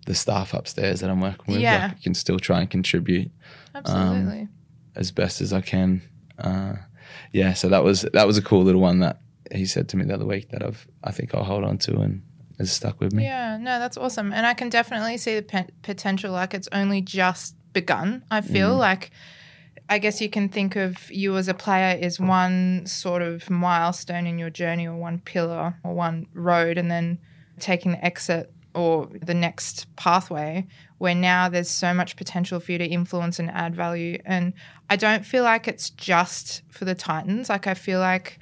the 0.05 0.15
staff 0.15 0.53
upstairs 0.53 0.99
that 0.99 1.09
I'm 1.09 1.21
working 1.21 1.55
with. 1.55 1.61
Yeah. 1.61 1.87
Like 1.87 1.91
I 1.91 2.01
can 2.01 2.13
still 2.13 2.39
try 2.39 2.61
and 2.61 2.69
contribute 2.69 3.31
Absolutely. 3.73 4.47
as 4.95 5.11
best 5.11 5.41
as 5.41 5.53
I 5.53 5.61
can. 5.61 6.01
Uh, 6.37 6.75
yeah, 7.31 7.53
so 7.53 7.69
that 7.69 7.83
was 7.83 8.01
that 8.13 8.27
was 8.27 8.37
a 8.37 8.41
cool 8.41 8.63
little 8.63 8.81
one 8.81 8.99
that 8.99 9.21
he 9.51 9.65
said 9.65 9.87
to 9.89 9.97
me 9.97 10.03
the 10.03 10.13
other 10.13 10.25
week 10.25 10.49
that 10.49 10.63
I've 10.63 10.87
I 11.03 11.11
think 11.11 11.33
I'll 11.33 11.43
hold 11.43 11.63
on 11.63 11.77
to 11.79 11.99
and 11.99 12.21
has 12.57 12.71
stuck 12.71 12.99
with 12.99 13.13
me. 13.13 13.23
Yeah, 13.23 13.57
no, 13.57 13.79
that's 13.79 13.97
awesome. 13.97 14.33
And 14.33 14.45
I 14.45 14.53
can 14.53 14.69
definitely 14.69 15.17
see 15.17 15.35
the 15.35 15.41
pe- 15.43 15.67
potential. 15.83 16.31
Like 16.31 16.53
it's 16.53 16.67
only 16.71 17.01
just 17.01 17.55
begun. 17.73 18.23
I 18.31 18.41
feel 18.41 18.73
Mm. 18.75 18.79
like, 18.79 19.11
I 19.89 19.99
guess 19.99 20.19
you 20.21 20.29
can 20.29 20.49
think 20.49 20.75
of 20.75 21.09
you 21.11 21.37
as 21.37 21.47
a 21.47 21.53
player 21.53 21.97
as 22.01 22.19
one 22.19 22.85
sort 22.85 23.21
of 23.21 23.49
milestone 23.49 24.27
in 24.27 24.37
your 24.39 24.49
journey 24.49 24.87
or 24.87 24.95
one 24.95 25.19
pillar 25.19 25.75
or 25.83 25.93
one 25.93 26.25
road, 26.33 26.77
and 26.77 26.89
then 26.91 27.19
taking 27.59 27.91
the 27.93 28.03
exit 28.05 28.51
or 28.73 29.07
the 29.25 29.33
next 29.33 29.87
pathway 29.95 30.67
where 30.99 31.15
now 31.15 31.47
there's 31.49 31.69
so 31.69 31.93
much 31.93 32.15
potential 32.15 32.59
for 32.59 32.71
you 32.71 32.77
to 32.77 32.85
influence 32.85 33.39
and 33.39 33.49
add 33.51 33.75
value. 33.75 34.17
And 34.25 34.53
I 34.89 34.95
don't 34.95 35.25
feel 35.25 35.43
like 35.43 35.67
it's 35.67 35.89
just 35.91 36.63
for 36.69 36.85
the 36.85 36.93
Titans. 36.95 37.49
Like 37.49 37.65
I 37.67 37.73
feel 37.75 37.99
like 37.99 38.39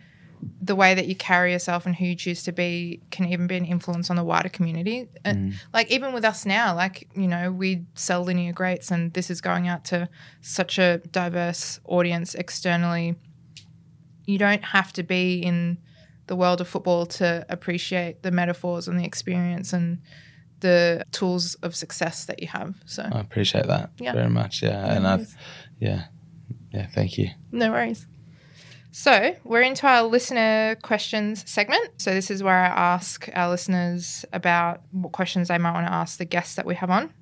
the 0.62 0.76
way 0.76 0.93
that 0.95 1.08
you 1.08 1.15
carry 1.15 1.52
yourself 1.52 1.86
and 1.86 1.95
who 1.95 2.06
you 2.06 2.15
choose 2.15 2.43
to 2.43 2.52
be 2.52 3.02
can 3.12 3.26
even 3.28 3.48
be 3.48 3.56
an 3.56 3.65
influence 3.65 4.10
on 4.10 4.15
the 4.15 4.24
wider 4.24 4.50
community. 4.50 5.08
And 5.24 5.56
like 5.74 5.91
even 5.91 6.13
with 6.13 6.26
us 6.26 6.45
now, 6.45 6.76
like, 6.76 7.08
you 7.15 7.28
know, 7.28 7.52
we 7.52 7.86
sell 7.93 8.24
linear 8.24 8.54
grates 8.54 8.91
and 8.91 9.13
this 9.13 9.30
is 9.30 9.41
going 9.41 9.67
out 9.67 9.86
to 9.86 10.10
such 10.41 10.78
a 10.80 10.98
diverse 11.12 11.80
audience 11.86 12.36
externally. 12.36 13.15
You 14.26 14.38
don't 14.38 14.63
have 14.63 14.91
to 14.93 15.04
be 15.04 15.39
in 15.39 15.78
the 16.28 16.36
world 16.36 16.62
of 16.62 16.67
football 16.67 17.06
to 17.06 17.45
appreciate 17.50 18.24
the 18.24 18.32
metaphors 18.32 18.88
and 18.88 19.00
the 19.00 19.06
experience 19.06 19.74
and 19.74 20.00
the 20.62 21.04
tools 21.12 21.56
of 21.56 21.76
success 21.76 22.26
that 22.26 22.41
you 22.41 22.48
have. 22.48 22.76
So 22.86 23.08
I 23.12 23.19
appreciate 23.19 23.67
that 23.67 23.91
Yeah. 24.00 24.13
very 24.13 24.30
much. 24.30 24.63
Yeah, 24.63 24.95
and 24.95 25.06
I've 25.06 25.36
yeah 25.80 26.06
yeah 26.71 26.88
thank 26.88 27.17
you. 27.19 27.30
No 27.52 27.71
worries. 27.71 28.08
So, 28.97 29.36
we're 29.43 29.62
into 29.62 29.86
our 29.88 30.03
listener 30.03 30.77
questions 30.81 31.43
segment. 31.45 32.01
So, 32.01 32.13
this 32.13 32.31
is 32.31 32.41
where 32.41 32.55
I 32.55 32.67
ask 32.67 33.27
our 33.34 33.49
listeners 33.49 34.23
about 34.31 34.84
what 34.91 35.12
questions 35.12 35.49
they 35.49 35.58
might 35.58 35.73
want 35.73 35.86
to 35.86 35.91
ask 35.91 36.17
the 36.17 36.23
guests 36.23 36.55
that 36.55 36.65
we 36.65 36.75
have 36.75 36.89
on. 36.89 37.13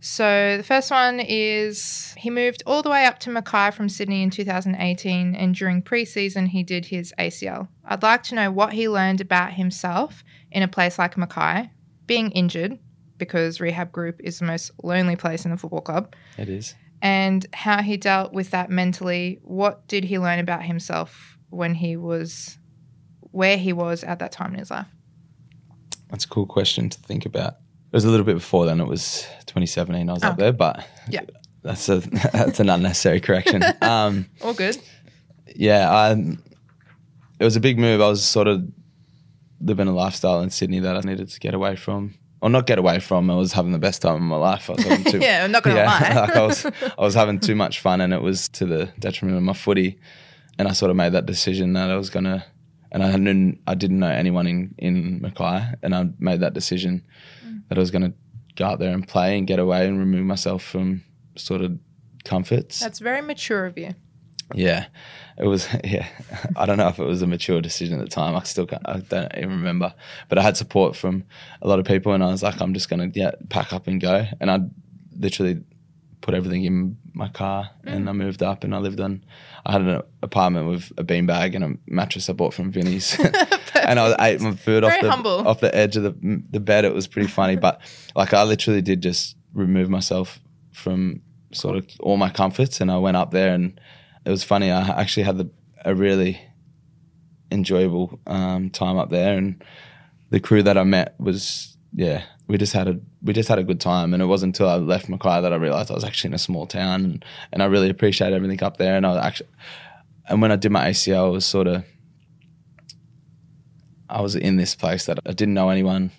So, 0.00 0.58
the 0.58 0.62
first 0.62 0.90
one 0.90 1.18
is 1.18 2.14
he 2.18 2.28
moved 2.28 2.62
all 2.66 2.82
the 2.82 2.90
way 2.90 3.06
up 3.06 3.20
to 3.20 3.30
Mackay 3.30 3.70
from 3.70 3.88
Sydney 3.88 4.22
in 4.22 4.28
2018, 4.28 5.34
and 5.34 5.54
during 5.54 5.80
preseason, 5.80 6.48
he 6.48 6.62
did 6.62 6.84
his 6.84 7.14
ACL. 7.18 7.68
I'd 7.86 8.02
like 8.02 8.24
to 8.24 8.34
know 8.34 8.50
what 8.50 8.74
he 8.74 8.86
learned 8.90 9.22
about 9.22 9.54
himself 9.54 10.22
in 10.50 10.62
a 10.62 10.68
place 10.68 10.98
like 10.98 11.16
Mackay, 11.16 11.70
being 12.06 12.30
injured, 12.32 12.78
because 13.16 13.62
rehab 13.62 13.92
group 13.92 14.20
is 14.20 14.40
the 14.40 14.44
most 14.44 14.70
lonely 14.82 15.16
place 15.16 15.46
in 15.46 15.52
the 15.52 15.56
football 15.56 15.80
club 15.80 16.14
It 16.36 16.50
is. 16.50 16.74
And 17.02 17.44
how 17.52 17.82
he 17.82 17.98
dealt 17.98 18.32
with 18.32 18.50
that 18.52 18.70
mentally. 18.70 19.40
What 19.42 19.86
did 19.88 20.04
he 20.04 20.18
learn 20.18 20.38
about 20.38 20.62
himself 20.62 21.36
when 21.50 21.74
he 21.74 21.96
was 21.98 22.56
where 23.32 23.58
he 23.58 23.72
was 23.74 24.04
at 24.04 24.20
that 24.20 24.32
time 24.32 24.52
in 24.54 24.60
his 24.60 24.70
life? 24.70 24.86
That's 26.08 26.24
a 26.24 26.28
cool 26.28 26.46
question 26.46 26.88
to 26.88 26.98
think 27.00 27.26
about. 27.26 27.54
It 27.54 27.96
was 27.96 28.04
a 28.04 28.08
little 28.10 28.24
bit 28.24 28.34
before 28.36 28.64
then. 28.66 28.80
It 28.80 28.86
was 28.86 29.22
2017. 29.46 30.08
I 30.08 30.12
was 30.12 30.22
up 30.22 30.38
there, 30.38 30.52
but 30.52 30.86
Yeah. 31.08 31.22
that's 31.62 31.88
a 31.88 31.98
that's 32.32 32.60
an 32.60 32.70
unnecessary 32.70 33.20
correction. 33.20 33.62
Um, 33.82 34.26
All 34.42 34.54
good. 34.54 34.78
yeah, 35.56 35.90
I, 35.90 36.12
it 36.12 37.44
was 37.44 37.56
a 37.56 37.60
big 37.60 37.78
move. 37.78 38.00
I 38.00 38.08
was 38.08 38.24
sort 38.24 38.46
of 38.48 38.62
living 39.60 39.88
a 39.88 39.92
lifestyle 39.92 40.40
in 40.42 40.50
Sydney 40.50 40.78
that 40.80 40.96
I 40.96 41.00
needed 41.00 41.28
to 41.28 41.40
get 41.40 41.54
away 41.54 41.76
from. 41.76 42.14
Or 42.42 42.50
not 42.50 42.66
get 42.66 42.78
away 42.78 42.98
from. 42.98 43.30
I 43.30 43.36
was 43.36 43.52
having 43.52 43.70
the 43.70 43.78
best 43.78 44.02
time 44.02 44.16
of 44.16 44.20
my 44.22 44.36
life. 44.36 44.68
I 44.68 44.72
was 44.74 44.84
having 44.84 45.04
too, 45.04 45.18
Yeah, 45.22 45.44
I'm 45.44 45.52
not 45.52 45.62
gonna 45.62 45.84
lie. 45.84 46.12
like 46.26 46.36
I 46.36 46.44
was, 46.44 46.66
I 46.66 47.00
was 47.00 47.14
having 47.14 47.38
too 47.38 47.54
much 47.54 47.78
fun, 47.80 48.00
and 48.00 48.12
it 48.12 48.20
was 48.20 48.48
to 48.50 48.66
the 48.66 48.92
detriment 48.98 49.38
of 49.38 49.44
my 49.44 49.52
footy. 49.52 49.98
And 50.58 50.66
I 50.66 50.72
sort 50.72 50.90
of 50.90 50.96
made 50.96 51.12
that 51.12 51.24
decision 51.24 51.72
that 51.74 51.88
I 51.88 51.96
was 51.96 52.10
gonna, 52.10 52.44
and 52.90 53.02
I 53.02 53.12
didn't, 53.12 53.60
I 53.66 53.74
didn't 53.76 54.00
know 54.00 54.08
anyone 54.10 54.46
in 54.48 54.74
in 54.76 55.20
Mackay, 55.22 55.74
and 55.84 55.94
I 55.94 56.08
made 56.18 56.40
that 56.40 56.52
decision 56.52 57.06
that 57.68 57.78
I 57.78 57.80
was 57.80 57.92
gonna 57.92 58.12
go 58.56 58.66
out 58.66 58.80
there 58.80 58.92
and 58.92 59.06
play 59.06 59.38
and 59.38 59.46
get 59.46 59.60
away 59.60 59.86
and 59.86 59.98
remove 59.98 60.26
myself 60.26 60.64
from 60.64 61.04
sort 61.36 61.60
of 61.62 61.78
comforts. 62.24 62.80
That's 62.80 62.98
very 62.98 63.22
mature 63.22 63.66
of 63.66 63.78
you. 63.78 63.94
Yeah, 64.54 64.86
it 65.38 65.46
was. 65.46 65.68
Yeah, 65.84 66.06
I 66.56 66.66
don't 66.66 66.78
know 66.78 66.88
if 66.88 66.98
it 66.98 67.04
was 67.04 67.22
a 67.22 67.26
mature 67.26 67.60
decision 67.60 67.98
at 67.98 68.04
the 68.04 68.14
time. 68.14 68.36
I 68.36 68.42
still 68.42 68.66
can't, 68.66 68.82
I 68.86 68.98
don't 68.98 69.32
even 69.36 69.50
remember. 69.50 69.94
But 70.28 70.38
I 70.38 70.42
had 70.42 70.56
support 70.56 70.96
from 70.96 71.24
a 71.60 71.68
lot 71.68 71.78
of 71.78 71.84
people, 71.84 72.12
and 72.12 72.22
I 72.22 72.28
was 72.28 72.42
like, 72.42 72.60
I'm 72.60 72.74
just 72.74 72.88
gonna 72.88 73.10
yeah 73.14 73.32
pack 73.48 73.72
up 73.72 73.86
and 73.86 74.00
go. 74.00 74.26
And 74.40 74.50
I 74.50 74.60
literally 75.18 75.62
put 76.22 76.34
everything 76.34 76.64
in 76.64 76.96
my 77.12 77.28
car, 77.28 77.70
and 77.84 78.08
I 78.08 78.12
mm. 78.12 78.16
moved 78.16 78.42
up, 78.42 78.64
and 78.64 78.74
I 78.74 78.78
lived 78.78 79.00
on. 79.00 79.24
I 79.66 79.72
had 79.72 79.82
an 79.82 80.02
apartment 80.22 80.68
with 80.68 80.92
a 80.96 81.04
beanbag 81.04 81.54
and 81.54 81.64
a 81.64 81.74
mattress 81.86 82.30
I 82.30 82.32
bought 82.32 82.54
from 82.54 82.70
Vinny's, 82.70 83.18
and 83.74 84.00
I 84.00 84.28
ate 84.28 84.40
my 84.40 84.54
food 84.54 84.84
off 84.84 85.00
the 85.00 85.10
humble. 85.10 85.46
off 85.46 85.60
the 85.60 85.74
edge 85.74 85.96
of 85.96 86.04
the 86.04 86.42
the 86.50 86.60
bed. 86.60 86.84
It 86.84 86.94
was 86.94 87.06
pretty 87.06 87.28
funny, 87.28 87.56
but 87.56 87.80
like 88.14 88.32
I 88.32 88.44
literally 88.44 88.82
did 88.82 89.02
just 89.02 89.36
remove 89.52 89.90
myself 89.90 90.40
from 90.72 91.20
sort 91.52 91.76
of 91.76 91.86
all 92.00 92.16
my 92.16 92.30
comforts, 92.30 92.80
and 92.80 92.90
I 92.90 92.98
went 92.98 93.16
up 93.16 93.32
there 93.32 93.54
and 93.54 93.78
it 94.24 94.30
was 94.30 94.44
funny. 94.44 94.70
I 94.70 95.00
actually 95.00 95.24
had 95.24 95.38
the, 95.38 95.50
a 95.84 95.94
really 95.94 96.40
enjoyable 97.50 98.20
um, 98.26 98.70
time 98.70 98.96
up 98.96 99.10
there, 99.10 99.36
and 99.36 99.62
the 100.30 100.40
crew 100.40 100.62
that 100.62 100.78
I 100.78 100.84
met 100.84 101.14
was 101.18 101.76
yeah. 101.92 102.24
We 102.48 102.58
just 102.58 102.72
had 102.72 102.88
a 102.88 102.98
we 103.22 103.32
just 103.32 103.48
had 103.48 103.58
a 103.58 103.64
good 103.64 103.80
time, 103.80 104.12
and 104.12 104.22
it 104.22 104.26
wasn't 104.26 104.56
until 104.56 104.68
I 104.68 104.76
left 104.76 105.08
Mackay 105.08 105.40
that 105.42 105.52
I 105.52 105.56
realized 105.56 105.90
I 105.90 105.94
was 105.94 106.04
actually 106.04 106.28
in 106.28 106.34
a 106.34 106.38
small 106.38 106.66
town, 106.66 107.04
and, 107.04 107.24
and 107.52 107.62
I 107.62 107.66
really 107.66 107.88
appreciate 107.88 108.32
everything 108.32 108.62
up 108.62 108.76
there. 108.76 108.96
And 108.96 109.06
I 109.06 109.10
was 109.10 109.24
actually, 109.24 109.48
and 110.28 110.42
when 110.42 110.52
I 110.52 110.56
did 110.56 110.72
my 110.72 110.90
ACL, 110.90 111.26
I 111.26 111.28
was 111.28 111.46
sort 111.46 111.66
of, 111.66 111.84
I 114.08 114.20
was 114.20 114.34
in 114.34 114.56
this 114.56 114.74
place 114.74 115.06
that 115.06 115.18
I 115.24 115.32
didn't 115.32 115.54
know 115.54 115.70
anyone. 115.70 116.10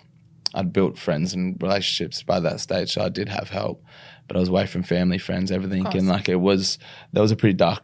I'd 0.54 0.72
built 0.72 0.98
friends 0.98 1.34
and 1.34 1.60
relationships 1.60 2.22
by 2.22 2.40
that 2.40 2.60
stage, 2.60 2.92
so 2.92 3.02
I 3.02 3.08
did 3.08 3.28
have 3.28 3.50
help, 3.50 3.84
but 4.26 4.36
I 4.36 4.40
was 4.40 4.48
away 4.48 4.66
from 4.66 4.82
family, 4.82 5.18
friends, 5.18 5.50
everything, 5.50 5.86
and 5.86 6.08
like 6.08 6.28
it 6.28 6.36
was 6.36 6.78
that 7.12 7.20
was 7.20 7.32
a 7.32 7.36
pretty 7.36 7.54
dark, 7.54 7.82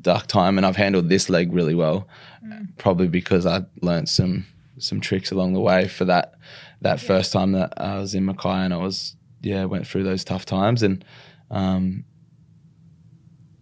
dark 0.00 0.26
time, 0.26 0.58
and 0.58 0.66
I've 0.66 0.76
handled 0.76 1.08
this 1.08 1.28
leg 1.28 1.52
really 1.52 1.74
well, 1.74 2.08
probably 2.78 3.08
because 3.08 3.46
I 3.46 3.62
learned 3.82 4.08
some 4.08 4.46
some 4.78 5.00
tricks 5.00 5.32
along 5.32 5.54
the 5.54 5.60
way 5.60 5.88
for 5.88 6.04
that 6.04 6.34
that 6.82 7.00
first 7.00 7.32
time 7.32 7.52
that 7.52 7.72
I 7.76 7.98
was 7.98 8.14
in 8.14 8.24
Mackay 8.24 8.48
and 8.48 8.72
I 8.72 8.76
was 8.76 9.16
yeah 9.42 9.64
went 9.64 9.86
through 9.86 10.04
those 10.04 10.24
tough 10.24 10.44
times. 10.44 10.82
And 10.82 11.04
um, 11.50 12.04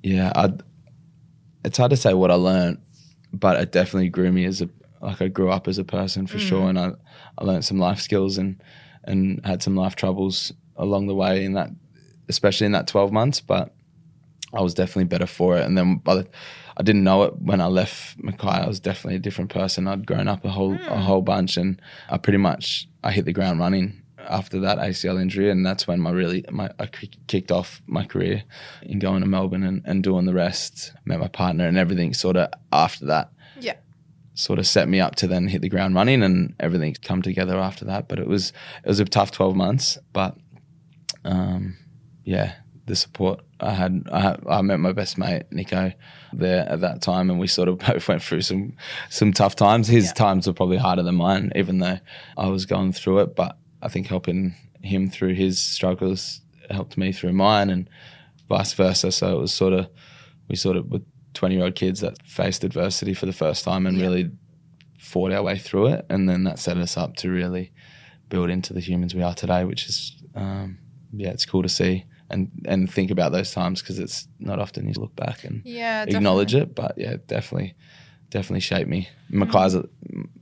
yeah 0.03 0.33
I 0.35 0.53
it's 1.64 1.79
hard 1.79 1.90
to 1.90 1.96
say 1.96 2.14
what 2.14 2.31
I 2.31 2.35
learned, 2.35 2.79
but 3.33 3.61
it 3.61 3.72
definitely 3.72 4.09
grew 4.09 4.31
me 4.31 4.44
as 4.44 4.62
a 4.62 4.68
like 5.01 5.20
I 5.20 5.29
grew 5.29 5.51
up 5.51 5.68
as 5.68 5.79
a 5.79 5.85
person 5.85 6.27
for 6.27 6.38
sure, 6.38 6.68
and 6.68 6.79
I 6.79 6.92
I 7.38 7.44
learned 7.44 7.64
some 7.64 7.79
life 7.79 8.01
skills 8.01 8.38
and 8.38 8.62
and 9.05 9.44
had 9.44 9.62
some 9.62 9.77
life 9.77 9.96
troubles 9.96 10.53
along 10.77 11.07
the 11.07 11.14
way 11.14 11.44
in 11.44 11.53
that, 11.55 11.70
especially 12.29 12.66
in 12.66 12.72
that 12.72 12.87
twelve 12.87 13.12
months. 13.12 13.40
But 13.40 13.75
I 14.57 14.61
was 14.62 14.75
definitely 14.75 15.05
better 15.05 15.27
for 15.27 15.57
it. 15.59 15.64
And 15.64 15.77
then 15.77 15.97
by 15.97 16.14
the, 16.16 16.29
I 16.77 16.83
didn't 16.83 17.05
know 17.05 17.23
it 17.25 17.35
when 17.40 17.61
I 17.61 17.66
left 17.66 18.23
Mackay. 18.23 18.49
I 18.49 18.66
was 18.66 18.81
definitely 18.81 19.16
a 19.16 19.21
different 19.21 19.51
person. 19.51 19.87
I'd 19.88 20.07
grown 20.07 20.29
up 20.29 20.45
a 20.45 20.51
whole 20.51 20.75
a 20.75 21.01
whole 21.01 21.23
bunch, 21.23 21.57
and 21.57 21.81
I 22.11 22.19
pretty 22.19 22.38
much 22.38 22.88
I 23.05 23.12
hit 23.12 23.25
the 23.25 23.33
ground 23.33 23.61
running 23.61 24.03
after 24.29 24.59
that 24.61 24.79
ACL 24.79 25.21
injury, 25.21 25.51
and 25.51 25.64
that's 25.64 25.87
when 25.87 26.01
my 26.01 26.11
really 26.11 26.45
my 26.51 26.69
I 26.79 26.87
kicked 27.29 27.53
off 27.53 27.81
my 27.87 28.05
career 28.05 28.42
in 28.83 28.99
going 28.99 29.21
to 29.23 29.27
Melbourne 29.29 29.62
and, 29.62 29.83
and 29.87 30.03
doing 30.03 30.25
the 30.27 30.35
rest. 30.35 30.92
Met 31.05 31.21
my 31.21 31.29
partner 31.29 31.66
and 31.69 31.79
everything. 31.79 32.12
Sort 32.12 32.37
of 32.37 32.49
after 32.73 33.07
that, 33.07 33.31
Yeah. 33.61 33.77
sort 34.35 34.59
of 34.59 34.66
set 34.66 34.88
me 34.88 35.01
up 35.01 35.14
to 35.16 35.27
then 35.29 35.49
hit 35.49 35.62
the 35.62 35.69
ground 35.71 35.95
running, 35.95 36.23
and 36.23 36.55
everything's 36.61 36.99
come 36.99 37.23
together 37.23 37.57
after 37.59 37.85
that. 37.87 38.09
But 38.09 38.19
it 38.19 38.27
was 38.27 38.53
it 38.85 38.88
was 38.88 39.01
a 39.01 39.05
tough 39.07 39.31
twelve 39.31 39.57
months, 39.57 39.97
but 40.12 40.37
um, 41.25 41.77
yeah, 42.25 42.55
the 42.87 42.94
support 42.96 43.40
I 43.61 43.72
had, 43.72 44.05
I, 44.12 44.37
I 44.49 44.62
met 44.62 44.79
my 44.79 44.92
best 44.92 45.18
mate 45.18 45.42
Nico 45.51 45.92
there 46.33 46.68
at 46.68 46.81
that 46.81 47.03
time, 47.03 47.31
and 47.31 47.38
we 47.40 47.46
sort 47.49 47.68
of 47.68 47.79
both 47.87 48.09
went 48.09 48.22
through 48.22 48.42
some 48.42 48.75
some 49.11 49.33
tough 49.33 49.57
times. 49.57 49.88
His 49.88 50.07
Yeah. 50.07 50.12
times 50.12 50.46
were 50.46 50.53
probably 50.53 50.77
harder 50.79 51.03
than 51.03 51.16
mine, 51.16 51.53
even 51.57 51.79
though 51.79 51.99
I 52.37 52.46
was 52.49 52.64
going 52.66 52.92
through 52.92 53.20
it. 53.20 53.37
But 53.37 53.59
I 53.83 53.88
think 53.88 54.07
helping 54.07 54.55
him 54.83 55.11
through 55.11 55.35
his 55.35 55.61
struggles 55.61 56.40
helped 56.70 56.96
me 56.96 57.12
through 57.12 57.33
mine, 57.33 57.70
and 57.70 57.88
vice 58.49 58.72
versa. 58.72 59.11
So 59.12 59.37
it 59.37 59.40
was 59.40 59.53
sort 59.53 59.72
of 59.72 59.88
we 60.49 60.55
sort 60.57 60.77
of 60.77 60.90
were 60.90 61.01
twenty 61.35 61.57
year 61.57 61.64
old 61.64 61.75
kids 61.75 62.01
that 62.01 62.22
faced 62.27 62.62
adversity 62.64 63.14
for 63.14 63.27
the 63.27 63.33
first 63.33 63.64
time 63.64 63.87
and 63.87 63.96
Yeah. 63.99 64.05
really 64.07 64.31
fought 64.99 65.33
our 65.33 65.42
way 65.42 65.59
through 65.59 65.87
it, 65.88 66.07
and 66.09 66.29
then 66.29 66.44
that 66.44 66.59
set 66.59 66.77
us 66.77 66.96
up 66.96 67.16
to 67.16 67.31
really 67.31 67.72
build 68.29 68.51
into 68.51 68.72
the 68.72 68.81
humans 68.81 69.14
we 69.14 69.22
are 69.22 69.35
today, 69.35 69.64
which 69.64 69.87
is 69.88 70.16
um, 70.35 70.79
yeah, 71.12 71.31
it's 71.31 71.46
cool 71.46 71.62
to 71.62 71.68
see 71.68 72.05
and 72.31 72.51
and 72.67 72.91
think 72.93 73.11
about 73.11 73.33
those 73.33 73.53
times 73.53 73.81
because 73.83 73.99
it's 73.99 74.27
not 74.39 74.59
often 74.59 74.87
you 74.89 74.95
look 74.97 75.15
back 75.17 75.45
and 75.45 75.62
Yeah. 75.65 76.05
acknowledge 76.09 76.55
it, 76.55 76.75
but 76.75 76.95
yeah, 76.97 77.17
definitely. 77.27 77.75
Definitely 78.29 78.61
shaped 78.61 78.91
me. 78.91 79.09
Mackay's, 79.31 79.77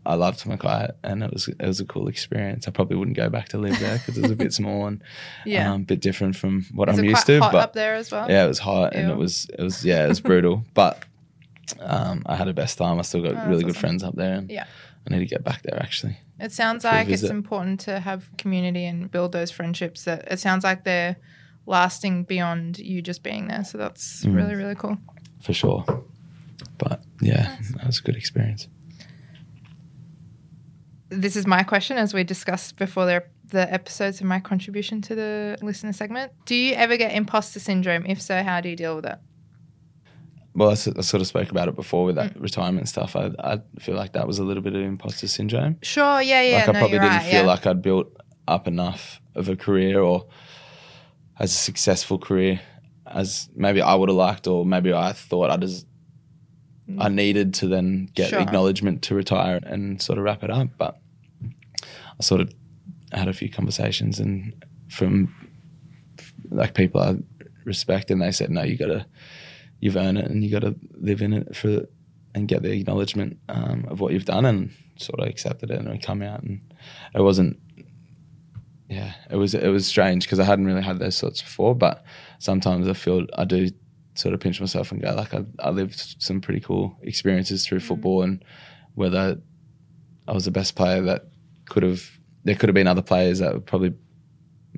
I 0.06 0.14
loved 0.14 0.46
Mackay, 0.46 0.88
and 1.02 1.22
it 1.22 1.30
was 1.30 1.48
it 1.48 1.60
was 1.66 1.80
a 1.80 1.84
cool 1.84 2.08
experience. 2.08 2.66
I 2.66 2.70
probably 2.70 2.96
wouldn't 2.96 3.14
go 3.16 3.28
back 3.28 3.50
to 3.50 3.58
live 3.58 3.78
there 3.78 3.98
because 3.98 4.16
it 4.16 4.22
was 4.22 4.30
a 4.30 4.36
bit 4.36 4.54
small 4.54 4.86
and 4.86 5.02
Yeah. 5.44 5.70
um, 5.70 5.82
a 5.82 5.84
bit 5.84 6.00
different 6.00 6.34
from 6.34 6.64
what 6.72 6.88
Is 6.88 6.98
I'm 6.98 7.04
used 7.04 7.26
to. 7.26 7.40
hot 7.40 7.52
but 7.52 7.62
up 7.62 7.72
there 7.74 7.94
as 7.94 8.10
well? 8.10 8.26
yeah, 8.30 8.46
it 8.46 8.48
was 8.48 8.58
hot 8.58 8.94
and 8.94 9.10
it 9.10 9.16
was 9.18 9.46
it 9.58 9.62
was 9.62 9.84
yeah, 9.84 10.04
it 10.06 10.08
was 10.08 10.20
brutal. 10.20 10.64
But 10.74 11.04
um, 11.80 12.22
I 12.26 12.36
had 12.36 12.48
the 12.48 12.54
best 12.54 12.78
time. 12.78 12.98
I 12.98 13.02
still 13.02 13.22
got 13.22 13.34
Oh, 13.34 13.48
really 13.48 13.64
good 13.64 13.70
awesome. 13.72 13.80
friends 13.80 14.02
up 14.02 14.14
there, 14.14 14.34
and 14.34 14.50
Yeah. 14.50 14.64
I 15.06 15.12
need 15.12 15.20
to 15.20 15.26
get 15.26 15.44
back 15.44 15.62
there 15.62 15.80
actually. 15.82 16.16
It 16.40 16.52
sounds 16.52 16.84
like 16.84 17.08
it's 17.10 17.22
important 17.24 17.80
to 17.80 18.00
have 18.00 18.28
community 18.38 18.86
and 18.86 19.10
build 19.10 19.32
those 19.32 19.50
friendships 19.50 20.04
that 20.04 20.26
it 20.32 20.40
sounds 20.40 20.64
like 20.64 20.84
they're 20.84 21.16
lasting 21.66 22.24
beyond 22.24 22.78
you 22.78 23.00
just 23.02 23.22
being 23.22 23.48
there. 23.48 23.64
So 23.64 23.78
that's 23.78 24.24
Mm. 24.24 24.34
really, 24.36 24.54
really 24.54 24.74
cool. 24.74 24.98
for 25.40 25.52
sure. 25.52 25.84
But 26.78 27.02
yeah, 27.20 27.56
that 27.76 27.86
was 27.86 27.98
a 27.98 28.02
good 28.02 28.16
experience. 28.16 28.68
This 31.10 31.36
is 31.36 31.46
my 31.46 31.62
question 31.62 31.96
as 31.98 32.12
we 32.14 32.24
discussed 32.24 32.76
before 32.76 33.06
the, 33.06 33.24
the 33.48 33.72
episodes 33.72 34.20
of 34.20 34.26
my 34.26 34.40
contribution 34.40 35.00
to 35.02 35.14
the 35.14 35.56
listener 35.62 35.92
segment. 35.92 36.32
Do 36.46 36.54
you 36.54 36.74
ever 36.74 36.96
get 36.96 37.12
imposter 37.12 37.60
syndrome? 37.60 38.04
If 38.06 38.20
so, 38.20 38.42
how 38.42 38.60
do 38.60 38.68
you 38.68 38.76
deal 38.76 38.96
with 38.96 39.06
it? 39.06 39.18
Well, 40.56 40.70
I 40.70 40.74
sort 40.74 41.14
of 41.14 41.26
spoke 41.26 41.50
about 41.50 41.68
it 41.68 41.74
before 41.76 42.04
with 42.04 42.16
Mm. 42.16 42.32
that 42.32 42.40
retirement 42.40 42.88
stuff. 42.88 43.16
I, 43.16 43.30
I 43.38 43.60
feel 43.80 43.96
like 43.96 44.12
that 44.14 44.26
was 44.26 44.38
a 44.38 44.44
little 44.44 44.62
bit 44.62 44.74
of 44.74 44.80
imposter 44.82 45.28
syndrome. 45.28 45.76
Sure, 45.82 46.22
yeah, 46.22 46.42
yeah. 46.42 46.56
like 46.58 46.68
I 46.68 46.72
no, 46.72 46.78
probably 46.78 46.98
didn't 46.98 47.08
right, 47.08 47.22
feel 47.22 47.40
yeah. 47.42 47.46
like 47.46 47.66
I'd 47.66 47.82
built 47.82 48.16
up 48.48 48.66
enough 48.68 49.20
of 49.34 49.48
a 49.48 49.56
career 49.56 50.00
or 50.00 50.26
as 51.38 51.50
a 51.52 51.56
successful 51.56 52.18
career 52.18 52.60
as 53.06 53.48
maybe 53.54 53.80
I 53.82 53.94
would 53.94 54.08
have 54.08 54.16
liked, 54.16 54.46
or 54.46 54.64
maybe 54.64 54.92
I 54.92 55.12
thought 55.12 55.50
I 55.50 55.56
just 55.56 55.86
I 56.98 57.08
needed 57.08 57.54
to 57.54 57.66
then 57.68 58.08
get 58.14 58.26
Mm. 58.26 58.30
Sure. 58.30 58.40
acknowledgement 58.40 59.02
to 59.02 59.14
retire 59.14 59.58
and 59.64 60.00
sort 60.02 60.18
of 60.18 60.24
wrap 60.24 60.42
it 60.44 60.50
up. 60.50 60.68
But 60.78 60.98
I 61.42 62.22
sort 62.22 62.40
of 62.40 62.52
had 63.12 63.28
a 63.28 63.32
few 63.32 63.48
conversations 63.48 64.18
and 64.20 64.52
from 64.90 65.34
like 66.50 66.74
people 66.74 67.00
I 67.00 67.16
respect, 67.64 68.10
and 68.10 68.20
they 68.20 68.30
said, 68.32 68.50
"No, 68.50 68.62
you 68.62 68.76
got 68.76 68.86
to, 68.88 69.06
you've 69.80 69.96
earned 69.96 70.18
it, 70.18 70.26
and 70.30 70.44
you 70.44 70.50
got 70.50 70.60
to 70.62 70.74
live 71.00 71.22
in 71.22 71.32
it 71.32 71.56
for 71.56 71.86
and 72.34 72.48
get 72.48 72.62
the 72.62 72.72
acknowledgement 72.72 73.38
um, 73.48 73.86
of 73.88 74.00
what 74.00 74.12
you've 74.12 74.24
done." 74.26 74.44
And 74.44 74.70
sort 74.96 75.20
of 75.20 75.26
accepted 75.28 75.70
it, 75.70 75.78
and 75.78 75.88
I 75.88 75.96
come 75.98 76.22
out, 76.22 76.42
and 76.42 76.60
it 77.14 77.22
wasn't. 77.22 77.58
Yeah, 78.94 79.12
it 79.30 79.36
was 79.36 79.54
it 79.54 79.68
was 79.68 79.86
strange 79.86 80.24
because 80.24 80.38
I 80.40 80.44
hadn't 80.44 80.66
really 80.66 80.82
had 80.82 80.98
those 80.98 81.20
thoughts 81.20 81.42
before, 81.42 81.74
but 81.74 82.04
sometimes 82.38 82.88
I 82.88 82.92
feel 82.92 83.26
I 83.36 83.44
do 83.44 83.68
sort 84.14 84.34
of 84.34 84.40
pinch 84.40 84.60
myself 84.60 84.92
and 84.92 85.02
go 85.02 85.12
like 85.14 85.34
I, 85.34 85.44
I 85.58 85.70
lived 85.70 86.16
some 86.22 86.40
pretty 86.40 86.60
cool 86.60 86.96
experiences 87.02 87.66
through 87.66 87.80
football 87.80 88.22
and 88.22 88.44
whether 88.94 89.40
I 90.28 90.32
was 90.32 90.44
the 90.44 90.52
best 90.52 90.76
player 90.76 91.02
that 91.02 91.22
could 91.66 91.82
have 91.82 92.02
there 92.44 92.54
could 92.54 92.68
have 92.68 92.74
been 92.74 92.86
other 92.86 93.02
players 93.02 93.40
that 93.40 93.52
were 93.54 93.60
probably 93.60 93.92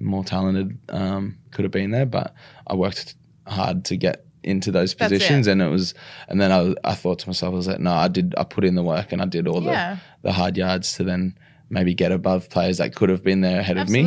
more 0.01 0.25
talented 0.25 0.79
um, 0.89 1.37
could 1.51 1.65
have 1.67 1.73
been 1.73 1.91
there 1.91 2.07
but 2.07 2.33
I 2.67 2.75
worked 2.75 3.15
hard 3.47 3.85
to 3.87 3.97
get 3.99 4.25
into 4.43 4.71
those 4.71 4.95
That's 4.95 5.13
it. 5.13 5.17
positions 5.17 5.47
and 5.49 5.61
it 5.61 5.69
was 5.69 5.93
and 6.29 6.41
then 6.41 6.51
I, 6.51 6.75
I 6.83 6.95
thought 6.95 7.19
to 7.19 7.29
myself 7.29 7.53
I 7.53 7.57
was 7.57 7.69
like 7.69 7.81
no 7.81 7.93
I 7.93 8.09
did 8.09 8.35
I 8.39 8.45
put 8.45 8.65
in 8.65 8.75
the 8.75 8.83
work 8.83 9.13
and 9.13 9.21
I 9.21 9.27
did 9.27 9.47
all 9.47 9.63
Yeah, 9.63 9.97
the, 10.23 10.29
the 10.29 10.33
hard 10.33 10.57
yards 10.57 10.95
to 10.97 11.05
then 11.05 11.37
maybe 11.69 11.95
get 11.95 12.13
above 12.13 12.49
players 12.51 12.79
that 12.79 12.95
could 12.95 13.09
have 13.11 13.23
been 13.23 13.41
there 13.41 13.61
ahead 13.61 13.77
of 13.77 13.89
me 13.91 14.03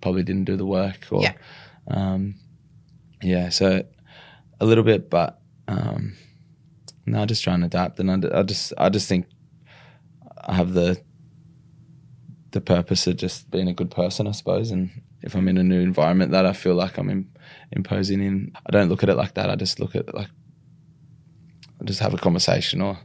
probably 0.00 0.22
didn't 0.22 0.44
do 0.44 0.56
the 0.56 0.66
work 0.66 1.06
or 1.10 1.22
Yeah. 1.22 1.32
um, 1.88 2.34
yeah 3.22 3.48
so 3.50 3.84
a 4.60 4.64
little 4.64 4.84
bit 4.84 5.08
but 5.10 5.40
um, 5.68 6.14
no 7.06 7.24
just 7.26 7.42
try 7.44 7.54
and 7.54 7.64
adapt 7.64 8.00
and 8.00 8.10
I, 8.10 8.40
I 8.40 8.42
just 8.42 8.72
I 8.78 8.88
just 8.88 9.08
think 9.08 9.26
I 10.44 10.54
have 10.54 10.72
the 10.72 11.00
the 12.52 12.60
purpose 12.60 13.06
of 13.06 13.16
just 13.16 13.50
being 13.50 13.66
a 13.68 13.72
good 13.72 13.90
person, 13.90 14.26
I 14.26 14.32
suppose. 14.32 14.70
And 14.70 14.90
if 15.22 15.34
I'm 15.34 15.48
in 15.48 15.56
a 15.56 15.62
new 15.62 15.80
environment 15.80 16.32
that 16.32 16.44
I 16.44 16.52
feel 16.52 16.74
like 16.74 16.98
I'm 16.98 17.08
in, 17.08 17.30
imposing 17.70 18.20
in, 18.20 18.52
I 18.66 18.70
don't 18.70 18.90
look 18.90 19.02
at 19.02 19.08
it 19.08 19.16
like 19.16 19.34
that. 19.34 19.48
I 19.48 19.56
just 19.56 19.80
look 19.80 19.94
at 19.96 20.06
it 20.08 20.14
like 20.14 20.28
I 21.80 21.84
just 21.84 22.00
have 22.00 22.12
a 22.12 22.18
conversation 22.18 22.82
or 22.82 22.98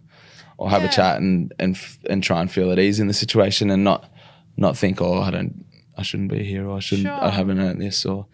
or 0.58 0.70
have 0.70 0.82
Yeah. 0.84 0.90
a 0.90 0.92
chat 0.92 1.18
and 1.18 1.54
and 1.60 1.78
and 2.10 2.24
try 2.24 2.42
and 2.42 2.52
feel 2.52 2.72
at 2.72 2.80
ease 2.80 3.00
in 3.00 3.08
the 3.08 3.14
situation 3.14 3.70
and 3.70 3.84
not 3.84 4.10
not 4.58 4.78
think 4.78 5.02
oh 5.02 5.22
I 5.22 5.32
don't 5.32 5.66
I 5.98 6.04
shouldn't 6.04 6.32
be 6.32 6.44
here 6.44 6.68
or 6.68 6.78
I 6.78 6.80
shouldn't 6.80 7.08
I 7.08 7.30
haven't 7.30 7.60
earned 7.60 7.82
this 7.82 8.06
or 8.06 8.28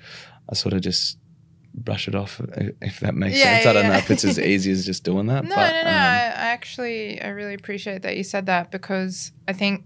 I 0.50 0.56
sort 0.56 0.74
of 0.74 0.82
just 0.82 1.18
brush 1.76 2.08
it 2.08 2.14
off 2.16 2.40
if 2.82 3.00
that 3.00 3.16
makes 3.16 3.38
Yeah, 3.40 3.54
sense. 3.56 3.66
I 3.66 3.74
don't 3.74 3.84
yeah, 3.86 3.90
know 3.94 3.98
if 3.98 4.12
it's 4.12 4.24
as 4.24 4.38
easy 4.40 4.72
as 4.72 4.86
just 4.86 5.04
doing 5.04 5.26
that. 5.28 5.44
No, 5.50 5.56
but, 5.56 5.72
no, 5.74 5.82
no. 5.84 5.88
um, 5.90 5.96
I, 5.96 6.18
I 6.18 6.48
actually, 6.54 7.20
I 7.22 7.30
really 7.30 7.56
appreciate 7.56 8.04
that 8.04 8.16
you 8.16 8.24
said 8.24 8.46
that 8.46 8.70
because 8.70 9.32
I 9.48 9.54
think 9.54 9.86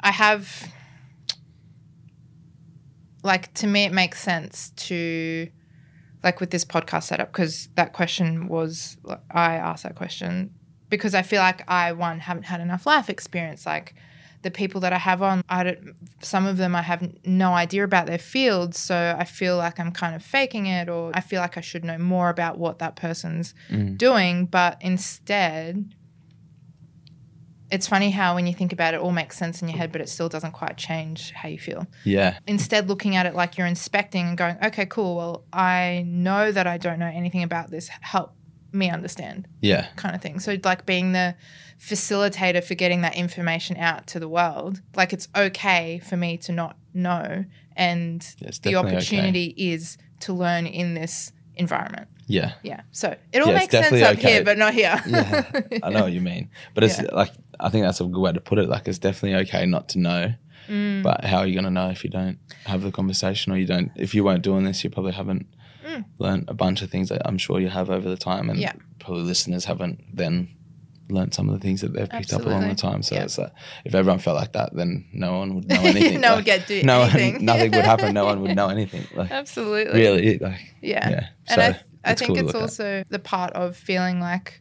I 0.00 0.12
have, 0.12 0.70
like, 3.22 3.52
to 3.54 3.66
me, 3.66 3.84
it 3.84 3.92
makes 3.92 4.20
sense 4.20 4.70
to, 4.76 5.48
like, 6.22 6.40
with 6.40 6.50
this 6.50 6.64
podcast 6.64 7.04
setup, 7.04 7.32
because 7.32 7.68
that 7.74 7.92
question 7.92 8.48
was, 8.48 8.96
I 9.30 9.54
asked 9.56 9.82
that 9.82 9.96
question 9.96 10.54
because 10.90 11.14
I 11.14 11.22
feel 11.22 11.40
like 11.40 11.62
I, 11.68 11.92
one, 11.92 12.20
haven't 12.20 12.44
had 12.44 12.60
enough 12.60 12.84
life 12.84 13.08
experience. 13.08 13.64
Like, 13.64 13.94
the 14.42 14.50
people 14.50 14.80
that 14.80 14.92
I 14.92 14.98
have 14.98 15.22
on, 15.22 15.42
I 15.48 15.64
don't, 15.64 15.94
some 16.22 16.46
of 16.46 16.56
them 16.56 16.74
I 16.74 16.82
have 16.82 17.06
no 17.26 17.52
idea 17.52 17.84
about 17.84 18.06
their 18.06 18.18
fields. 18.18 18.78
So 18.78 19.16
I 19.18 19.24
feel 19.24 19.56
like 19.56 19.78
I'm 19.78 19.92
kind 19.92 20.14
of 20.14 20.22
faking 20.22 20.66
it, 20.66 20.88
or 20.88 21.10
I 21.14 21.20
feel 21.20 21.40
like 21.40 21.58
I 21.58 21.60
should 21.60 21.84
know 21.84 21.98
more 21.98 22.30
about 22.30 22.58
what 22.58 22.78
that 22.78 22.96
person's 22.96 23.54
mm, 23.68 23.98
doing, 23.98 24.46
but 24.46 24.78
instead, 24.80 25.94
it's 27.70 27.86
funny 27.86 28.10
how 28.10 28.34
when 28.34 28.46
you 28.46 28.54
think 28.54 28.72
about 28.72 28.94
it, 28.94 28.96
it 28.96 29.00
all 29.00 29.12
makes 29.12 29.36
sense 29.36 29.62
in 29.62 29.68
your 29.68 29.76
head, 29.76 29.92
but 29.92 30.00
it 30.00 30.08
still 30.08 30.28
doesn't 30.28 30.52
quite 30.52 30.76
change 30.76 31.32
how 31.32 31.48
you 31.48 31.58
feel. 31.58 31.86
yeah, 32.04 32.38
Instead, 32.46 32.88
looking 32.88 33.16
at 33.16 33.26
it 33.26 33.34
like 33.34 33.58
you're 33.58 33.66
inspecting 33.66 34.26
and 34.28 34.38
going, 34.38 34.56
okay, 34.64 34.86
cool, 34.86 35.16
well, 35.16 35.44
I 35.52 36.04
know 36.06 36.50
that 36.50 36.66
I 36.66 36.78
don't 36.78 36.98
know 36.98 37.06
anything 37.12 37.42
about 37.42 37.70
this. 37.70 37.88
Help 38.00 38.34
me 38.72 38.90
understand, 38.90 39.48
yeah, 39.60 39.86
kind 39.96 40.14
of 40.14 40.22
thing. 40.22 40.38
So, 40.40 40.56
like 40.64 40.86
being 40.86 41.12
the 41.12 41.34
facilitator 41.78 42.62
for 42.62 42.74
getting 42.74 43.00
that 43.02 43.16
information 43.16 43.76
out 43.76 44.06
to 44.08 44.20
the 44.20 44.28
world, 44.28 44.80
like 44.96 45.12
it's 45.12 45.28
okay 45.36 46.00
for 46.04 46.16
me 46.16 46.36
to 46.38 46.52
not 46.52 46.76
know. 46.94 47.44
And 47.76 48.16
It's 48.40 48.58
the 48.58 48.72
definitely 48.72 48.76
okay. 48.76 48.96
opportunity 48.96 49.54
is 49.56 49.96
to 50.20 50.32
learn 50.34 50.66
in 50.66 50.94
this 50.94 51.32
environment. 51.56 52.08
yeah. 52.26 52.52
Yeah. 52.62 52.82
So 52.92 53.16
it 53.32 53.40
all 53.42 53.48
Yeah, 53.48 53.58
makes 53.58 53.70
sense 53.72 54.02
up 54.02 54.18
okay. 54.18 54.32
here, 54.34 54.44
but 54.44 54.58
not 54.58 54.74
here. 54.74 55.00
Yeah, 55.06 55.50
I 55.82 55.90
know 55.90 56.02
what 56.02 56.12
you 56.12 56.20
mean, 56.20 56.50
but 56.74 56.84
it's 56.84 56.98
Yeah. 57.00 57.08
like 57.12 57.32
I 57.58 57.68
think 57.70 57.84
that's 57.84 58.00
a 58.00 58.04
good 58.04 58.20
way 58.20 58.32
to 58.32 58.40
put 58.40 58.58
it. 58.58 58.68
Like 58.68 58.86
it's 58.88 58.98
definitely 58.98 59.38
okay 59.48 59.66
not 59.66 59.88
to 59.90 59.98
know, 59.98 60.34
Mm. 60.68 61.02
but 61.02 61.24
how 61.24 61.38
are 61.38 61.46
you 61.46 61.54
going 61.54 61.64
to 61.64 61.70
know 61.70 61.88
if 61.90 62.04
you 62.04 62.10
don't 62.10 62.38
have 62.66 62.82
the 62.82 62.92
conversation 62.92 63.52
or 63.52 63.56
you 63.56 63.66
don't? 63.66 63.90
If 63.96 64.14
you 64.14 64.22
weren't 64.22 64.42
doing 64.42 64.64
this, 64.64 64.84
you 64.84 64.90
probably 64.90 65.12
haven't 65.12 65.46
Mm. 65.86 66.04
learned 66.18 66.44
a 66.48 66.54
bunch 66.54 66.82
of 66.82 66.90
things 66.90 67.08
that 67.08 67.22
I'm 67.24 67.38
sure 67.38 67.60
you 67.60 67.68
have 67.68 67.90
over 67.90 68.08
the 68.08 68.16
time, 68.16 68.50
and 68.50 68.58
Yeah. 68.58 68.72
probably 68.98 69.22
listeners 69.24 69.64
haven't 69.64 70.04
then 70.14 70.48
learned 71.08 71.34
some 71.34 71.48
of 71.48 71.54
the 71.54 71.60
things 71.60 71.80
that 71.80 71.92
they've 71.92 72.08
picked 72.08 72.32
up 72.32 72.44
along 72.46 72.68
the 72.68 72.74
time. 72.74 73.02
So 73.02 73.16
Yeah. 73.16 73.24
it's 73.24 73.36
like 73.38 73.52
if 73.84 73.94
everyone 73.96 74.20
felt 74.20 74.36
like 74.36 74.52
that, 74.52 74.74
then 74.74 75.06
no 75.12 75.38
one 75.38 75.54
would 75.56 75.68
know 75.68 75.80
anything. 75.84 76.20
no 76.20 76.28
one 76.30 76.38
Like, 76.38 76.44
get 76.44 76.66
do 76.68 76.82
no 76.84 77.02
anything. 77.02 77.34
one, 77.36 77.44
nothing 77.52 77.70
would 77.72 77.84
happen. 77.84 78.14
No 78.14 78.26
one 78.26 78.42
would 78.42 78.54
know 78.54 78.68
anything. 78.78 79.04
Like 79.16 79.30
Absolutely. 79.32 79.98
really, 80.00 80.38
like 80.38 80.74
Yeah. 80.80 81.08
yeah. 81.10 81.26
And 81.48 81.60
so 81.60 81.62
I, 81.62 82.10
I 82.12 82.14
think 82.14 82.28
cool 82.28 82.36
it's 82.38 82.46
look 82.46 82.54
at. 82.56 82.60
also 82.62 83.02
the 83.08 83.18
part 83.18 83.52
of 83.54 83.76
feeling 83.76 84.20
like 84.20 84.60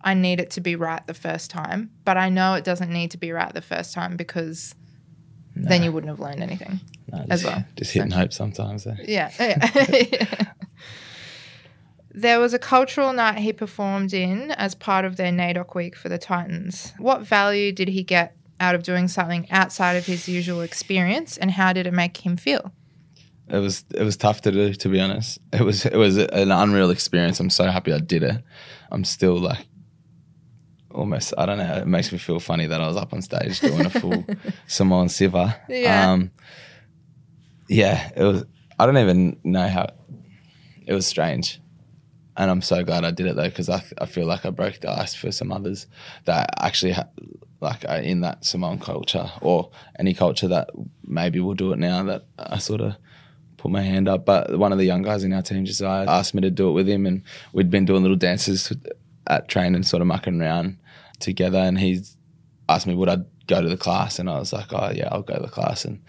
I 0.00 0.14
need 0.14 0.40
it 0.40 0.50
to 0.52 0.60
be 0.60 0.74
right 0.76 1.06
the 1.06 1.14
first 1.14 1.50
time, 1.50 1.90
but 2.04 2.16
I 2.16 2.28
know 2.30 2.54
it 2.54 2.64
doesn't 2.64 2.90
need 2.90 3.10
to 3.12 3.18
be 3.18 3.32
right 3.32 3.52
the 3.52 3.60
first 3.62 3.92
time 3.94 4.16
because 4.16 4.74
then 5.56 5.82
you 5.82 5.92
wouldn't 5.92 6.10
have 6.10 6.20
learned 6.20 6.42
anything. 6.42 6.80
no, 7.12 7.24
as 7.30 7.44
well. 7.44 7.64
Just 7.76 7.92
hitting 7.92 8.10
hope 8.10 8.32
sometimes. 8.32 8.86
eh? 8.86 8.96
Yeah. 9.04 9.30
yeah. 9.38 10.52
there 12.10 12.40
was 12.40 12.54
a 12.54 12.58
cultural 12.58 13.12
night 13.12 13.38
he 13.38 13.52
performed 13.52 14.12
in 14.12 14.50
as 14.52 14.74
part 14.74 15.04
of 15.04 15.16
their 15.16 15.32
NAIDOC 15.32 15.74
week 15.74 15.96
for 15.96 16.08
the 16.08 16.18
Titans. 16.18 16.92
What 16.98 17.22
value 17.22 17.72
did 17.72 17.88
he 17.88 18.02
get 18.02 18.36
out 18.60 18.74
of 18.74 18.82
doing 18.82 19.08
something 19.08 19.50
outside 19.50 19.94
of 19.94 20.06
his 20.06 20.28
usual 20.28 20.60
experience, 20.60 21.36
and 21.36 21.50
how 21.50 21.72
did 21.72 21.86
it 21.86 21.92
make 21.92 22.24
him 22.24 22.36
feel? 22.36 22.72
it 23.48 23.58
was 23.58 23.84
it 23.94 24.02
was 24.02 24.16
tough 24.16 24.40
to 24.40 24.50
do 24.50 24.72
to 24.72 24.88
be 24.88 25.00
honest 25.00 25.38
it 25.52 25.60
was 25.60 25.84
it 25.84 25.96
was 25.96 26.16
an 26.16 26.50
unreal 26.50 26.90
experience 26.90 27.38
i'm 27.40 27.50
so 27.50 27.64
happy 27.64 27.92
i 27.92 27.98
did 27.98 28.22
it 28.22 28.42
i'm 28.90 29.04
still 29.04 29.36
like 29.36 29.66
almost 30.94 31.34
i 31.38 31.44
don't 31.46 31.58
know 31.58 31.74
it 31.76 31.86
makes 31.86 32.12
me 32.12 32.18
feel 32.18 32.38
funny 32.40 32.66
that 32.66 32.80
i 32.80 32.86
was 32.86 32.96
up 32.96 33.12
on 33.12 33.20
stage 33.20 33.60
doing 33.60 33.84
a 33.86 33.90
full 33.90 34.24
Samoan 34.66 35.08
siva 35.08 35.60
Yeah. 35.68 36.12
um 36.12 36.30
yeah 37.68 38.10
it 38.16 38.22
was 38.22 38.44
i 38.78 38.86
don't 38.86 38.98
even 38.98 39.38
know 39.44 39.66
how 39.68 39.88
it 40.86 40.92
was 40.94 41.06
strange 41.06 41.60
and 42.36 42.50
i'm 42.50 42.62
so 42.62 42.84
glad 42.84 43.04
i 43.04 43.10
did 43.10 43.26
it 43.26 43.36
though 43.36 43.48
because 43.48 43.68
I, 43.68 43.82
I 43.98 44.06
feel 44.06 44.26
like 44.26 44.44
i 44.46 44.50
broke 44.50 44.80
the 44.80 44.90
ice 44.90 45.14
for 45.14 45.32
some 45.32 45.50
others 45.52 45.86
that 46.26 46.50
actually 46.58 46.92
ha- 46.92 47.08
like 47.60 47.84
are 47.88 47.96
in 47.98 48.20
that 48.20 48.44
Samoan 48.44 48.78
culture 48.78 49.30
or 49.40 49.70
any 49.98 50.12
culture 50.12 50.48
that 50.48 50.68
maybe 51.06 51.40
will 51.40 51.54
do 51.54 51.72
it 51.72 51.78
now 51.78 52.02
that 52.04 52.24
i 52.38 52.58
sort 52.58 52.80
of 52.82 52.94
put 53.56 53.70
my 53.70 53.80
hand 53.80 54.06
up. 54.10 54.26
But 54.26 54.58
one 54.58 54.72
of 54.72 54.78
the 54.78 54.84
young 54.84 55.00
guys 55.00 55.24
in 55.24 55.32
our 55.32 55.40
team 55.40 55.64
just 55.64 55.80
uh, 55.80 56.04
asked 56.06 56.34
me 56.34 56.42
to 56.42 56.50
do 56.50 56.68
it 56.68 56.72
with 56.72 56.86
him, 56.86 57.06
and 57.06 57.22
we'd 57.54 57.70
been 57.70 57.86
doing 57.86 58.02
little 58.02 58.14
dances 58.18 58.70
at 59.26 59.48
training, 59.48 59.84
sort 59.84 60.02
of 60.02 60.06
mucking 60.06 60.38
around 60.42 60.76
together. 61.24 61.58
And 61.58 61.78
he 61.78 62.02
asked 62.68 62.86
me 62.86 62.94
would 62.94 63.08
I 63.08 63.18
go 63.46 63.60
to 63.60 63.68
the 63.68 63.76
class, 63.76 64.18
and 64.18 64.30
I 64.30 64.38
was 64.38 64.52
like, 64.52 64.72
oh 64.72 64.90
yeah, 64.94 65.08
I'll 65.10 65.22
go 65.22 65.34
to 65.34 65.42
the 65.42 65.48
class. 65.48 65.84
And 65.84 66.02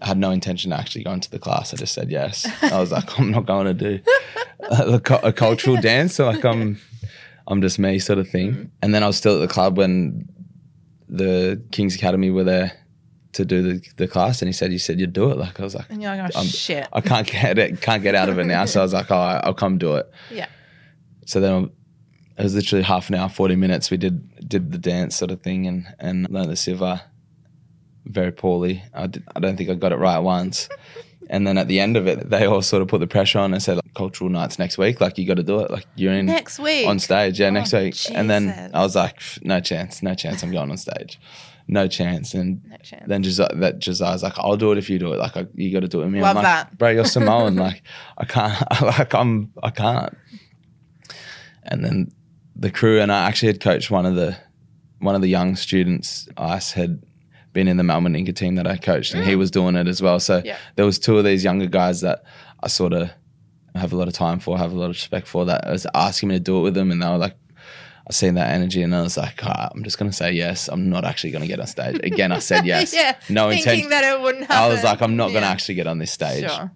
I 0.00 0.08
had 0.08 0.18
no 0.18 0.30
intention 0.30 0.72
of 0.72 0.80
actually 0.80 1.04
going 1.04 1.20
to 1.20 1.30
the 1.30 1.38
class. 1.38 1.72
I 1.72 1.76
just 1.76 1.94
said 1.94 2.10
yes. 2.10 2.46
I 2.62 2.80
was 2.80 2.92
like, 2.92 3.18
I'm 3.18 3.30
not 3.30 3.46
going 3.46 3.66
to 3.66 3.74
do 3.74 4.00
a, 4.60 5.00
a 5.22 5.32
cultural 5.32 5.76
dance. 5.76 6.14
So 6.14 6.26
like 6.26 6.44
I'm, 6.44 6.80
I'm 7.46 7.60
just 7.60 7.78
me 7.78 7.98
sort 7.98 8.18
of 8.18 8.28
thing. 8.28 8.52
Mm. 8.52 8.70
And 8.82 8.94
then 8.94 9.02
I 9.02 9.06
was 9.06 9.16
still 9.16 9.34
at 9.34 9.46
the 9.46 9.52
club 9.52 9.76
when 9.76 10.28
the 11.08 11.62
King's 11.70 11.94
Academy 11.94 12.30
were 12.30 12.44
there 12.44 12.72
to 13.32 13.44
do 13.44 13.62
the, 13.62 13.88
the 13.96 14.08
class, 14.08 14.40
and 14.40 14.48
he 14.48 14.52
said, 14.52 14.72
"You 14.72 14.78
said 14.78 14.98
you'd 14.98 15.12
do 15.12 15.30
it." 15.30 15.36
Like 15.36 15.60
I 15.60 15.62
was 15.62 15.74
like, 15.74 15.90
And 15.90 16.02
you're 16.02 16.16
like, 16.16 16.32
oh, 16.34 16.42
shit. 16.42 16.88
I 16.92 17.02
can't 17.02 17.26
get 17.26 17.58
it, 17.58 17.80
can't 17.82 18.02
get 18.02 18.14
out 18.14 18.28
of 18.28 18.38
it 18.38 18.44
now. 18.44 18.64
So 18.64 18.80
I 18.80 18.82
was 18.82 18.94
like, 18.94 19.10
oh, 19.10 19.40
I'll 19.44 19.54
come 19.54 19.78
do 19.78 19.96
it. 19.96 20.10
Yeah. 20.30 20.46
So 21.26 21.40
then 21.40 21.70
it 22.38 22.42
was 22.42 22.54
literally 22.54 22.82
half 22.82 23.08
an 23.08 23.14
hour, 23.14 23.28
40 23.28 23.56
minutes. 23.56 23.90
We 23.90 23.98
did 23.98 24.26
did 24.46 24.72
the 24.72 24.78
dance 24.78 25.16
sort 25.16 25.30
of 25.30 25.40
thing 25.42 25.66
and, 25.66 25.86
and 25.98 26.28
learned 26.30 26.50
the 26.50 26.56
Siva 26.56 27.04
very 28.04 28.30
poorly. 28.32 28.82
I, 28.94 29.06
did, 29.08 29.24
I 29.34 29.40
don't 29.40 29.56
think 29.56 29.68
I 29.70 29.74
got 29.74 29.92
it 29.92 29.96
right 29.98 30.18
once. 30.18 30.68
And 31.28 31.44
then 31.44 31.58
at 31.58 31.66
the 31.66 31.80
end 31.80 31.96
of 31.96 32.06
it, 32.06 32.30
they 32.30 32.46
all 32.46 32.62
sort 32.62 32.82
of 32.82 32.88
put 32.88 33.00
the 33.00 33.08
pressure 33.08 33.40
on 33.40 33.52
and 33.52 33.60
said, 33.60 33.74
like, 33.76 33.94
cultural 33.94 34.30
nights 34.30 34.60
next 34.60 34.78
week. 34.78 35.00
Like, 35.00 35.18
you 35.18 35.26
got 35.26 35.38
to 35.38 35.42
do 35.42 35.58
it. 35.58 35.72
Like, 35.72 35.86
you're 35.96 36.12
in 36.12 36.26
Next 36.26 36.60
week. 36.60 36.86
on 36.86 37.00
stage. 37.00 37.40
Yeah, 37.40 37.50
next 37.50 37.74
Oh, 37.74 37.82
week. 37.82 37.96
And 38.14 38.30
then 38.30 38.70
I 38.72 38.80
was 38.82 38.94
like, 38.94 39.20
no 39.42 39.58
chance, 39.58 40.04
no 40.04 40.14
chance. 40.14 40.44
I'm 40.44 40.52
going 40.52 40.70
on 40.70 40.76
stage. 40.76 41.18
No 41.66 41.88
chance. 41.88 42.32
And 42.32 42.62
No 42.70 42.76
chance. 42.76 43.02
then 43.08 43.24
Josiah, 43.24 43.48
that 43.56 43.80
Josiah's 43.80 44.22
like, 44.22 44.38
I'll 44.38 44.56
do 44.56 44.70
it 44.70 44.78
if 44.78 44.88
you 44.88 45.00
do 45.00 45.12
it. 45.14 45.18
Like, 45.18 45.36
I, 45.36 45.46
you 45.56 45.72
got 45.72 45.80
to 45.80 45.88
do 45.88 46.00
it 46.02 46.04
with 46.04 46.12
me. 46.14 46.20
Love 46.22 46.36
I'm 46.36 46.44
like, 46.44 46.44
that. 46.44 46.78
bro, 46.78 46.90
you're 46.90 47.04
Samoan. 47.16 47.56
like, 47.56 47.82
I 48.16 48.24
can't. 48.24 48.62
Like, 48.82 49.12
I'm. 49.12 49.52
I 49.64 49.70
can't. 49.70 50.16
And 51.64 51.84
then 51.84 52.12
the 52.58 52.70
crew 52.70 53.00
and 53.00 53.12
I 53.12 53.26
actually 53.28 53.48
had 53.48 53.60
coached 53.60 53.90
one 53.90 54.06
of 54.06 54.14
the 54.14 54.36
one 54.98 55.14
of 55.14 55.20
the 55.22 55.28
young 55.28 55.56
students. 55.56 56.28
Ice 56.36 56.72
had 56.72 57.02
been 57.52 57.68
in 57.68 57.76
the 57.76 57.82
Melbourne 57.84 58.16
Inca 58.16 58.32
team 58.32 58.54
that 58.56 58.66
I 58.66 58.76
coached, 58.76 59.14
and 59.14 59.24
he 59.24 59.36
was 59.36 59.50
doing 59.50 59.76
it 59.76 59.86
as 59.88 60.00
well. 60.02 60.18
So 60.20 60.42
Yeah. 60.44 60.56
there 60.76 60.84
was 60.86 60.98
two 60.98 61.18
of 61.18 61.24
these 61.24 61.44
younger 61.44 61.66
guys 61.66 62.00
that 62.02 62.22
I 62.62 62.68
sort 62.68 62.92
of 62.92 63.10
have 63.74 63.92
a 63.92 63.96
lot 63.96 64.08
of 64.08 64.14
time 64.14 64.38
for, 64.40 64.56
have 64.58 64.72
a 64.72 64.76
lot 64.76 64.86
of 64.86 64.96
respect 64.96 65.26
for. 65.28 65.44
That 65.44 65.66
I 65.66 65.72
was 65.72 65.86
asking 65.94 66.30
me 66.30 66.36
to 66.36 66.40
do 66.40 66.58
it 66.58 66.62
with 66.62 66.74
them, 66.74 66.90
and 66.90 67.02
they 67.02 67.08
were 67.08 67.18
like. 67.18 67.36
I 68.08 68.12
seen 68.12 68.34
that 68.34 68.52
energy 68.52 68.82
and 68.84 68.94
I 68.94 69.02
was 69.02 69.16
like, 69.16 69.40
"Ah, 69.42 69.68
I'm 69.74 69.82
just 69.82 69.98
gonna 69.98 70.12
say 70.12 70.30
yes. 70.30 70.68
I'm 70.68 70.88
not 70.88 71.04
actually 71.04 71.32
gonna 71.32 71.48
get 71.48 71.58
on 71.58 71.66
stage. 71.66 71.98
Again, 72.04 72.30
I 72.30 72.38
said 72.38 72.64
yes. 72.72 72.94
yeah. 72.94 73.16
No 73.28 73.48
Thinking 73.50 73.68
intention. 73.68 73.90
that 73.90 74.04
it 74.04 74.20
wouldn't 74.20 74.44
happen. 74.46 74.62
I 74.64 74.68
was 74.68 74.84
like, 74.84 75.02
I'm 75.02 75.16
not 75.16 75.32
gonna 75.32 75.40
Yeah. 75.40 75.50
actually 75.50 75.74
get 75.74 75.88
on 75.88 75.98
this 75.98 76.12
stage. 76.12 76.48
Sure. 76.48 76.70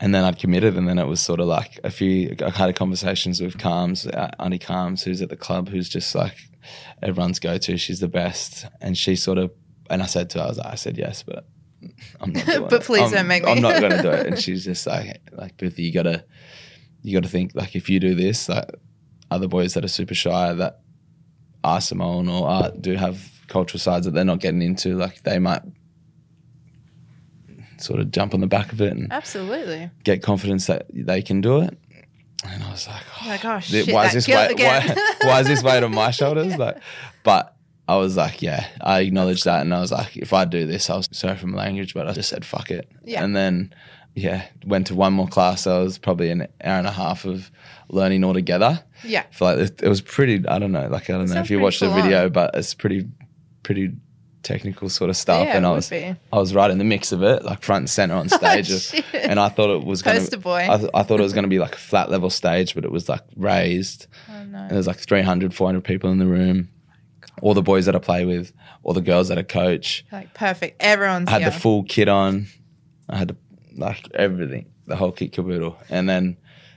And 0.00 0.14
then 0.14 0.24
I'd 0.24 0.38
committed, 0.38 0.76
and 0.76 0.88
then 0.88 0.98
it 0.98 1.06
was 1.06 1.20
sort 1.20 1.38
of 1.40 1.46
like 1.46 1.78
a 1.84 1.90
few. 1.90 2.34
I 2.44 2.50
had 2.50 2.74
conversations 2.74 3.40
with 3.40 3.58
Calms, 3.58 4.06
uh, 4.06 4.30
Auntie 4.40 4.58
Calms, 4.58 5.04
who's 5.04 5.22
at 5.22 5.28
the 5.28 5.36
club, 5.36 5.68
who's 5.68 5.88
just 5.88 6.14
like 6.14 6.36
everyone's 7.00 7.38
go 7.38 7.58
to. 7.58 7.76
She's 7.78 8.00
the 8.00 8.08
best, 8.08 8.66
and 8.80 8.98
she 8.98 9.14
sort 9.16 9.38
of. 9.38 9.52
And 9.88 10.02
I 10.02 10.06
said 10.06 10.30
to 10.30 10.38
her, 10.40 10.44
I 10.46 10.48
was 10.48 10.58
like, 10.58 10.66
I 10.66 10.74
said 10.74 10.98
yes, 10.98 11.22
but 11.22 11.46
I'm 12.20 12.32
not. 12.32 12.46
But 12.70 12.82
please 12.82 13.02
I'm- 13.02 13.12
don't 13.12 13.28
make 13.28 13.44
me. 13.44 13.52
I'm 13.52 13.62
not 13.62 13.80
gonna 13.80 14.02
do 14.02 14.10
it. 14.10 14.26
And 14.26 14.38
she's 14.44 14.64
just 14.64 14.86
like, 14.86 15.20
like, 15.32 15.56
Booth, 15.58 15.78
you 15.78 15.92
gotta, 15.92 16.24
you 17.02 17.14
gotta 17.14 17.28
think 17.28 17.52
like 17.54 17.76
if 17.76 17.88
you 17.88 18.00
do 18.00 18.14
this, 18.16 18.48
like 18.48 18.68
other 19.30 19.46
boys 19.48 19.74
that 19.74 19.84
are 19.84 19.88
super 19.88 20.14
shy 20.14 20.52
that 20.54 20.80
are 21.62 21.80
Samoan 21.80 22.28
or 22.28 22.48
are, 22.48 22.70
do 22.72 22.94
have 22.94 23.30
cultural 23.46 23.78
sides 23.78 24.06
that 24.06 24.12
they're 24.14 24.24
not 24.24 24.40
getting 24.40 24.62
into, 24.62 24.96
like 24.96 25.22
they 25.22 25.38
might 25.38 25.62
sort 27.84 28.00
of 28.00 28.10
jump 28.10 28.34
on 28.34 28.40
the 28.40 28.46
back 28.46 28.72
of 28.72 28.80
it 28.80 28.92
and 28.92 29.12
Absolutely. 29.12 29.90
get 30.02 30.22
confidence 30.22 30.66
that 30.66 30.86
they 30.92 31.22
can 31.22 31.40
do 31.40 31.60
it. 31.60 31.76
And 32.46 32.62
I 32.62 32.70
was 32.70 32.86
like, 32.88 33.02
oh, 33.22 33.28
Like, 33.28 33.44
oh, 33.44 33.60
th- 33.60 33.86
shit, 33.86 33.94
why 33.94 34.06
is 34.06 34.12
this 34.12 34.28
weight? 34.28 34.58
Why, 34.58 34.94
why 35.22 35.40
is 35.40 35.46
this 35.46 35.62
weight 35.62 35.82
on 35.82 35.94
my 35.94 36.10
shoulders? 36.18 36.56
Like, 36.58 36.78
but 37.22 37.56
I 37.88 37.96
was 37.96 38.16
like, 38.16 38.42
yeah, 38.42 38.66
I 38.80 39.00
acknowledged 39.00 39.44
that, 39.44 39.60
and 39.62 39.74
I 39.74 39.80
was 39.80 39.92
like, 39.92 40.16
if 40.16 40.32
I 40.32 40.44
do 40.44 40.66
this, 40.66 40.88
I 40.90 40.96
was 40.96 41.08
sorry 41.12 41.36
for 41.36 41.46
my 41.46 41.58
language, 41.58 41.94
but 41.94 42.08
I 42.08 42.12
just 42.12 42.28
said 42.28 42.44
fuck 42.44 42.70
it. 42.70 42.90
Yeah. 43.04 43.22
And 43.24 43.34
then, 43.36 43.74
yeah, 44.14 44.46
went 44.66 44.86
to 44.88 44.94
one 44.94 45.12
more 45.12 45.26
class. 45.28 45.62
So 45.62 45.80
it 45.80 45.84
was 45.84 45.98
probably 45.98 46.30
an 46.30 46.42
hour 46.62 46.78
and 46.78 46.86
a 46.86 46.90
half 46.92 47.24
of 47.24 47.50
learning 47.88 48.24
altogether. 48.24 48.82
Yeah. 49.04 49.24
I 49.30 49.34
feel 49.34 49.48
like 49.48 49.58
it, 49.58 49.82
it 49.82 49.88
was 49.88 50.00
pretty. 50.00 50.46
I 50.48 50.58
don't 50.58 50.72
know, 50.72 50.88
like 50.88 51.08
I 51.10 51.14
don't 51.14 51.28
know 51.30 51.40
if 51.40 51.50
you 51.50 51.60
watched 51.60 51.80
the 51.80 51.90
video, 51.90 52.24
on. 52.24 52.32
but 52.32 52.54
it's 52.54 52.74
pretty, 52.74 53.06
pretty 53.62 53.92
technical 54.44 54.88
sort 54.88 55.10
of 55.10 55.16
stuff. 55.16 55.46
Yeah, 55.46 55.56
and 55.56 55.66
I 55.66 55.72
was, 55.72 55.90
be. 55.90 56.14
I 56.32 56.38
was 56.38 56.54
right 56.54 56.70
in 56.70 56.78
the 56.78 56.84
mix 56.84 57.10
of 57.12 57.22
it, 57.22 57.44
like 57.44 57.62
front 57.62 57.82
and 57.82 57.90
center 57.90 58.14
on 58.14 58.28
oh, 58.32 58.36
stage, 58.36 58.68
Shit. 58.68 59.04
and 59.12 59.40
I 59.40 59.48
thought 59.48 59.70
it 59.70 59.84
was 59.84 60.02
gonna, 60.02 60.20
boy. 60.38 60.66
I, 60.70 60.76
th- 60.76 60.90
I 60.94 61.02
thought 61.02 61.18
it 61.18 61.22
was 61.22 61.32
going 61.32 61.44
to 61.44 61.48
be 61.48 61.58
like 61.58 61.74
a 61.74 61.78
flat 61.78 62.10
level 62.10 62.30
stage, 62.30 62.74
but 62.74 62.84
it 62.84 62.92
was 62.92 63.08
like 63.08 63.22
raised. 63.36 64.06
Oh, 64.28 64.44
no. 64.44 64.58
And 64.58 64.70
there's 64.70 64.86
like 64.86 64.98
300, 64.98 65.54
400 65.54 65.82
people 65.82 66.10
in 66.10 66.18
the 66.18 66.26
room. 66.26 66.68
All 67.42 67.54
the 67.54 67.62
boys 67.62 67.86
that 67.86 67.96
I 67.96 67.98
play 67.98 68.24
with, 68.24 68.52
all 68.84 68.92
the 68.92 69.00
girls 69.00 69.28
that 69.28 69.38
I 69.38 69.42
coach. 69.42 70.04
Like 70.12 70.34
perfect. 70.34 70.80
Everyone's 70.80 71.28
I 71.28 71.32
had 71.32 71.42
here. 71.42 71.50
the 71.50 71.58
full 71.58 71.82
kit 71.82 72.08
on. 72.08 72.46
I 73.08 73.16
had 73.16 73.36
like 73.76 74.06
everything, 74.14 74.66
the 74.86 74.96
whole 74.96 75.10
kit 75.12 75.32
caboodle, 75.32 75.76
and 75.90 76.08
then 76.08 76.36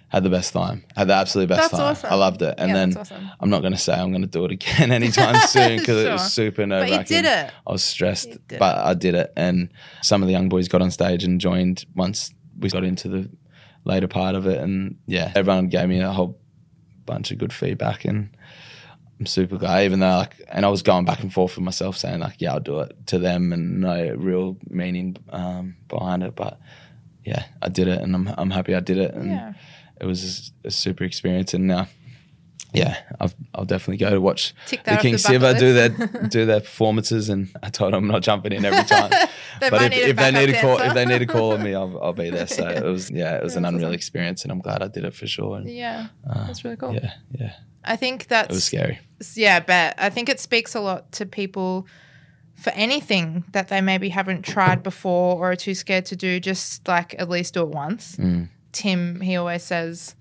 had 0.09 0.23
the 0.23 0.29
best 0.29 0.53
time. 0.53 0.85
Had 0.95 1.07
the 1.09 1.15
absolute 1.15 1.49
best 1.49 1.61
That's 1.63 1.71
time. 1.71 1.81
awesome. 1.91 2.09
I 2.11 2.15
loved 2.15 2.41
it. 2.41 2.55
And 2.57 2.69
Yeah, 2.69 2.75
then 2.75 2.97
awesome. 2.97 3.29
I'm 3.39 3.49
not 3.49 3.59
going 3.61 3.73
to 3.73 3.79
say 3.79 3.93
I'm 3.93 4.11
going 4.11 4.21
to 4.21 4.27
do 4.27 4.45
it 4.45 4.51
again 4.51 4.91
anytime 5.01 5.35
soon 5.47 5.79
because 5.79 6.03
it 6.03 6.09
was 6.11 6.31
super 6.33 6.65
nerve 6.65 6.83
wracking. 6.83 6.97
But 6.97 7.09
you 7.09 7.15
did 7.21 7.25
it. 7.25 7.51
I 7.67 7.71
was 7.71 7.83
stressed, 7.83 8.37
but 8.47 8.77
I 8.77 8.93
did 8.93 9.15
it. 9.15 9.33
And 9.35 9.69
some 10.01 10.21
of 10.23 10.27
the 10.27 10.31
young 10.31 10.47
boys 10.49 10.67
got 10.69 10.81
on 10.81 10.91
stage 10.91 11.23
and 11.23 11.41
joined 11.41 11.85
once 11.95 12.33
we 12.57 12.69
got 12.69 12.83
into 12.85 13.09
the 13.09 13.29
later 13.83 14.07
part 14.07 14.35
of 14.35 14.47
it. 14.47 14.59
And 14.61 14.97
yeah, 15.07 15.31
everyone 15.35 15.67
gave 15.67 15.89
me 15.89 15.99
a 15.99 16.11
whole 16.11 16.39
bunch 17.05 17.31
of 17.31 17.37
good 17.37 17.51
feedback 17.53 18.05
and 18.05 18.29
I'm 19.19 19.25
super 19.25 19.57
glad. 19.57 19.83
Even 19.83 19.99
though 19.99 20.17
like, 20.17 20.35
and 20.49 20.65
I 20.65 20.69
was 20.69 20.83
going 20.83 21.03
back 21.05 21.21
and 21.21 21.33
forth 21.33 21.55
with 21.57 21.65
myself 21.65 21.97
saying 21.97 22.19
like, 22.19 22.39
yeah, 22.39 22.53
I'll 22.53 22.59
do 22.61 22.79
it 22.79 22.95
to 23.07 23.19
them 23.19 23.51
and 23.51 23.81
no 23.81 24.13
real 24.17 24.57
meaning 24.69 25.17
um, 25.31 25.75
behind 25.89 26.23
it. 26.23 26.35
But 26.35 26.59
yeah, 27.25 27.45
I 27.61 27.67
did 27.69 27.87
it 27.89 28.01
and 28.01 28.15
I'm 28.15 28.27
I'm 28.37 28.51
happy 28.51 28.73
I 28.73 28.79
did 28.79 28.97
it. 28.97 29.13
And 29.13 29.27
Yeah. 29.27 29.53
It 29.99 30.05
was 30.05 30.51
a 30.63 30.71
super 30.71 31.03
experience. 31.03 31.53
And 31.53 31.67
now, 31.67 31.87
yeah, 32.73 32.97
I've, 33.19 33.33
I'll 33.55 33.65
definitely 33.65 33.97
go 33.97 34.09
to 34.11 34.19
watch 34.21 34.53
the 34.69 34.97
King 35.01 35.17
Siva 35.17 35.57
do 35.57 35.73
their 35.73 35.89
do 36.27 36.45
their 36.45 36.59
performances. 36.59 37.29
And 37.29 37.49
I 37.63 37.69
told 37.69 37.93
them 37.93 38.03
I'm 38.05 38.11
not 38.11 38.21
jumping 38.23 38.51
in 38.53 38.65
every 38.65 38.83
time. 38.83 39.11
But 39.59 39.81
if, 39.91 39.93
if 40.09 40.15
they 40.17 40.31
need 40.31 40.51
a 40.51 40.61
call, 40.61 40.77
if 40.79 40.93
they 40.93 41.03
need 41.05 41.23
a 41.23 41.25
call 41.25 41.53
on 41.53 41.63
me, 41.63 41.73
I'll, 41.73 41.99
I'll 41.99 42.13
be 42.13 42.29
there. 42.29 42.45
So 42.57 42.67
it 42.67 42.83
was 42.83 43.09
yeah, 43.09 43.37
it 43.37 43.43
was 43.43 43.55
an 43.55 43.65
unreal 43.65 43.85
awesome. 43.87 43.95
experience, 43.95 44.43
and 44.43 44.51
I'm 44.51 44.59
glad 44.59 44.83
I 44.83 44.87
did 44.87 45.03
it 45.03 45.15
for 45.15 45.25
sure. 45.25 45.57
And, 45.57 45.67
Yeah. 45.67 46.09
uh, 46.29 46.45
That's 46.45 46.63
really 46.63 46.77
cool. 46.77 46.93
Yeah, 46.93 47.13
yeah, 47.31 47.53
I 47.83 47.95
think 47.95 48.23
it 48.23 48.29
was 48.29 48.49
that's 48.49 48.63
scary. 48.65 48.99
yeah, 49.35 49.59
but. 49.59 49.95
I 49.97 50.11
think 50.11 50.29
it 50.29 50.39
speaks 50.39 50.75
a 50.75 50.79
lot 50.79 51.11
to 51.13 51.25
people 51.25 51.87
for 52.55 52.69
anything 52.71 53.45
that 53.53 53.67
they 53.69 53.81
maybe 53.81 54.09
haven't 54.09 54.43
tried 54.43 54.83
before 54.83 55.37
or 55.37 55.51
are 55.51 55.55
too 55.55 55.73
scared 55.73 56.05
to 56.07 56.15
do, 56.15 56.39
just 56.39 56.87
like 56.87 57.15
at 57.19 57.27
least 57.29 57.55
do 57.55 57.61
it 57.63 57.69
once. 57.69 58.15
Mm. 58.17 58.49
Tim, 58.77 59.21
he 59.21 59.35
always 59.37 59.63
says, 59.63 60.15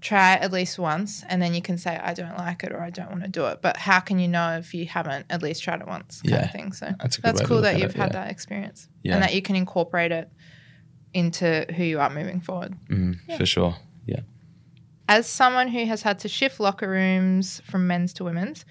try 0.00 0.34
it 0.34 0.42
at 0.42 0.50
least 0.52 0.78
once, 0.78 1.22
and 1.28 1.42
then 1.42 1.52
you 1.52 1.60
can 1.60 1.76
say, 1.76 1.98
I 2.02 2.14
don't 2.14 2.36
like 2.38 2.64
it 2.64 2.72
or 2.72 2.80
I 2.80 2.88
don't 2.90 3.10
want 3.10 3.22
to 3.22 3.28
do 3.28 3.44
it. 3.46 3.60
But 3.60 3.76
how 3.76 4.00
can 4.00 4.18
you 4.18 4.28
know 4.28 4.56
if 4.56 4.72
you 4.72 4.86
haven't 4.86 5.26
at 5.28 5.42
least 5.42 5.62
tried 5.62 5.80
it 5.82 5.86
once? 5.86 6.22
Kind 6.22 6.32
Yeah. 6.34 6.44
of 6.46 6.50
thing. 6.52 6.72
So 6.72 6.86
That's 6.98 7.16
that's 7.18 7.42
cool 7.42 7.60
that 7.62 7.78
you've 7.78 7.90
it, 7.94 7.96
had 7.96 8.12
yeah. 8.14 8.20
that 8.24 8.30
experience 8.30 8.88
Yeah. 9.02 9.14
and 9.14 9.22
that 9.22 9.34
you 9.34 9.42
can 9.42 9.56
incorporate 9.56 10.12
it 10.12 10.30
into 11.12 11.66
who 11.76 11.84
you 11.84 12.00
are 12.00 12.08
moving 12.10 12.40
forward. 12.40 12.74
Mm, 12.88 13.18
For 13.36 13.44
sure. 13.44 13.76
Yeah. 14.06 14.20
As 15.08 15.26
someone 15.26 15.68
who 15.68 15.84
has 15.86 16.02
had 16.02 16.20
to 16.20 16.28
shift 16.28 16.60
locker 16.60 16.88
rooms 16.88 17.60
from 17.64 17.86
men's 17.86 18.12
to 18.14 18.24
women's, 18.24 18.64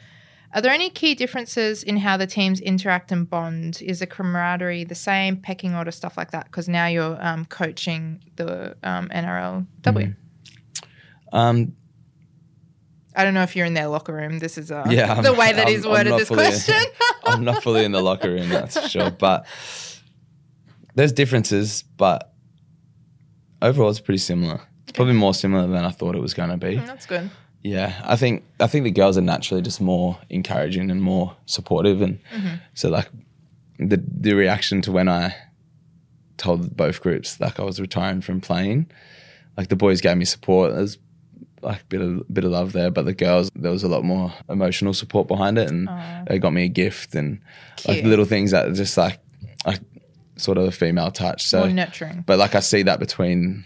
are 0.54 0.62
there 0.62 0.72
any 0.72 0.90
key 0.90 1.14
differences 1.14 1.84
in 1.84 1.98
how 1.98 2.18
the 2.18 2.26
teams 2.26 2.60
interact 2.60 3.12
and 3.12 3.30
bond? 3.30 3.82
Is 3.82 4.00
the 4.00 4.08
camaraderie 4.08 4.84
the 4.84 4.96
same, 4.96 5.38
pecking 5.38 5.76
order, 5.76 5.92
stuff 5.92 6.18
like 6.18 6.32
that? 6.32 6.46
Because 6.46 6.68
now 6.68 6.88
you're 6.88 7.18
um, 7.24 7.46
coaching 7.46 8.24
the 8.36 8.76
um, 8.84 9.10
NRLW. 9.10 9.66
Mm-hmm. 9.84 11.36
Um, 11.36 11.74
I 13.16 13.24
don't 13.24 13.34
know 13.34 13.44
if 13.44 13.56
you're 13.56 13.66
in 13.66 13.74
their 13.76 13.88
locker 13.88 14.14
room. 14.14 14.40
This 14.40 14.58
is 14.58 14.72
uh, 14.72 14.86
yeah, 14.90 15.14
I'm- 15.14 15.24
the 15.24 15.34
way 15.34 15.52
that 15.54 15.68
I'm- 15.68 15.76
he's 15.76 15.86
worded 15.86 16.14
this 16.14 16.28
fully- 16.30 16.46
question. 16.46 16.76
I'm 17.26 17.44
not 17.44 17.62
fully 17.62 17.86
in 17.86 17.92
the 17.92 18.02
locker 18.02 18.32
room, 18.32 18.50
that's 18.50 18.80
for 18.80 18.88
sure. 18.88 19.12
But 19.12 19.46
there's 20.96 21.12
differences, 21.12 21.84
but 21.98 22.34
overall, 23.62 23.90
it's 23.90 24.00
pretty 24.00 24.18
similar. 24.18 24.62
It's 24.84 24.94
probably 24.96 25.14
more 25.14 25.36
similar 25.36 25.68
than 25.68 25.86
I 25.86 25.92
thought 25.92 26.16
it 26.16 26.22
was 26.22 26.34
going 26.34 26.50
to 26.50 26.58
be. 26.58 26.78
That's 26.78 27.06
good. 27.06 27.30
Yeah, 27.64 28.02
I 28.06 28.16
think 28.16 28.46
I 28.60 28.68
think 28.68 28.86
the 28.86 28.92
girls 28.92 29.18
are 29.18 29.22
naturally 29.22 29.62
just 29.62 29.82
more 29.82 30.18
encouraging 30.30 30.90
and 30.92 31.02
more 31.02 31.36
supportive, 31.46 32.02
and 32.02 32.20
so 32.74 32.90
like 32.90 33.10
the 33.78 34.02
the 34.08 34.34
reaction 34.34 34.82
to 34.84 34.92
when 34.92 35.10
I 35.10 35.36
told 36.38 36.76
both 36.78 37.02
groups 37.02 37.40
like 37.40 37.60
I 37.60 37.64
was 37.64 37.82
retiring 37.82 38.22
from 38.22 38.40
playing, 38.40 38.90
like 39.58 39.68
the 39.68 39.76
boys 39.76 40.00
gave 40.00 40.16
me 40.18 40.26
support. 40.26 40.74
There's 40.74 40.98
like 41.62 41.82
a 41.82 41.86
bit 41.86 42.02
of 42.02 42.34
bit 42.34 42.46
of 42.46 42.52
love 42.52 42.72
there, 42.72 42.92
but 42.92 43.04
the 43.04 43.14
girls 43.14 43.52
there 43.56 43.72
was 43.72 43.84
a 43.84 43.90
lot 43.90 44.06
more 44.06 44.34
emotional 44.48 44.94
support 44.94 45.28
behind 45.28 45.58
it, 45.58 45.70
and 45.70 45.90
Aw. 45.90 46.24
they 46.28 46.40
got 46.40 46.54
me 46.54 46.64
a 46.64 46.70
gift 46.70 47.14
and 47.14 47.42
like 47.88 48.04
little 48.06 48.26
things 48.26 48.52
that 48.52 48.68
are 48.70 48.74
just 48.74 48.98
like 48.98 49.20
like 49.66 49.82
sort 50.38 50.58
of 50.58 50.64
a 50.64 50.72
female 50.72 51.12
touch. 51.12 51.46
So 51.46 51.60
More 51.60 51.70
nurturing. 51.70 52.24
but 52.26 52.40
like 52.40 52.56
I 52.56 52.62
see 52.62 52.84
that 52.84 53.00
between 53.00 53.66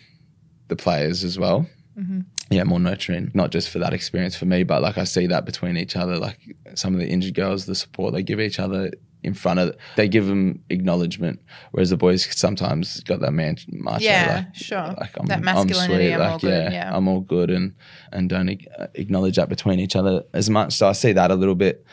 the 0.68 0.76
players 0.76 1.24
as 1.24 1.38
well. 1.38 1.68
Mm-hmm. 1.96 2.22
Yeah, 2.50 2.64
more 2.66 2.80
nurturing, 2.80 3.32
not 3.34 3.52
just 3.52 3.70
for 3.70 3.80
that 3.80 3.94
experience 3.94 4.36
for 4.36 4.46
me, 4.46 4.64
but 4.64 4.82
like 4.82 4.98
I 4.98 5.06
see 5.06 5.28
that 5.28 5.46
between 5.46 5.78
each 5.78 5.96
other. 5.96 6.18
Like 6.18 6.38
some 6.76 6.94
of 6.94 7.00
the 7.00 7.08
injured 7.08 7.34
girls, 7.34 7.66
the 7.66 7.74
support 7.76 8.14
they 8.14 8.22
give 8.24 8.40
each 8.40 8.60
other 8.60 8.92
in 9.24 9.34
front 9.34 9.58
of, 9.60 9.76
they 9.96 10.10
give 10.10 10.28
them 10.28 10.62
acknowledgement, 10.70 11.40
whereas 11.72 11.90
the 11.90 11.98
boys 11.98 12.28
sometimes 12.38 13.00
got 13.06 13.22
that 13.22 13.32
man 13.32 13.56
macho. 13.70 14.04
Yeah, 14.04 14.44
like, 14.46 14.56
sure. 14.56 14.94
Like 15.00 15.18
I'm, 15.18 15.26
That 15.28 15.38
I'm 15.40 15.46
masculinity, 15.46 15.94
sweet, 16.08 16.14
I'm 16.14 16.20
like 16.20 16.32
all 16.32 16.40
good, 16.40 16.64
yeah, 16.64 16.72
yeah. 16.72 16.96
I'm 16.98 17.08
all 17.08 17.22
good, 17.22 17.50
and 17.50 17.74
and 18.12 18.30
don't 18.30 18.50
acknowledge 18.96 19.38
that 19.38 19.48
between 19.48 19.80
each 19.80 19.96
other 19.96 20.24
as 20.34 20.50
much. 20.50 20.74
So 20.74 20.90
I 20.90 20.92
see 20.92 21.14
that 21.14 21.32
a 21.32 21.36
little 21.36 21.56
bit, 21.56 21.86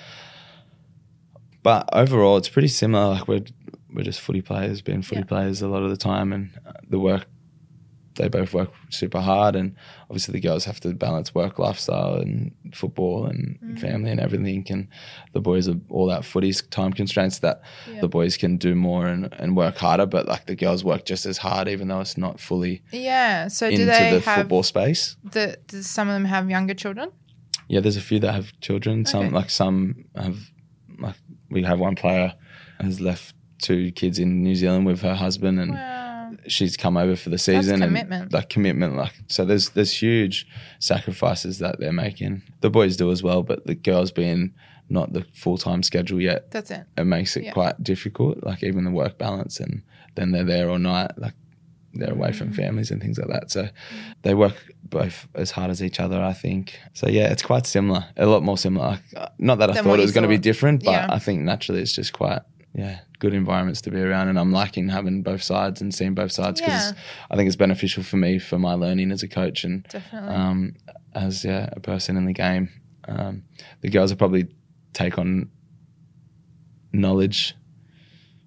but 1.63 1.89
overall, 1.93 2.37
it's 2.37 2.49
pretty 2.49 2.69
similar. 2.69 3.15
Like 3.15 3.29
we're 3.29 3.45
we're 3.95 4.03
just 4.05 4.21
footy 4.21 4.43
players, 4.43 4.83
being 4.83 5.03
footy 5.03 5.21
Yeah. 5.21 5.27
players 5.27 5.63
a 5.63 5.69
lot 5.69 5.83
of 5.85 5.91
the 5.91 5.97
time, 5.97 6.33
and 6.33 6.51
the 6.89 6.99
work 6.99 7.27
they 8.17 8.29
both 8.29 8.53
work 8.53 8.71
super 8.91 9.21
hard, 9.21 9.55
and 9.57 9.75
obviously 10.11 10.33
the 10.33 10.41
girls 10.41 10.65
have 10.65 10.81
to 10.81 10.93
balance 10.95 11.35
work 11.35 11.59
lifestyle 11.59 12.17
and 12.17 12.53
football 12.75 13.27
and 13.27 13.59
Mm. 13.63 13.79
family 13.81 14.11
and 14.11 14.21
everything. 14.21 14.67
And 14.71 14.89
the 15.33 15.41
boys 15.41 15.69
are 15.69 15.77
all 15.91 16.07
that 16.09 16.25
footy's 16.25 16.61
time 16.63 16.93
constraints 16.93 17.39
that 17.41 17.63
Yeah. 17.93 18.01
the 18.01 18.09
boys 18.09 18.37
can 18.37 18.57
do 18.57 18.75
more 18.75 19.07
and, 19.07 19.33
and 19.39 19.57
work 19.57 19.77
harder, 19.79 20.07
but 20.07 20.27
like 20.27 20.47
the 20.47 20.57
girls 20.57 20.83
work 20.85 21.05
just 21.05 21.25
as 21.27 21.39
hard, 21.39 21.69
even 21.69 21.89
though 21.89 22.01
it's 22.01 22.19
not 22.19 22.41
fully 22.41 22.83
Yeah. 22.93 23.49
So 23.49 23.69
do 23.69 23.75
into 23.75 23.87
they 23.87 24.11
the 24.11 24.21
have 24.21 24.39
football 24.41 24.63
space. 24.65 25.17
the? 25.23 25.59
Does 25.69 25.87
some 25.87 26.09
of 26.09 26.15
them 26.15 26.25
have 26.25 26.51
younger 26.51 26.75
children? 26.75 27.11
Yeah, 27.69 27.81
there's 27.81 27.97
a 27.97 28.01
few 28.01 28.19
that 28.21 28.33
have 28.35 28.53
children. 28.61 29.05
Some 29.07 29.27
Okay. 29.27 29.35
like 29.35 29.51
some 29.51 30.05
have 30.17 30.37
like 30.99 31.15
we 31.51 31.63
have 31.63 31.79
one 31.79 31.95
player 31.95 32.35
has 32.81 33.01
left 33.01 33.35
two 33.59 33.93
kids 33.93 34.19
in 34.19 34.43
New 34.43 34.55
Zealand 34.57 34.87
with 34.87 35.03
her 35.03 35.15
husband 35.15 35.61
and 35.61 35.73
Wow. 35.73 36.00
She's 36.51 36.77
come 36.77 36.97
over 36.97 37.17
for 37.17 37.31
the 37.31 37.39
season 37.39 37.81
That's 37.81 37.89
commitment. 37.89 38.23
and 38.25 38.33
like 38.33 38.49
commitment 38.51 38.97
like 38.97 39.13
so 39.29 39.45
there's 39.45 39.71
there's 39.71 39.93
huge 40.03 40.47
sacrifices 40.81 41.59
that 41.61 41.79
they're 41.81 41.93
making. 41.93 42.43
The 42.61 42.71
boys 42.71 42.97
do 42.97 43.11
as 43.11 43.23
well, 43.23 43.43
but 43.43 43.67
the 43.67 43.75
girls 43.75 44.11
being 44.11 44.53
not 44.89 45.13
the 45.13 45.25
full 45.35 45.57
time 45.57 45.83
schedule 45.83 46.21
yet, 46.21 46.51
That's 46.51 46.71
it. 46.71 46.85
it 46.99 47.05
makes 47.05 47.37
it 47.37 47.45
Yeah. 47.45 47.53
quite 47.53 47.83
difficult. 47.83 48.43
Like 48.43 48.63
even 48.65 48.85
the 48.85 48.91
work 48.91 49.19
balance 49.19 49.61
and 49.61 49.83
then 50.17 50.33
they're 50.33 50.45
there 50.45 50.69
all 50.69 50.79
night, 50.79 51.13
like 51.17 51.35
they're 51.95 52.13
away 52.13 52.31
Mm. 52.31 52.35
from 52.37 52.53
families 52.53 52.91
and 52.91 53.01
things 53.01 53.19
like 53.19 53.29
that. 53.29 53.51
So 53.51 53.69
they 54.23 54.35
work 54.35 54.55
both 54.83 55.29
as 55.35 55.51
hard 55.53 55.71
as 55.71 55.83
each 55.83 56.01
other, 56.01 56.21
I 56.21 56.33
think. 56.33 56.79
So 56.95 57.09
yeah, 57.09 57.31
it's 57.31 57.43
quite 57.43 57.67
similar, 57.67 58.05
a 58.17 58.27
lot 58.27 58.43
more 58.43 58.59
similar. 58.59 58.99
Not 59.39 59.59
that 59.59 59.71
I 59.71 59.75
Than 59.75 59.85
thought 59.85 59.99
it 59.99 60.03
was 60.03 60.13
going 60.13 60.23
to 60.23 60.29
be 60.29 60.39
different, 60.39 60.85
but 60.85 60.91
Yeah. 60.93 61.07
I 61.09 61.19
think 61.21 61.43
naturally 61.43 61.83
it's 61.83 61.93
just 61.93 62.13
quite 62.13 62.43
yeah 62.75 63.01
good 63.18 63.35
environments 63.35 63.81
to 63.83 63.91
be 63.91 64.01
around, 64.01 64.29
and 64.29 64.39
I'm 64.39 64.51
liking 64.53 64.89
having 64.89 65.23
both 65.23 65.43
sides 65.43 65.81
and 65.83 65.95
seeing 65.95 66.14
both 66.14 66.33
sides 66.33 66.61
because 66.61 66.93
Yeah. 66.93 66.99
I 67.31 67.37
think 67.37 67.49
it's 67.49 67.57
beneficial 67.57 68.03
for 68.03 68.16
me 68.16 68.39
for 68.39 68.59
my 68.59 68.73
learning 68.75 69.12
as 69.12 69.23
a 69.23 69.29
coach 69.29 69.64
and 69.64 69.87
um, 70.12 70.75
as 71.14 71.45
yeah, 71.45 71.68
a 71.73 71.81
person 71.81 72.16
in 72.16 72.25
the 72.25 72.33
game. 72.33 72.71
Um, 73.07 73.43
the 73.83 73.91
girls 73.91 74.11
will 74.11 74.16
probably 74.18 74.49
take 74.95 75.18
on 75.18 75.51
knowledge, 76.93 77.55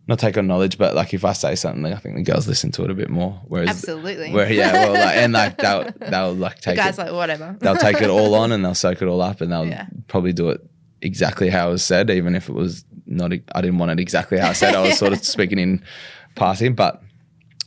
not 0.08 0.20
take 0.20 0.38
on 0.38 0.48
knowledge, 0.48 0.78
but 0.78 0.96
like 0.96 1.14
if 1.14 1.24
I 1.24 1.34
say 1.34 1.56
something, 1.56 1.86
I 1.92 1.98
think 1.98 2.16
the 2.16 2.24
girls 2.24 2.48
listen 2.48 2.72
to 2.72 2.84
it 2.84 2.92
a 2.92 2.94
bit 2.94 3.10
more. 3.10 3.40
Whereas, 3.48 3.70
Absolutely. 3.70 4.32
where 4.32 4.52
yeah, 4.52 4.72
well, 4.74 4.94
like, 4.94 5.16
and 5.18 5.34
like 5.34 5.58
they'll 5.64 5.92
they'll 6.10 6.34
like 6.34 6.56
the 6.58 6.62
take 6.62 6.78
guy's 6.78 6.98
it, 6.98 7.04
like 7.04 7.12
whatever. 7.14 7.56
they'll 7.60 7.76
take 7.78 8.02
it 8.02 8.10
all 8.10 8.34
on 8.42 8.52
and 8.52 8.64
they'll 8.66 8.76
soak 8.76 9.02
it 9.02 9.08
all 9.08 9.22
up 9.22 9.42
and 9.42 9.52
they'll 9.52 9.68
Yeah. 9.68 9.88
probably 10.08 10.34
do 10.34 10.50
it 10.50 10.62
exactly 11.02 11.50
how 11.50 11.70
it 11.70 11.72
was 11.74 11.84
said, 11.84 12.10
even 12.10 12.36
if 12.36 12.50
it 12.50 12.54
was 12.54 12.86
not. 13.14 13.32
I 13.54 13.62
didn't 13.62 13.78
want 13.78 13.92
it 13.92 14.00
exactly 14.00 14.38
how 14.40 14.50
I 14.50 14.54
said. 14.54 14.76
I 14.76 14.82
was 14.82 14.98
sort 14.98 15.14
of 15.14 15.24
speaking 15.36 15.60
in 15.60 15.84
passing, 16.36 16.74
but 16.76 17.02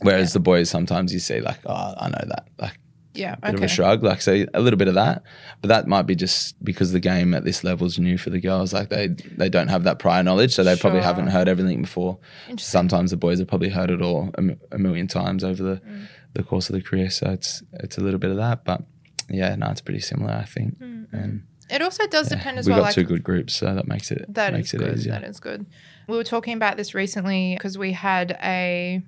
whereas 0.01 0.33
the 0.33 0.39
boys 0.39 0.69
sometimes 0.69 1.13
you 1.13 1.19
see 1.19 1.39
like, 1.41 1.59
oh, 1.65 1.93
I 1.97 2.09
know 2.09 2.23
that, 2.27 2.47
like 2.59 2.77
Yeah. 3.13 3.35
bit 3.35 3.55
of 3.55 3.63
a 3.63 3.67
shrug. 3.67 4.03
Like 4.03 4.21
so, 4.21 4.45
a 4.53 4.59
little 4.59 4.77
bit 4.77 4.87
of 4.87 4.93
that, 4.93 5.23
but 5.61 5.69
that 5.69 5.87
might 5.87 6.03
be 6.03 6.15
just 6.15 6.61
because 6.63 6.91
the 6.91 6.99
game 6.99 7.33
at 7.33 7.43
this 7.43 7.63
level 7.63 7.87
is 7.87 7.97
new 7.97 8.17
for 8.17 8.29
the 8.29 8.39
girls. 8.39 8.73
Like 8.73 8.89
they 8.89 9.07
they 9.37 9.49
don't 9.49 9.69
have 9.69 9.83
that 9.85 9.97
prior 9.99 10.21
knowledge, 10.23 10.53
so 10.53 10.63
they 10.63 10.75
probably 10.75 11.01
haven't 11.01 11.27
heard 11.27 11.47
everything 11.47 11.81
before. 11.81 12.19
Sometimes 12.57 13.11
the 13.11 13.17
boys 13.17 13.39
have 13.39 13.47
probably 13.47 13.69
heard 13.69 13.89
it 13.91 14.01
all 14.01 14.29
a, 14.37 14.43
a 14.75 14.77
million 14.77 15.07
times 15.07 15.43
over 15.43 15.63
the 15.63 15.81
Mm. 15.81 16.07
the 16.33 16.43
course 16.43 16.69
of 16.69 16.75
the 16.75 16.81
career. 16.81 17.09
So 17.09 17.31
it's 17.31 17.63
it's 17.73 17.97
a 17.97 18.01
little 18.01 18.19
bit 18.19 18.29
of 18.31 18.37
that, 18.37 18.63
but 18.65 18.83
yeah, 19.29 19.55
no, 19.55 19.67
it's 19.71 19.81
pretty 19.81 19.99
similar, 20.01 20.33
I 20.33 20.45
think. 20.45 20.77
And 20.79 21.46
It 21.69 21.81
also 21.81 22.07
does 22.07 22.31
yeah, 22.31 22.37
depend 22.37 22.59
as 22.59 22.65
we 22.67 22.71
well. 22.71 22.81
got 22.81 22.85
like 22.87 22.95
two 22.95 23.03
good 23.03 23.23
groups, 23.23 23.55
so 23.55 23.73
that 23.73 23.87
makes 23.87 24.11
it 24.11 24.25
That 24.33 24.53
makes 24.53 24.69
is 24.69 24.73
it 24.75 24.77
good. 24.77 24.97
easier. 24.97 25.11
That 25.11 25.23
is 25.23 25.39
good. 25.39 25.65
We 26.07 26.15
were 26.15 26.23
talking 26.23 26.53
about 26.53 26.77
this 26.77 26.93
recently 26.93 27.55
because 27.55 27.77
we 27.77 27.91
had 27.91 28.37
a 28.41 29.01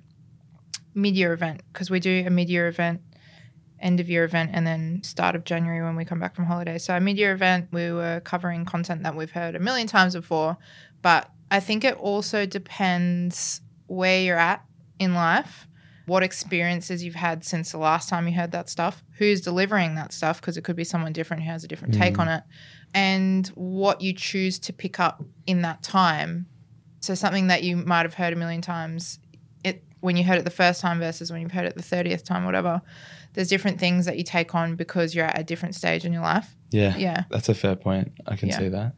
mid-year 0.94 1.32
event 1.32 1.62
because 1.72 1.88
we 1.90 2.00
do 2.00 2.24
a 2.26 2.30
mid-year 2.30 2.68
event, 2.68 3.00
end 3.80 4.00
of 4.00 4.10
year 4.10 4.24
event, 4.24 4.50
and 4.52 4.66
then 4.66 5.02
start 5.02 5.34
of 5.34 5.44
January 5.44 5.82
when 5.82 5.96
we 5.96 6.04
come 6.04 6.20
back 6.20 6.34
from 6.34 6.44
holiday. 6.44 6.76
So 6.76 6.92
our 6.92 7.00
mid-year 7.00 7.32
event, 7.32 7.68
we 7.72 7.90
were 7.92 8.20
covering 8.24 8.64
content 8.66 9.02
that 9.04 9.16
we've 9.16 9.30
heard 9.30 9.54
a 9.54 9.58
million 9.58 9.86
times 9.86 10.14
before, 10.14 10.58
but 11.00 11.30
I 11.50 11.60
think 11.60 11.84
it 11.84 11.96
also 11.96 12.44
depends 12.44 13.62
where 13.86 14.20
you're 14.20 14.38
at 14.38 14.64
in 14.98 15.14
life. 15.14 15.66
What 16.10 16.24
experiences 16.24 17.04
you've 17.04 17.14
had 17.14 17.44
since 17.44 17.70
the 17.70 17.78
last 17.78 18.08
time 18.08 18.26
you 18.26 18.34
heard 18.34 18.50
that 18.50 18.68
stuff? 18.68 19.04
Who's 19.18 19.40
delivering 19.42 19.94
that 19.94 20.12
stuff? 20.12 20.40
Because 20.40 20.56
it 20.56 20.64
could 20.64 20.74
be 20.74 20.82
someone 20.82 21.12
different 21.12 21.44
who 21.44 21.50
has 21.50 21.62
a 21.62 21.68
different 21.68 21.94
take 21.94 22.14
mm. 22.14 22.22
on 22.22 22.26
it 22.26 22.42
and 22.92 23.46
what 23.54 24.00
you 24.00 24.12
choose 24.12 24.58
to 24.58 24.72
pick 24.72 24.98
up 24.98 25.22
in 25.46 25.62
that 25.62 25.84
time. 25.84 26.46
So 26.98 27.14
something 27.14 27.46
that 27.46 27.62
you 27.62 27.76
might 27.76 28.02
have 28.06 28.14
heard 28.14 28.32
a 28.32 28.36
million 28.36 28.60
times, 28.60 29.20
it 29.62 29.84
when 30.00 30.16
you 30.16 30.24
heard 30.24 30.36
it 30.36 30.44
the 30.44 30.50
first 30.50 30.80
time 30.80 30.98
versus 30.98 31.30
when 31.30 31.42
you've 31.42 31.52
heard 31.52 31.66
it 31.66 31.76
the 31.76 31.82
thirtieth 31.82 32.24
time, 32.24 32.44
whatever. 32.44 32.82
There's 33.34 33.46
different 33.46 33.78
things 33.78 34.06
that 34.06 34.18
you 34.18 34.24
take 34.24 34.52
on 34.52 34.74
because 34.74 35.14
you're 35.14 35.26
at 35.26 35.38
a 35.38 35.44
different 35.44 35.76
stage 35.76 36.04
in 36.04 36.12
your 36.12 36.22
life. 36.22 36.56
Yeah, 36.70 36.96
Yeah. 36.96 37.22
that's 37.30 37.48
a 37.48 37.54
fair 37.54 37.76
point. 37.76 38.10
I 38.26 38.34
can 38.34 38.48
Yeah. 38.48 38.58
see 38.58 38.68
that. 38.70 38.94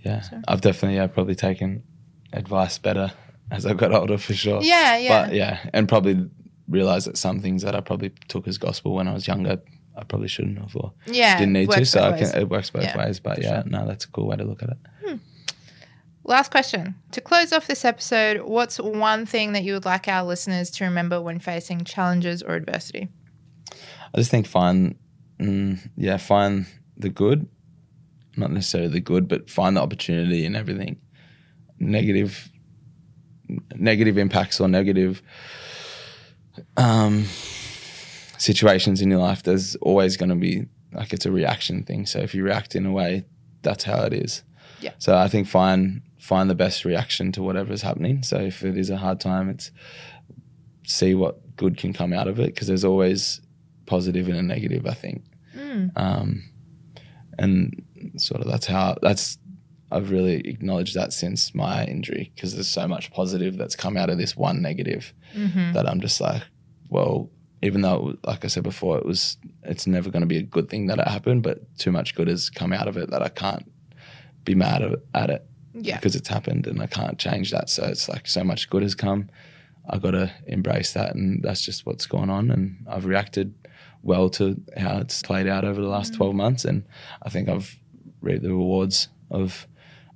Yeah, 0.00 0.22
So- 0.22 0.42
I've 0.48 0.60
definitely 0.60 0.96
yeah 0.96 1.06
probably 1.06 1.36
taken 1.36 1.84
advice 2.32 2.78
better 2.78 3.12
as 3.50 3.66
I 3.66 3.74
got 3.74 3.92
older 3.92 4.18
for 4.18 4.34
sure. 4.34 4.62
Yeah, 4.62 4.96
yeah. 4.96 5.26
But 5.26 5.34
yeah, 5.34 5.58
and 5.72 5.88
probably 5.88 6.28
realized 6.68 7.06
that 7.06 7.16
some 7.16 7.40
things 7.40 7.62
that 7.62 7.74
I 7.74 7.80
probably 7.80 8.12
took 8.28 8.46
as 8.46 8.58
gospel 8.58 8.94
when 8.94 9.08
I 9.08 9.12
was 9.12 9.26
younger, 9.26 9.60
I 9.96 10.04
probably 10.04 10.28
shouldn't 10.28 10.58
have 10.58 10.74
or 10.76 10.92
yeah. 11.06 11.38
didn't 11.38 11.54
need 11.54 11.70
to. 11.70 11.84
So 11.84 12.02
I 12.02 12.18
can, 12.18 12.36
it 12.36 12.48
works 12.48 12.70
both 12.70 12.84
Yeah, 12.84 12.98
ways. 12.98 13.20
But 13.20 13.42
yeah, 13.42 13.62
sure. 13.62 13.70
no, 13.70 13.86
that's 13.86 14.04
a 14.04 14.08
cool 14.08 14.28
way 14.28 14.36
to 14.36 14.44
look 14.44 14.62
at 14.62 14.70
it. 14.70 14.78
Last 16.22 16.50
question. 16.50 16.94
To 17.12 17.20
close 17.20 17.52
off 17.52 17.66
this 17.66 17.84
episode, 17.84 18.42
what's 18.42 18.78
one 18.78 19.26
thing 19.26 19.52
that 19.54 19.64
you 19.64 19.72
would 19.72 19.86
like 19.86 20.06
our 20.06 20.22
listeners 20.22 20.70
to 20.72 20.84
remember 20.84 21.20
when 21.20 21.38
facing 21.38 21.82
challenges 21.84 22.42
or 22.42 22.54
adversity? 22.54 23.08
I 23.72 24.18
just 24.18 24.30
think 24.30 24.46
find, 24.46 24.96
mm, 25.40 25.80
yeah, 25.96 26.18
find 26.18 26.66
the 26.96 27.08
good, 27.08 27.48
not 28.36 28.52
necessarily 28.52 28.90
the 28.90 29.00
good, 29.00 29.28
but 29.28 29.48
find 29.48 29.76
the 29.76 29.80
opportunity 29.80 30.44
in 30.44 30.54
everything. 30.54 31.00
Negative, 31.78 32.49
negative 33.74 34.18
impacts 34.18 34.60
or 34.60 34.68
negative 34.68 35.22
um, 36.76 37.24
situations 38.38 39.00
in 39.00 39.10
your 39.10 39.20
life. 39.20 39.42
There's 39.42 39.76
always 39.76 40.16
going 40.16 40.30
to 40.30 40.34
be 40.36 40.66
like 40.92 41.12
it's 41.12 41.26
a 41.26 41.30
reaction 41.32 41.84
thing. 41.84 42.06
So 42.06 42.18
if 42.18 42.34
you 42.34 42.42
react 42.42 42.74
in 42.74 42.86
a 42.86 42.92
way, 42.92 43.24
that's 43.62 43.84
how 43.84 44.02
it 44.02 44.12
is. 44.12 44.42
Yeah. 44.80 44.92
So 44.98 45.16
I 45.16 45.28
think 45.28 45.46
find 45.46 46.02
find 46.18 46.50
the 46.50 46.54
best 46.54 46.84
reaction 46.84 47.32
to 47.32 47.42
whatever 47.42 47.72
is 47.72 47.82
happening. 47.82 48.22
So 48.22 48.36
if 48.38 48.62
it 48.64 48.76
is 48.76 48.90
a 48.90 48.96
hard 48.96 49.20
time, 49.20 49.48
it's 49.50 49.70
see 50.86 51.14
what 51.14 51.56
good 51.56 51.76
can 51.76 51.92
come 51.92 52.12
out 52.12 52.26
of 52.28 52.38
it 52.40 52.46
because 52.54 52.66
there's 52.66 52.84
always 52.84 53.40
positive 53.86 54.28
and 54.28 54.36
a 54.36 54.42
negative. 54.42 54.86
I 54.86 54.94
think, 54.94 55.24
Mm. 55.56 55.90
um, 55.96 56.44
and 57.38 57.82
sort 58.16 58.40
of 58.40 58.48
that's 58.50 58.66
how 58.66 58.96
that's 59.02 59.38
I've 59.90 60.10
really 60.10 60.36
acknowledged 60.48 60.94
that 60.94 61.12
since 61.12 61.54
my 61.54 61.84
injury 61.84 62.30
because 62.34 62.54
there's 62.54 62.68
so 62.68 62.86
much 62.86 63.12
positive 63.12 63.56
that's 63.56 63.74
come 63.76 63.96
out 63.96 64.10
of 64.10 64.18
this 64.18 64.36
one 64.36 64.62
negative 64.62 65.12
hmm 65.32 65.72
that 65.72 65.88
I'm 65.88 66.00
just 66.00 66.20
like, 66.20 66.42
well, 66.88 67.30
even 67.62 67.82
though, 67.82 68.14
like 68.24 68.44
I 68.44 68.48
said 68.48 68.62
before, 68.62 68.96
it 68.98 69.04
was, 69.04 69.36
it's 69.64 69.86
never 69.86 70.10
going 70.10 70.22
to 70.22 70.26
be 70.26 70.38
a 70.38 70.42
good 70.42 70.68
thing 70.70 70.86
that 70.86 70.98
it 70.98 71.06
happened, 71.06 71.42
but 71.42 71.76
too 71.78 71.92
much 71.92 72.14
good 72.14 72.26
has 72.28 72.48
come 72.50 72.72
out 72.72 72.88
of 72.88 72.96
it 72.96 73.10
that 73.10 73.22
I 73.22 73.28
can't 73.28 73.70
be 74.44 74.54
mad 74.54 74.82
at 75.14 75.30
it, 75.30 75.46
Yeah. 75.74 75.96
because 75.96 76.16
it's 76.16 76.28
happened 76.28 76.66
and 76.66 76.80
I 76.82 76.86
can't 76.86 77.18
change 77.18 77.50
that. 77.50 77.68
So 77.68 77.84
it's 77.84 78.08
like 78.08 78.26
so 78.26 78.42
much 78.44 78.70
good 78.70 78.82
has 78.82 78.94
come. 78.94 79.28
I've 79.88 80.00
got 80.02 80.12
to 80.12 80.32
embrace 80.46 80.92
that, 80.94 81.14
and 81.14 81.42
that's 81.42 81.60
just 81.60 81.84
what's 81.86 82.06
going 82.06 82.30
on. 82.30 82.50
And 82.50 82.84
I've 82.88 83.04
reacted 83.04 83.54
well 84.02 84.30
to 84.30 84.60
how 84.78 84.98
it's 84.98 85.20
played 85.22 85.46
out 85.46 85.64
over 85.64 85.80
the 85.80 85.88
last 85.88 86.14
12 86.14 86.34
months, 86.34 86.64
and 86.64 86.84
I 87.22 87.28
think 87.28 87.48
I've 87.48 87.76
reaped 88.20 88.42
the 88.42 88.50
rewards 88.50 89.08
of 89.30 89.66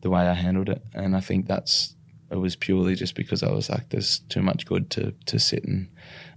the 0.04 0.10
way 0.10 0.20
I 0.28 0.34
handled 0.34 0.68
it. 0.68 0.82
And 0.92 1.16
I 1.16 1.20
think 1.20 1.48
that's 1.48 1.96
it 2.30 2.36
was 2.36 2.54
purely 2.56 2.94
just 2.94 3.14
because 3.14 3.42
I 3.42 3.50
was 3.50 3.68
like, 3.68 3.88
there's 3.88 4.20
too 4.28 4.42
much 4.42 4.66
good 4.66 4.90
to 4.90 5.12
to 5.26 5.38
sit 5.40 5.64
and 5.64 5.88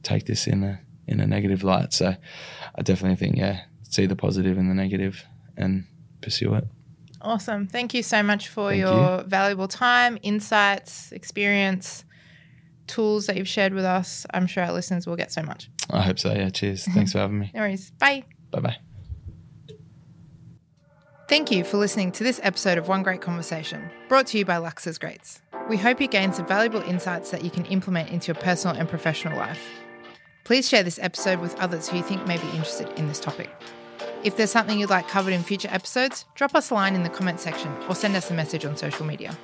take 0.02 0.26
this 0.26 0.48
in 0.48 0.64
a 0.64 0.80
in 1.06 1.20
a 1.20 1.28
negative 1.28 1.64
light. 1.64 1.94
So 1.94 2.16
I 2.76 2.82
definitely 2.82 3.18
think, 3.18 3.38
yeah, 3.38 3.62
see 3.84 4.08
the 4.08 4.16
positive 4.16 4.58
in 4.58 4.70
the 4.70 4.74
negative 4.74 5.24
and 5.56 5.86
pursue 6.22 6.54
it. 6.56 6.66
Awesome. 7.22 7.68
Thank 7.68 7.94
you 7.94 8.04
so 8.04 8.24
much 8.24 8.48
for 8.48 8.70
Thank 8.70 8.80
your 8.80 9.24
valuable 9.24 9.68
time, 9.68 10.18
insights, 10.22 11.12
experience, 11.12 12.06
tools 12.86 13.26
that 13.28 13.36
you've 13.36 13.48
shared 13.48 13.74
with 13.74 13.86
us. 13.86 14.26
I'm 14.34 14.48
sure 14.48 14.64
our 14.64 14.72
listeners 14.72 15.06
will 15.08 15.18
get 15.18 15.32
so 15.32 15.42
much. 15.44 15.70
I 15.90 16.02
hope 16.04 16.20
so. 16.20 16.34
Yeah. 16.34 16.50
Cheers. 16.50 16.86
Thanks 16.86 17.12
for 17.12 17.20
having 17.20 17.40
me. 17.40 17.52
No 17.54 17.62
worries. 17.62 17.92
Bye. 18.00 18.24
Bye 18.52 18.60
bye. 18.62 18.78
Thank 21.28 21.52
you 21.52 21.66
for 21.66 21.76
listening 21.76 22.14
to 22.14 22.24
this 22.24 22.40
episode 22.42 22.78
of 22.78 22.88
One 22.88 23.04
Grate 23.04 23.20
Conversation, 23.20 23.90
brought 24.08 24.28
to 24.28 24.38
you 24.38 24.46
by 24.46 24.56
Lauxes 24.60 24.98
Grates. 24.98 25.42
We 25.68 25.76
hope 25.76 26.00
you 26.00 26.08
gain 26.08 26.32
some 26.32 26.48
valuable 26.48 26.82
insights 26.84 27.32
that 27.32 27.44
you 27.44 27.50
can 27.50 27.66
implement 27.66 28.12
into 28.12 28.28
your 28.28 28.42
personal 28.42 28.78
and 28.78 28.88
professional 28.88 29.38
life. 29.38 29.62
Please 30.46 30.70
share 30.70 30.84
this 30.84 31.00
episode 31.00 31.42
with 31.42 31.54
others 31.60 31.90
who 31.90 31.98
you 31.98 32.04
think 32.04 32.26
may 32.26 32.38
be 32.38 32.48
interested 32.52 32.88
in 32.98 33.10
this 33.10 33.20
topic. 33.20 33.50
If 34.24 34.38
there's 34.38 34.52
something 34.52 34.80
you'd 34.80 34.90
like 34.90 35.10
covered 35.10 35.34
in 35.34 35.44
future 35.44 35.68
episodes, 35.70 36.24
drop 36.36 36.56
us 36.56 36.70
a 36.70 36.76
line 36.76 36.96
in 36.96 37.04
the 37.04 37.10
comment 37.10 37.42
section 37.42 37.76
or 37.90 37.96
send 37.96 38.16
us 38.16 38.32
a 38.32 38.34
message 38.34 38.64
on 38.64 38.78
social 38.78 39.06
media. 39.06 39.38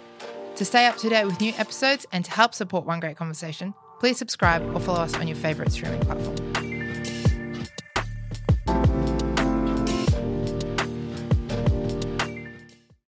To 0.56 0.64
stay 0.64 0.86
up 0.86 0.96
to 1.00 1.10
date 1.10 1.26
with 1.26 1.42
new 1.42 1.52
episodes 1.58 2.06
and 2.14 2.24
to 2.24 2.32
help 2.32 2.54
support 2.54 2.86
One 2.86 3.02
Grate 3.02 3.18
Conversation, 3.18 3.74
please 4.00 4.18
subscribe 4.18 4.64
or 4.74 4.80
follow 4.80 5.02
us 5.02 5.16
on 5.16 5.28
your 5.28 5.36
favourite 5.36 5.74
streaming 5.74 6.00
platform. 6.00 6.53